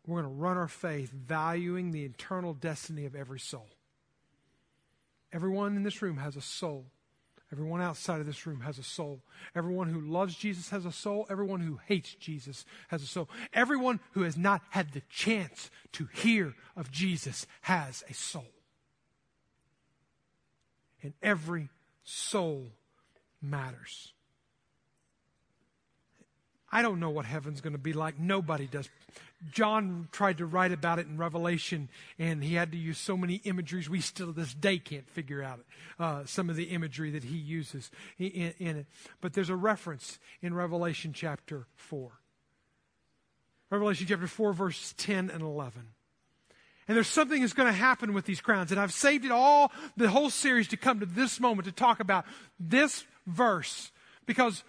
we're 0.06 0.22
going 0.22 0.32
to 0.32 0.40
run 0.40 0.58
our 0.58 0.68
faith 0.68 1.10
valuing 1.10 1.90
the 1.90 2.06
eternal 2.06 2.54
destiny 2.54 3.06
of 3.06 3.16
every 3.16 3.40
soul. 3.40 3.70
Everyone 5.32 5.76
in 5.76 5.82
this 5.82 6.04
room 6.04 6.18
has 6.18 6.36
a 6.36 6.42
soul. 6.42 6.86
Everyone 7.54 7.84
outside 7.84 8.20
of 8.20 8.26
this 8.26 8.48
room 8.48 8.62
has 8.62 8.80
a 8.80 8.84
soul. 8.84 9.22
Everyone 9.56 9.88
who 9.88 10.02
loves 10.02 10.34
Jesus 10.34 10.72
has 10.72 10.88
a 10.88 10.92
soul. 10.92 11.28
Everyone 11.30 11.60
who 11.60 11.80
hates 11.86 12.16
Jesus 12.16 12.66
has 12.88 13.04
a 13.04 13.06
soul. 13.06 13.30
Everyone 13.54 14.00
who 14.14 14.24
has 14.24 14.36
not 14.36 14.64
had 14.72 14.92
the 14.92 15.04
chance 15.08 15.70
to 15.92 16.10
hear 16.12 16.56
of 16.76 16.90
Jesus 16.90 17.46
has 17.62 18.04
a 18.10 18.14
soul. 18.16 18.50
And 21.04 21.14
every 21.22 21.70
soul 22.04 22.72
matters. 23.40 24.14
I 26.74 26.82
don't 26.82 27.00
know 27.00 27.12
what 27.12 27.26
heaven's 27.26 27.62
going 27.62 27.74
to 27.74 27.80
be 27.80 27.94
like. 27.94 28.20
Nobody 28.20 28.66
does. 28.66 28.90
John 29.52 30.08
tried 30.12 30.40
to 30.40 30.48
write 30.48 30.72
about 30.72 30.98
it 30.98 31.06
in 31.06 31.20
Revelation, 31.20 31.88
and 32.18 32.44
he 32.44 32.56
had 32.56 32.72
to 32.72 32.78
use 32.80 32.98
so 32.98 33.16
many 33.16 33.36
imageries. 33.44 33.92
We 33.92 34.02
still 34.02 34.28
to 34.28 34.34
this 34.34 34.56
day 34.56 34.80
can't 34.80 35.08
figure 35.08 35.44
out 35.44 35.60
uh, 36.00 36.24
some 36.26 36.50
of 36.50 36.56
the 36.56 36.64
imagery 36.64 37.12
that 37.12 37.26
he 37.26 37.38
uses 37.38 37.92
in, 38.18 38.56
in 38.58 38.78
it. 38.78 38.86
But 39.22 39.34
there's 39.34 39.52
a 39.52 39.56
reference 39.56 40.18
in 40.42 40.56
Revelation 40.56 41.14
chapter 41.14 41.68
4. 41.76 42.12
Revelation 43.70 44.08
chapter 44.10 44.26
4, 44.26 44.54
verses 44.54 44.94
10 44.94 45.30
and 45.30 45.44
11. 45.44 45.90
And 46.88 46.98
there's 46.98 47.08
something 47.08 47.40
that's 47.40 47.54
going 47.54 47.72
to 47.72 47.78
happen 47.78 48.14
with 48.14 48.26
these 48.26 48.42
crowns. 48.42 48.72
And 48.72 48.82
I've 48.82 48.94
saved 48.94 49.26
it 49.26 49.32
all, 49.32 49.72
the 49.96 50.10
whole 50.10 50.32
series, 50.32 50.70
to 50.70 50.78
come 50.78 51.02
to 51.02 51.06
this 51.06 51.40
moment 51.40 51.66
to 51.68 51.72
talk 51.72 52.00
about 52.00 52.26
this 52.60 53.06
verse. 53.28 53.92
Because 54.26 54.64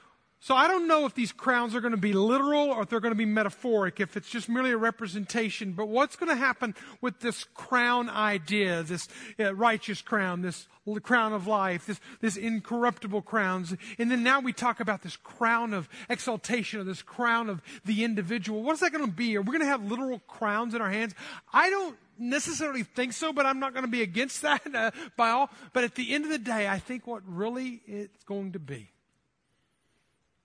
so 0.44 0.54
I 0.54 0.68
don't 0.68 0.86
know 0.86 1.06
if 1.06 1.14
these 1.14 1.32
crowns 1.32 1.74
are 1.74 1.80
going 1.80 1.92
to 1.92 1.96
be 1.96 2.12
literal 2.12 2.68
or 2.68 2.82
if 2.82 2.90
they're 2.90 3.00
going 3.00 3.14
to 3.14 3.16
be 3.16 3.24
metaphoric, 3.24 3.98
if 3.98 4.14
it's 4.14 4.28
just 4.28 4.46
merely 4.46 4.72
a 4.72 4.76
representation. 4.76 5.72
But 5.72 5.88
what's 5.88 6.16
going 6.16 6.28
to 6.28 6.36
happen 6.36 6.74
with 7.00 7.20
this 7.20 7.44
crown 7.54 8.10
idea, 8.10 8.82
this 8.82 9.08
uh, 9.40 9.54
righteous 9.54 10.02
crown, 10.02 10.42
this 10.42 10.68
crown 11.02 11.32
of 11.32 11.46
life, 11.46 11.86
this, 11.86 11.98
this 12.20 12.36
incorruptible 12.36 13.22
crowns. 13.22 13.74
And 13.98 14.10
then 14.10 14.22
now 14.22 14.40
we 14.40 14.52
talk 14.52 14.80
about 14.80 15.00
this 15.00 15.16
crown 15.16 15.72
of 15.72 15.88
exaltation 16.10 16.78
or 16.78 16.84
this 16.84 17.00
crown 17.00 17.48
of 17.48 17.62
the 17.86 18.04
individual. 18.04 18.62
What 18.62 18.74
is 18.74 18.80
that 18.80 18.92
going 18.92 19.06
to 19.06 19.10
be? 19.10 19.38
Are 19.38 19.40
we 19.40 19.46
going 19.46 19.60
to 19.60 19.66
have 19.66 19.90
literal 19.90 20.18
crowns 20.28 20.74
in 20.74 20.82
our 20.82 20.90
hands? 20.90 21.14
I 21.54 21.70
don't 21.70 21.96
necessarily 22.18 22.82
think 22.82 23.14
so, 23.14 23.32
but 23.32 23.46
I'm 23.46 23.60
not 23.60 23.72
going 23.72 23.86
to 23.86 23.90
be 23.90 24.02
against 24.02 24.42
that 24.42 24.60
uh, 24.74 24.90
by 25.16 25.30
all. 25.30 25.48
But 25.72 25.84
at 25.84 25.94
the 25.94 26.12
end 26.12 26.24
of 26.26 26.30
the 26.30 26.38
day, 26.38 26.68
I 26.68 26.80
think 26.80 27.06
what 27.06 27.22
really 27.26 27.80
it's 27.86 28.24
going 28.24 28.52
to 28.52 28.58
be 28.58 28.90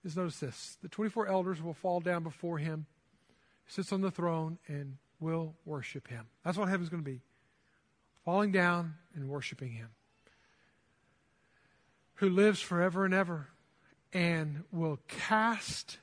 is 0.04 0.16
notice 0.16 0.40
this 0.40 0.78
the 0.82 0.88
24 0.88 1.28
elders 1.28 1.62
will 1.62 1.74
fall 1.74 2.00
down 2.00 2.22
before 2.22 2.58
him, 2.58 2.86
sits 3.66 3.92
on 3.92 4.00
the 4.00 4.10
throne, 4.10 4.58
and 4.66 4.96
will 5.20 5.54
worship 5.64 6.08
him. 6.08 6.26
That's 6.44 6.58
what 6.58 6.68
heaven's 6.68 6.88
going 6.88 7.04
to 7.04 7.10
be 7.10 7.20
falling 8.24 8.52
down 8.52 8.94
and 9.14 9.28
worshiping 9.28 9.72
him. 9.72 9.88
Who 12.16 12.28
lives 12.28 12.60
forever 12.60 13.04
and 13.04 13.14
ever 13.14 13.48
and 14.12 14.64
will 14.72 14.98
cast 15.08 15.98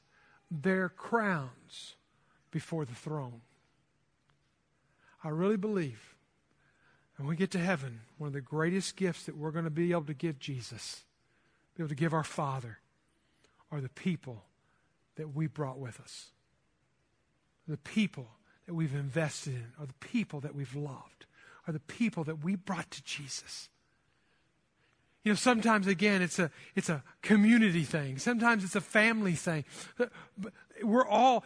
their 0.50 0.90
crowns 0.90 1.96
before 2.52 2.86
the 2.86 2.96
throne. 2.96 3.42
I 5.24 5.30
really 5.30 5.58
believe 5.58 6.16
when 7.18 7.28
we 7.28 7.36
get 7.36 7.52
to 7.52 7.60
heaven, 7.60 8.02
one 8.18 8.28
of 8.28 8.34
the 8.34 8.42
greatest 8.42 8.96
gifts 8.96 9.24
that 9.26 9.36
we're 9.36 9.52
going 9.52 9.66
to 9.66 9.72
be 9.72 9.92
able 9.92 10.04
to 10.04 10.14
give 10.14 10.40
Jesus, 10.40 11.04
be 11.76 11.84
able 11.84 11.90
to 11.90 11.96
give 11.96 12.14
our 12.14 12.24
Father, 12.24 12.80
are 13.72 13.82
the 13.82 13.90
people 13.90 14.46
that 15.16 15.36
we 15.36 15.48
brought 15.48 15.80
with 15.80 16.00
us. 16.00 16.32
The 17.68 17.78
people 17.78 18.30
that 18.66 18.74
we've 18.74 18.94
invested 18.94 19.56
in, 19.56 19.66
are 19.80 19.86
the 19.86 19.94
people 19.94 20.40
that 20.42 20.56
we've 20.56 20.76
loved, 20.76 21.26
are 21.68 21.74
the 21.74 21.80
people 21.80 22.24
that 22.26 22.44
we 22.44 22.56
brought 22.56 22.90
to 22.92 23.04
Jesus. 23.04 23.70
You 25.24 25.34
know, 25.34 25.36
sometimes 25.36 25.88
again, 25.88 26.22
it's 26.22 26.40
a, 26.40 26.50
it's 26.76 26.88
a 26.88 27.04
community 27.22 27.84
thing. 27.84 28.18
Sometimes 28.18 28.64
it's 28.64 28.76
a 28.76 28.82
family 28.82 29.34
thing. 29.34 29.66
We're 30.82 31.08
all, 31.08 31.44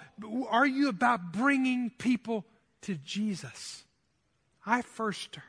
are 0.49 0.67
you 0.67 0.89
about 0.89 1.31
bringing 1.31 1.89
people 1.97 2.45
to 2.81 2.95
Jesus? 2.95 3.83
I 4.65 4.83
first 4.83 5.39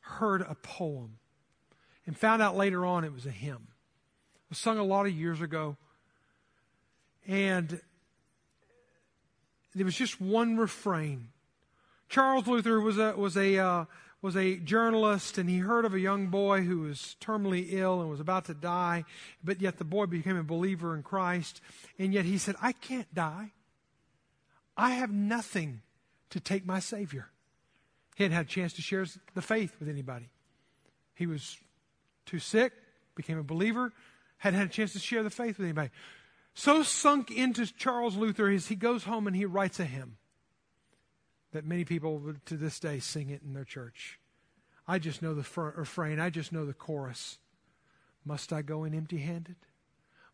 heard 0.00 0.40
a 0.40 0.54
poem 0.54 1.18
and 2.06 2.16
found 2.16 2.40
out 2.40 2.56
later 2.56 2.86
on 2.86 3.04
it 3.04 3.12
was 3.12 3.26
a 3.26 3.30
hymn 3.30 3.68
was 4.48 4.58
sung 4.58 4.78
a 4.78 4.84
lot 4.84 5.06
of 5.06 5.12
years 5.12 5.40
ago. 5.40 5.76
And 7.26 7.80
there 9.74 9.84
was 9.84 9.96
just 9.96 10.20
one 10.20 10.56
refrain. 10.56 11.28
Charles 12.08 12.46
Luther 12.46 12.80
was 12.80 12.98
a, 12.98 13.14
was 13.14 13.36
a, 13.36 13.58
uh, 13.58 13.84
was 14.22 14.36
a 14.36 14.56
journalist 14.56 15.38
and 15.38 15.48
he 15.48 15.58
heard 15.58 15.84
of 15.84 15.94
a 15.94 16.00
young 16.00 16.28
boy 16.28 16.62
who 16.62 16.80
was 16.80 17.16
terminally 17.20 17.72
ill 17.72 18.00
and 18.00 18.10
was 18.10 18.20
about 18.20 18.46
to 18.46 18.54
die, 18.54 19.04
but 19.44 19.60
yet 19.60 19.78
the 19.78 19.84
boy 19.84 20.06
became 20.06 20.36
a 20.36 20.42
believer 20.42 20.94
in 20.94 21.02
Christ. 21.02 21.60
And 21.98 22.12
yet 22.12 22.24
he 22.24 22.38
said, 22.38 22.56
I 22.60 22.72
can't 22.72 23.12
die. 23.14 23.52
I 24.76 24.90
have 24.90 25.10
nothing 25.10 25.82
to 26.30 26.40
take 26.40 26.66
my 26.66 26.80
Savior. 26.80 27.28
He 28.16 28.24
hadn't 28.24 28.36
had 28.36 28.46
a 28.46 28.48
chance 28.48 28.72
to 28.74 28.82
share 28.82 29.06
the 29.34 29.42
faith 29.42 29.76
with 29.78 29.88
anybody. 29.88 30.28
He 31.14 31.26
was 31.26 31.58
too 32.26 32.38
sick, 32.38 32.72
became 33.14 33.38
a 33.38 33.44
believer, 33.44 33.92
hadn't 34.38 34.58
had 34.58 34.68
a 34.68 34.72
chance 34.72 34.92
to 34.94 34.98
share 34.98 35.22
the 35.22 35.30
faith 35.30 35.58
with 35.58 35.66
anybody. 35.66 35.90
So 36.54 36.82
sunk 36.82 37.30
into 37.30 37.66
Charles 37.66 38.16
Luther 38.16 38.50
is 38.50 38.66
he 38.66 38.74
goes 38.74 39.04
home 39.04 39.26
and 39.26 39.36
he 39.36 39.44
writes 39.44 39.78
a 39.78 39.84
hymn 39.84 40.16
that 41.52 41.64
many 41.64 41.84
people 41.84 42.34
to 42.46 42.56
this 42.56 42.80
day 42.80 42.98
sing 42.98 43.30
it 43.30 43.42
in 43.42 43.54
their 43.54 43.64
church. 43.64 44.18
I 44.86 44.98
just 44.98 45.22
know 45.22 45.34
the 45.34 45.46
refrain, 45.76 46.18
I 46.18 46.30
just 46.30 46.52
know 46.52 46.64
the 46.64 46.72
chorus. 46.72 47.38
Must 48.24 48.52
I 48.52 48.62
go 48.62 48.84
in 48.84 48.94
empty 48.94 49.18
handed? 49.18 49.56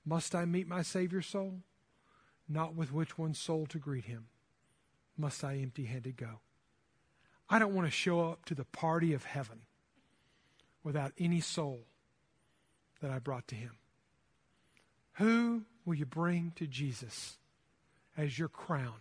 Must 0.04 0.34
I 0.34 0.44
meet 0.44 0.68
my 0.68 0.82
Savior's 0.82 1.26
soul? 1.26 1.60
Not 2.48 2.74
with 2.74 2.92
which 2.92 3.18
one 3.18 3.34
soul 3.34 3.66
to 3.66 3.78
greet 3.78 4.04
him. 4.04 4.26
Must 5.16 5.44
I 5.44 5.56
empty 5.56 5.84
handed 5.84 6.16
go? 6.16 6.40
I 7.48 7.58
don't 7.58 7.74
want 7.74 7.86
to 7.86 7.92
show 7.92 8.30
up 8.30 8.44
to 8.46 8.54
the 8.54 8.64
party 8.64 9.12
of 9.12 9.24
heaven 9.24 9.62
without 10.82 11.12
any 11.18 11.40
soul 11.40 11.86
that 13.00 13.10
I 13.10 13.18
brought 13.18 13.46
to 13.48 13.54
him. 13.54 13.72
Who 15.14 15.62
will 15.84 15.94
you 15.94 16.06
bring 16.06 16.52
to 16.56 16.66
Jesus 16.66 17.36
as 18.16 18.38
your 18.38 18.48
crown 18.48 18.94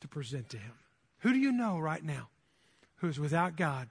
to 0.00 0.08
present 0.08 0.50
to 0.50 0.58
him? 0.58 0.74
Who 1.20 1.32
do 1.32 1.38
you 1.38 1.52
know 1.52 1.78
right 1.78 2.02
now 2.02 2.28
who 2.96 3.08
is 3.08 3.18
without 3.18 3.56
God 3.56 3.88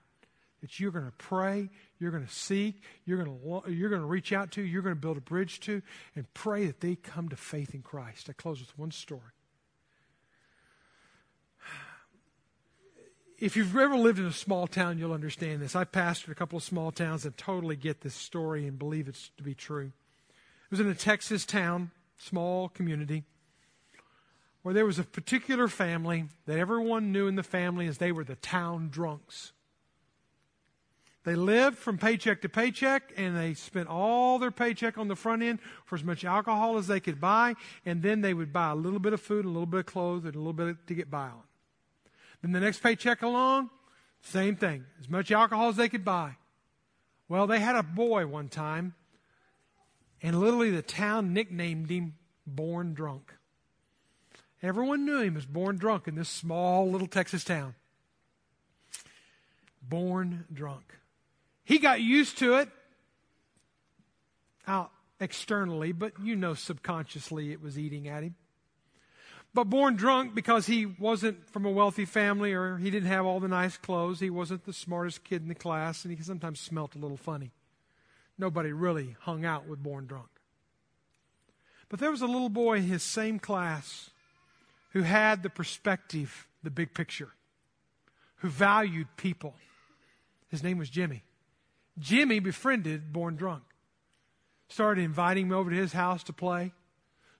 that 0.60 0.78
you're 0.78 0.92
going 0.92 1.06
to 1.06 1.12
pray, 1.12 1.68
you're 1.98 2.12
going 2.12 2.26
to 2.26 2.32
seek, 2.32 2.82
you're 3.04 3.22
going 3.22 3.38
to, 3.38 3.70
you're 3.70 3.90
going 3.90 4.00
to 4.00 4.06
reach 4.06 4.32
out 4.32 4.52
to, 4.52 4.62
you're 4.62 4.82
going 4.82 4.94
to 4.94 5.00
build 5.00 5.16
a 5.16 5.22
bridge 5.22 5.60
to, 5.60 5.82
and 6.14 6.32
pray 6.34 6.66
that 6.66 6.80
they 6.80 6.94
come 6.94 7.28
to 7.28 7.36
faith 7.36 7.74
in 7.74 7.82
Christ? 7.82 8.28
I 8.30 8.32
close 8.32 8.60
with 8.60 8.78
one 8.78 8.92
story. 8.92 9.20
If 13.38 13.56
you've 13.56 13.76
ever 13.76 13.96
lived 13.96 14.20
in 14.20 14.26
a 14.26 14.32
small 14.32 14.68
town, 14.68 14.98
you'll 14.98 15.12
understand 15.12 15.60
this. 15.60 15.74
I 15.74 15.84
pastored 15.84 16.30
a 16.30 16.36
couple 16.36 16.56
of 16.56 16.62
small 16.62 16.92
towns 16.92 17.24
and 17.24 17.36
totally 17.36 17.74
get 17.74 18.02
this 18.02 18.14
story 18.14 18.68
and 18.68 18.78
believe 18.78 19.08
it's 19.08 19.30
to 19.36 19.42
be 19.42 19.54
true 19.54 19.90
was 20.72 20.80
in 20.80 20.88
a 20.88 20.94
Texas 20.94 21.44
town, 21.44 21.90
small 22.16 22.70
community, 22.70 23.24
where 24.62 24.72
there 24.72 24.86
was 24.86 24.98
a 24.98 25.04
particular 25.04 25.68
family 25.68 26.24
that 26.46 26.58
everyone 26.58 27.12
knew 27.12 27.28
in 27.28 27.36
the 27.36 27.42
family 27.42 27.86
as 27.86 27.98
they 27.98 28.10
were 28.10 28.24
the 28.24 28.36
town 28.36 28.88
drunks. 28.90 29.52
They 31.24 31.34
lived 31.34 31.76
from 31.76 31.98
paycheck 31.98 32.40
to 32.40 32.48
paycheck 32.48 33.12
and 33.18 33.36
they 33.36 33.52
spent 33.52 33.88
all 33.88 34.38
their 34.38 34.50
paycheck 34.50 34.96
on 34.96 35.08
the 35.08 35.14
front 35.14 35.42
end 35.42 35.58
for 35.84 35.94
as 35.94 36.02
much 36.02 36.24
alcohol 36.24 36.78
as 36.78 36.86
they 36.86 37.00
could 37.00 37.20
buy, 37.20 37.54
and 37.84 38.02
then 38.02 38.22
they 38.22 38.32
would 38.32 38.50
buy 38.50 38.70
a 38.70 38.74
little 38.74 38.98
bit 38.98 39.12
of 39.12 39.20
food, 39.20 39.44
a 39.44 39.48
little 39.48 39.66
bit 39.66 39.80
of 39.80 39.86
clothes, 39.86 40.24
and 40.24 40.34
a 40.34 40.38
little 40.38 40.54
bit 40.54 40.86
to 40.86 40.94
get 40.94 41.10
by 41.10 41.24
on. 41.24 41.42
Then 42.40 42.52
the 42.52 42.60
next 42.60 42.82
paycheck 42.82 43.20
along, 43.20 43.68
same 44.22 44.56
thing, 44.56 44.86
as 44.98 45.10
much 45.10 45.30
alcohol 45.30 45.68
as 45.68 45.76
they 45.76 45.90
could 45.90 46.02
buy. 46.02 46.36
Well, 47.28 47.46
they 47.46 47.60
had 47.60 47.76
a 47.76 47.82
boy 47.82 48.26
one 48.26 48.48
time 48.48 48.94
and 50.22 50.38
literally, 50.38 50.70
the 50.70 50.82
town 50.82 51.32
nicknamed 51.32 51.90
him 51.90 52.14
Born 52.46 52.94
Drunk. 52.94 53.34
Everyone 54.62 55.04
knew 55.04 55.20
him 55.20 55.36
as 55.36 55.44
Born 55.44 55.76
Drunk 55.76 56.06
in 56.06 56.14
this 56.14 56.28
small 56.28 56.88
little 56.88 57.08
Texas 57.08 57.42
town. 57.42 57.74
Born 59.82 60.44
Drunk. 60.52 60.94
He 61.64 61.78
got 61.78 62.00
used 62.00 62.38
to 62.38 62.54
it 62.54 62.68
out 64.66 64.92
externally, 65.18 65.90
but 65.90 66.12
you 66.22 66.36
know 66.36 66.54
subconsciously 66.54 67.50
it 67.50 67.60
was 67.60 67.76
eating 67.76 68.06
at 68.06 68.22
him. 68.22 68.36
But 69.54 69.64
born 69.64 69.96
drunk 69.96 70.34
because 70.34 70.66
he 70.66 70.86
wasn't 70.86 71.50
from 71.50 71.66
a 71.66 71.70
wealthy 71.70 72.06
family 72.06 72.54
or 72.54 72.78
he 72.78 72.90
didn't 72.90 73.08
have 73.08 73.26
all 73.26 73.38
the 73.38 73.48
nice 73.48 73.76
clothes. 73.76 74.20
He 74.20 74.30
wasn't 74.30 74.64
the 74.64 74.72
smartest 74.72 75.24
kid 75.24 75.42
in 75.42 75.48
the 75.48 75.54
class 75.54 76.04
and 76.04 76.16
he 76.16 76.22
sometimes 76.22 76.58
smelt 76.58 76.94
a 76.94 76.98
little 76.98 77.18
funny 77.18 77.52
nobody 78.42 78.72
really 78.72 79.16
hung 79.20 79.44
out 79.44 79.66
with 79.68 79.82
born 79.82 80.04
drunk. 80.06 80.28
But 81.88 82.00
there 82.00 82.10
was 82.10 82.22
a 82.22 82.26
little 82.26 82.48
boy 82.48 82.78
in 82.78 82.82
his 82.82 83.02
same 83.02 83.38
class 83.38 84.10
who 84.90 85.02
had 85.02 85.42
the 85.42 85.48
perspective, 85.48 86.48
the 86.62 86.70
big 86.70 86.92
picture, 86.92 87.30
who 88.36 88.48
valued 88.48 89.06
people. 89.16 89.54
His 90.48 90.62
name 90.62 90.76
was 90.76 90.90
Jimmy. 90.90 91.22
Jimmy 91.98 92.40
befriended 92.40 93.12
Born 93.12 93.36
Drunk. 93.36 93.62
Started 94.68 95.02
inviting 95.02 95.46
him 95.46 95.52
over 95.52 95.70
to 95.70 95.76
his 95.76 95.92
house 95.92 96.24
to 96.24 96.32
play. 96.32 96.72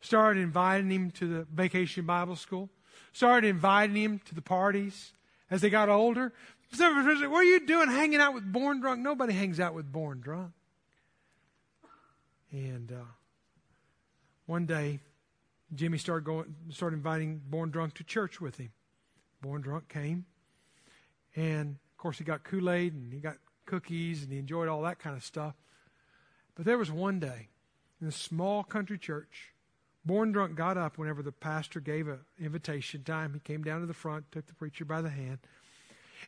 Started 0.01 0.41
inviting 0.41 0.91
him 0.91 1.11
to 1.13 1.27
the 1.27 1.47
vacation 1.53 2.07
Bible 2.07 2.37
school. 2.37 2.71
Started 3.13 3.49
inviting 3.49 3.97
him 3.97 4.21
to 4.27 4.35
the 4.35 4.43
parties. 4.43 5.13
As 5.51 5.61
they 5.63 5.69
got 5.69 5.89
older, 5.89 6.33
what 6.79 6.91
are 6.91 7.45
you 7.45 7.67
doing 7.67 7.89
hanging 7.91 8.21
out 8.21 8.35
with 8.35 8.51
Born 8.51 8.81
Drunk? 8.81 9.01
Nobody 9.01 9.33
hangs 9.33 9.59
out 9.61 9.75
with 9.75 9.91
Born 9.93 10.21
Drunk. 10.21 10.53
And 12.53 12.93
uh, 12.93 13.05
one 14.47 14.67
day, 14.67 15.01
Jimmy 15.75 15.97
started 15.97 16.25
going, 16.25 16.55
started 16.71 16.97
inviting 16.97 17.41
Born 17.49 17.71
Drunk 17.71 17.95
to 17.95 18.05
church 18.05 18.41
with 18.41 18.59
him. 18.59 18.73
Born 19.41 19.63
Drunk 19.63 19.89
came, 19.89 20.27
and 21.35 21.71
of 21.71 21.97
course 21.97 22.19
he 22.19 22.25
got 22.25 22.45
Kool 22.45 22.71
Aid 22.71 22.93
and 22.93 23.13
he 23.13 23.19
got 23.19 23.37
cookies 23.67 24.23
and 24.23 24.31
he 24.31 24.39
enjoyed 24.39 24.69
all 24.69 24.83
that 24.83 24.99
kind 24.99 25.17
of 25.17 25.25
stuff. 25.25 25.55
But 26.55 26.67
there 26.67 26.79
was 26.79 26.93
one 26.93 27.19
day 27.19 27.49
in 28.01 28.07
a 28.07 28.13
small 28.13 28.63
country 28.63 28.99
church, 28.99 29.55
Born 30.05 30.31
Drunk 30.31 30.55
got 30.55 30.77
up 30.77 30.99
whenever 30.99 31.23
the 31.23 31.33
pastor 31.33 31.81
gave 31.81 32.07
an 32.07 32.21
invitation 32.39 33.03
time. 33.03 33.33
He 33.33 33.41
came 33.41 33.65
down 33.65 33.81
to 33.81 33.87
the 33.87 33.95
front, 33.95 34.31
took 34.31 34.47
the 34.47 34.55
preacher 34.55 34.85
by 34.85 35.01
the 35.01 35.09
hand, 35.09 35.39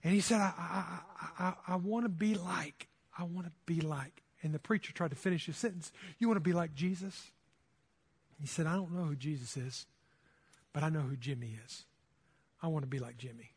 and 0.03 0.13
he 0.13 0.21
said, 0.21 0.41
I, 0.41 0.53
I, 0.59 1.45
I, 1.45 1.55
I 1.69 1.77
want 1.77 2.05
to 2.07 2.09
be 2.09 2.35
like, 2.35 2.89
I 3.17 3.25
want 3.25 3.47
to 3.47 3.53
be 3.67 3.81
like. 3.81 4.24
And 4.45 4.55
the 4.55 4.59
preacher 4.59 4.93
tried 4.93 5.11
to 5.11 5.17
finish 5.17 5.47
his 5.47 5.57
sentence. 5.57 5.91
You 6.19 6.29
want 6.29 6.37
to 6.37 6.43
be 6.43 6.53
like 6.53 6.75
Jesus? 6.75 7.33
He 8.41 8.47
said, 8.47 8.67
I 8.67 8.75
don't 8.75 8.93
know 8.93 9.05
who 9.05 9.17
Jesus 9.17 9.57
is, 9.57 9.87
but 10.73 10.83
I 10.83 10.91
know 10.91 11.01
who 11.01 11.17
Jimmy 11.17 11.57
is. 11.65 11.85
I 12.63 12.69
want 12.69 12.83
to 12.83 12.89
be 12.89 12.99
like 12.99 13.17
Jimmy. 13.17 13.53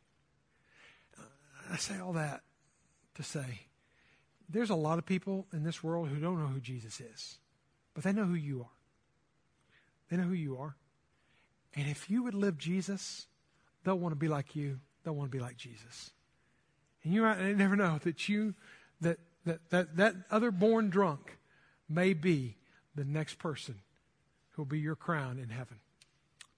I 1.70 1.76
say 1.76 2.00
all 2.00 2.14
that 2.14 2.42
to 3.16 3.24
say 3.24 3.62
there's 4.50 4.70
a 4.70 4.76
lot 4.76 4.98
of 4.98 5.06
people 5.06 5.46
in 5.52 5.64
this 5.64 5.84
world 5.84 6.08
who 6.08 6.20
don't 6.20 6.40
know 6.40 6.48
who 6.48 6.62
Jesus 6.62 7.02
is, 7.02 7.38
but 7.94 8.06
they 8.06 8.14
know 8.14 8.24
who 8.24 8.36
you 8.36 8.62
are. 8.62 8.70
They 10.10 10.16
know 10.16 10.24
who 10.24 10.34
you 10.34 10.58
are. 10.58 10.78
And 11.76 11.90
if 11.90 12.10
you 12.10 12.24
would 12.24 12.34
live 12.34 12.58
Jesus, 12.58 13.28
they'll 13.84 14.00
want 14.00 14.14
to 14.14 14.20
be 14.20 14.30
like 14.30 14.56
you. 14.56 14.80
They'll 15.04 15.16
want 15.16 15.30
to 15.30 15.38
be 15.38 15.44
like 15.44 15.58
Jesus. 15.58 16.12
And 17.04 17.14
you 17.14 17.24
might 17.24 17.58
never 17.58 17.76
know 17.76 18.00
that 18.04 18.30
you 18.30 18.54
that 19.02 19.20
that, 19.48 19.70
that, 19.70 19.98
that 19.98 20.16
other 20.32 20.52
born 20.52 20.90
drunk 20.90 21.38
may 21.90 22.14
be 22.14 22.56
the 22.96 23.06
next 23.06 23.40
person 23.40 23.76
who 24.52 24.64
will 24.64 24.68
be 24.68 24.80
your 24.80 24.96
crown 24.96 25.40
in 25.40 25.50
heaven, 25.50 25.78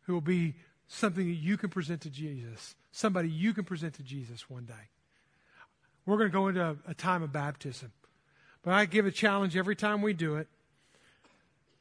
who 0.03 0.13
will 0.13 0.21
be 0.21 0.55
something 0.87 1.27
that 1.27 1.35
you 1.35 1.57
can 1.57 1.69
present 1.69 2.01
to 2.01 2.09
Jesus, 2.09 2.75
somebody 2.91 3.29
you 3.29 3.53
can 3.53 3.63
present 3.63 3.93
to 3.95 4.03
Jesus 4.03 4.49
one 4.49 4.65
day. 4.65 4.89
We're 6.05 6.17
going 6.17 6.29
to 6.29 6.33
go 6.33 6.47
into 6.47 6.63
a, 6.63 6.75
a 6.87 6.93
time 6.93 7.21
of 7.21 7.31
baptism. 7.31 7.91
But 8.63 8.73
I 8.73 8.85
give 8.85 9.05
a 9.05 9.11
challenge 9.11 9.55
every 9.55 9.75
time 9.75 10.01
we 10.01 10.13
do 10.13 10.37
it 10.37 10.47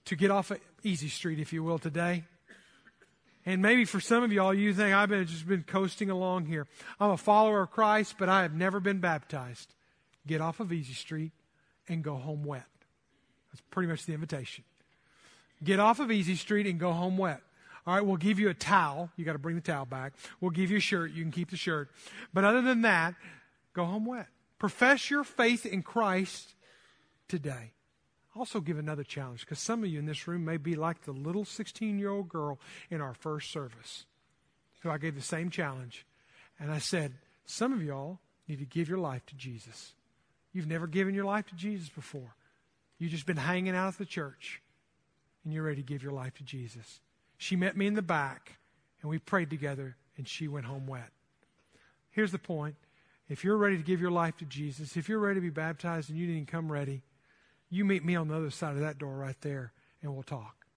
to 0.06 0.16
get 0.16 0.30
off 0.30 0.50
of 0.50 0.60
Easy 0.82 1.08
Street, 1.08 1.38
if 1.38 1.52
you 1.52 1.62
will, 1.62 1.78
today. 1.78 2.24
And 3.46 3.62
maybe 3.62 3.84
for 3.84 4.00
some 4.00 4.22
of 4.22 4.32
y'all, 4.32 4.52
you 4.52 4.74
think 4.74 4.94
I've 4.94 5.08
been, 5.08 5.26
just 5.26 5.48
been 5.48 5.62
coasting 5.62 6.10
along 6.10 6.46
here. 6.46 6.66
I'm 7.00 7.10
a 7.10 7.16
follower 7.16 7.62
of 7.62 7.70
Christ, 7.70 8.16
but 8.18 8.28
I 8.28 8.42
have 8.42 8.52
never 8.52 8.80
been 8.80 8.98
baptized 8.98 9.74
get 10.28 10.40
off 10.40 10.60
of 10.60 10.72
Easy 10.72 10.94
Street 10.94 11.32
and 11.88 12.04
go 12.04 12.16
home 12.16 12.44
wet. 12.44 12.66
That's 13.50 13.62
pretty 13.70 13.88
much 13.88 14.06
the 14.06 14.14
invitation. 14.14 14.64
Get 15.64 15.80
off 15.80 15.98
of 15.98 16.12
Easy 16.12 16.36
Street 16.36 16.66
and 16.66 16.78
go 16.78 16.92
home 16.92 17.18
wet. 17.18 17.40
All 17.86 17.94
right, 17.94 18.04
we'll 18.04 18.16
give 18.16 18.38
you 18.38 18.50
a 18.50 18.54
towel. 18.54 19.10
You 19.16 19.24
got 19.24 19.32
to 19.32 19.38
bring 19.38 19.56
the 19.56 19.62
towel 19.62 19.86
back. 19.86 20.12
We'll 20.40 20.50
give 20.50 20.70
you 20.70 20.76
a 20.76 20.80
shirt. 20.80 21.12
You 21.12 21.22
can 21.22 21.32
keep 21.32 21.50
the 21.50 21.56
shirt. 21.56 21.90
But 22.34 22.44
other 22.44 22.60
than 22.60 22.82
that, 22.82 23.14
go 23.72 23.84
home 23.84 24.04
wet. 24.04 24.28
Profess 24.58 25.10
your 25.10 25.24
faith 25.24 25.64
in 25.64 25.82
Christ 25.82 26.54
today. 27.28 27.72
Also, 28.36 28.60
give 28.60 28.78
another 28.78 29.04
challenge 29.04 29.40
because 29.40 29.58
some 29.58 29.82
of 29.82 29.88
you 29.88 29.98
in 29.98 30.06
this 30.06 30.28
room 30.28 30.44
may 30.44 30.58
be 30.58 30.76
like 30.76 31.02
the 31.02 31.12
little 31.12 31.44
16 31.44 31.98
year 31.98 32.10
old 32.10 32.28
girl 32.28 32.60
in 32.90 33.00
our 33.00 33.14
first 33.14 33.50
service 33.50 34.04
who 34.80 34.90
I 34.90 34.98
gave 34.98 35.14
the 35.14 35.22
same 35.22 35.50
challenge. 35.50 36.06
And 36.60 36.70
I 36.70 36.78
said, 36.78 37.14
Some 37.46 37.72
of 37.72 37.82
y'all 37.82 38.20
need 38.46 38.58
to 38.58 38.64
give 38.64 38.88
your 38.88 38.98
life 38.98 39.24
to 39.26 39.34
Jesus. 39.34 39.94
You've 40.58 40.66
never 40.66 40.88
given 40.88 41.14
your 41.14 41.24
life 41.24 41.46
to 41.50 41.54
Jesus 41.54 41.88
before. 41.88 42.34
You've 42.98 43.12
just 43.12 43.26
been 43.26 43.36
hanging 43.36 43.76
out 43.76 43.92
at 43.92 43.98
the 43.98 44.04
church 44.04 44.60
and 45.44 45.54
you're 45.54 45.62
ready 45.62 45.76
to 45.76 45.86
give 45.86 46.02
your 46.02 46.10
life 46.10 46.34
to 46.34 46.42
Jesus. 46.42 46.98
She 47.36 47.54
met 47.54 47.76
me 47.76 47.86
in 47.86 47.94
the 47.94 48.02
back 48.02 48.58
and 49.00 49.08
we 49.08 49.20
prayed 49.20 49.50
together 49.50 49.94
and 50.16 50.26
she 50.26 50.48
went 50.48 50.66
home 50.66 50.88
wet. 50.88 51.10
Here's 52.10 52.32
the 52.32 52.40
point. 52.40 52.74
If 53.28 53.44
you're 53.44 53.56
ready 53.56 53.76
to 53.76 53.84
give 53.84 54.00
your 54.00 54.10
life 54.10 54.36
to 54.38 54.46
Jesus, 54.46 54.96
if 54.96 55.08
you're 55.08 55.20
ready 55.20 55.36
to 55.36 55.40
be 55.40 55.48
baptized 55.48 56.10
and 56.10 56.18
you 56.18 56.26
didn't 56.26 56.48
come 56.48 56.72
ready, 56.72 57.02
you 57.70 57.84
meet 57.84 58.04
me 58.04 58.16
on 58.16 58.26
the 58.26 58.34
other 58.34 58.50
side 58.50 58.74
of 58.74 58.80
that 58.80 58.98
door 58.98 59.14
right 59.14 59.40
there 59.42 59.72
and 60.02 60.12
we'll 60.12 60.24
talk. 60.24 60.57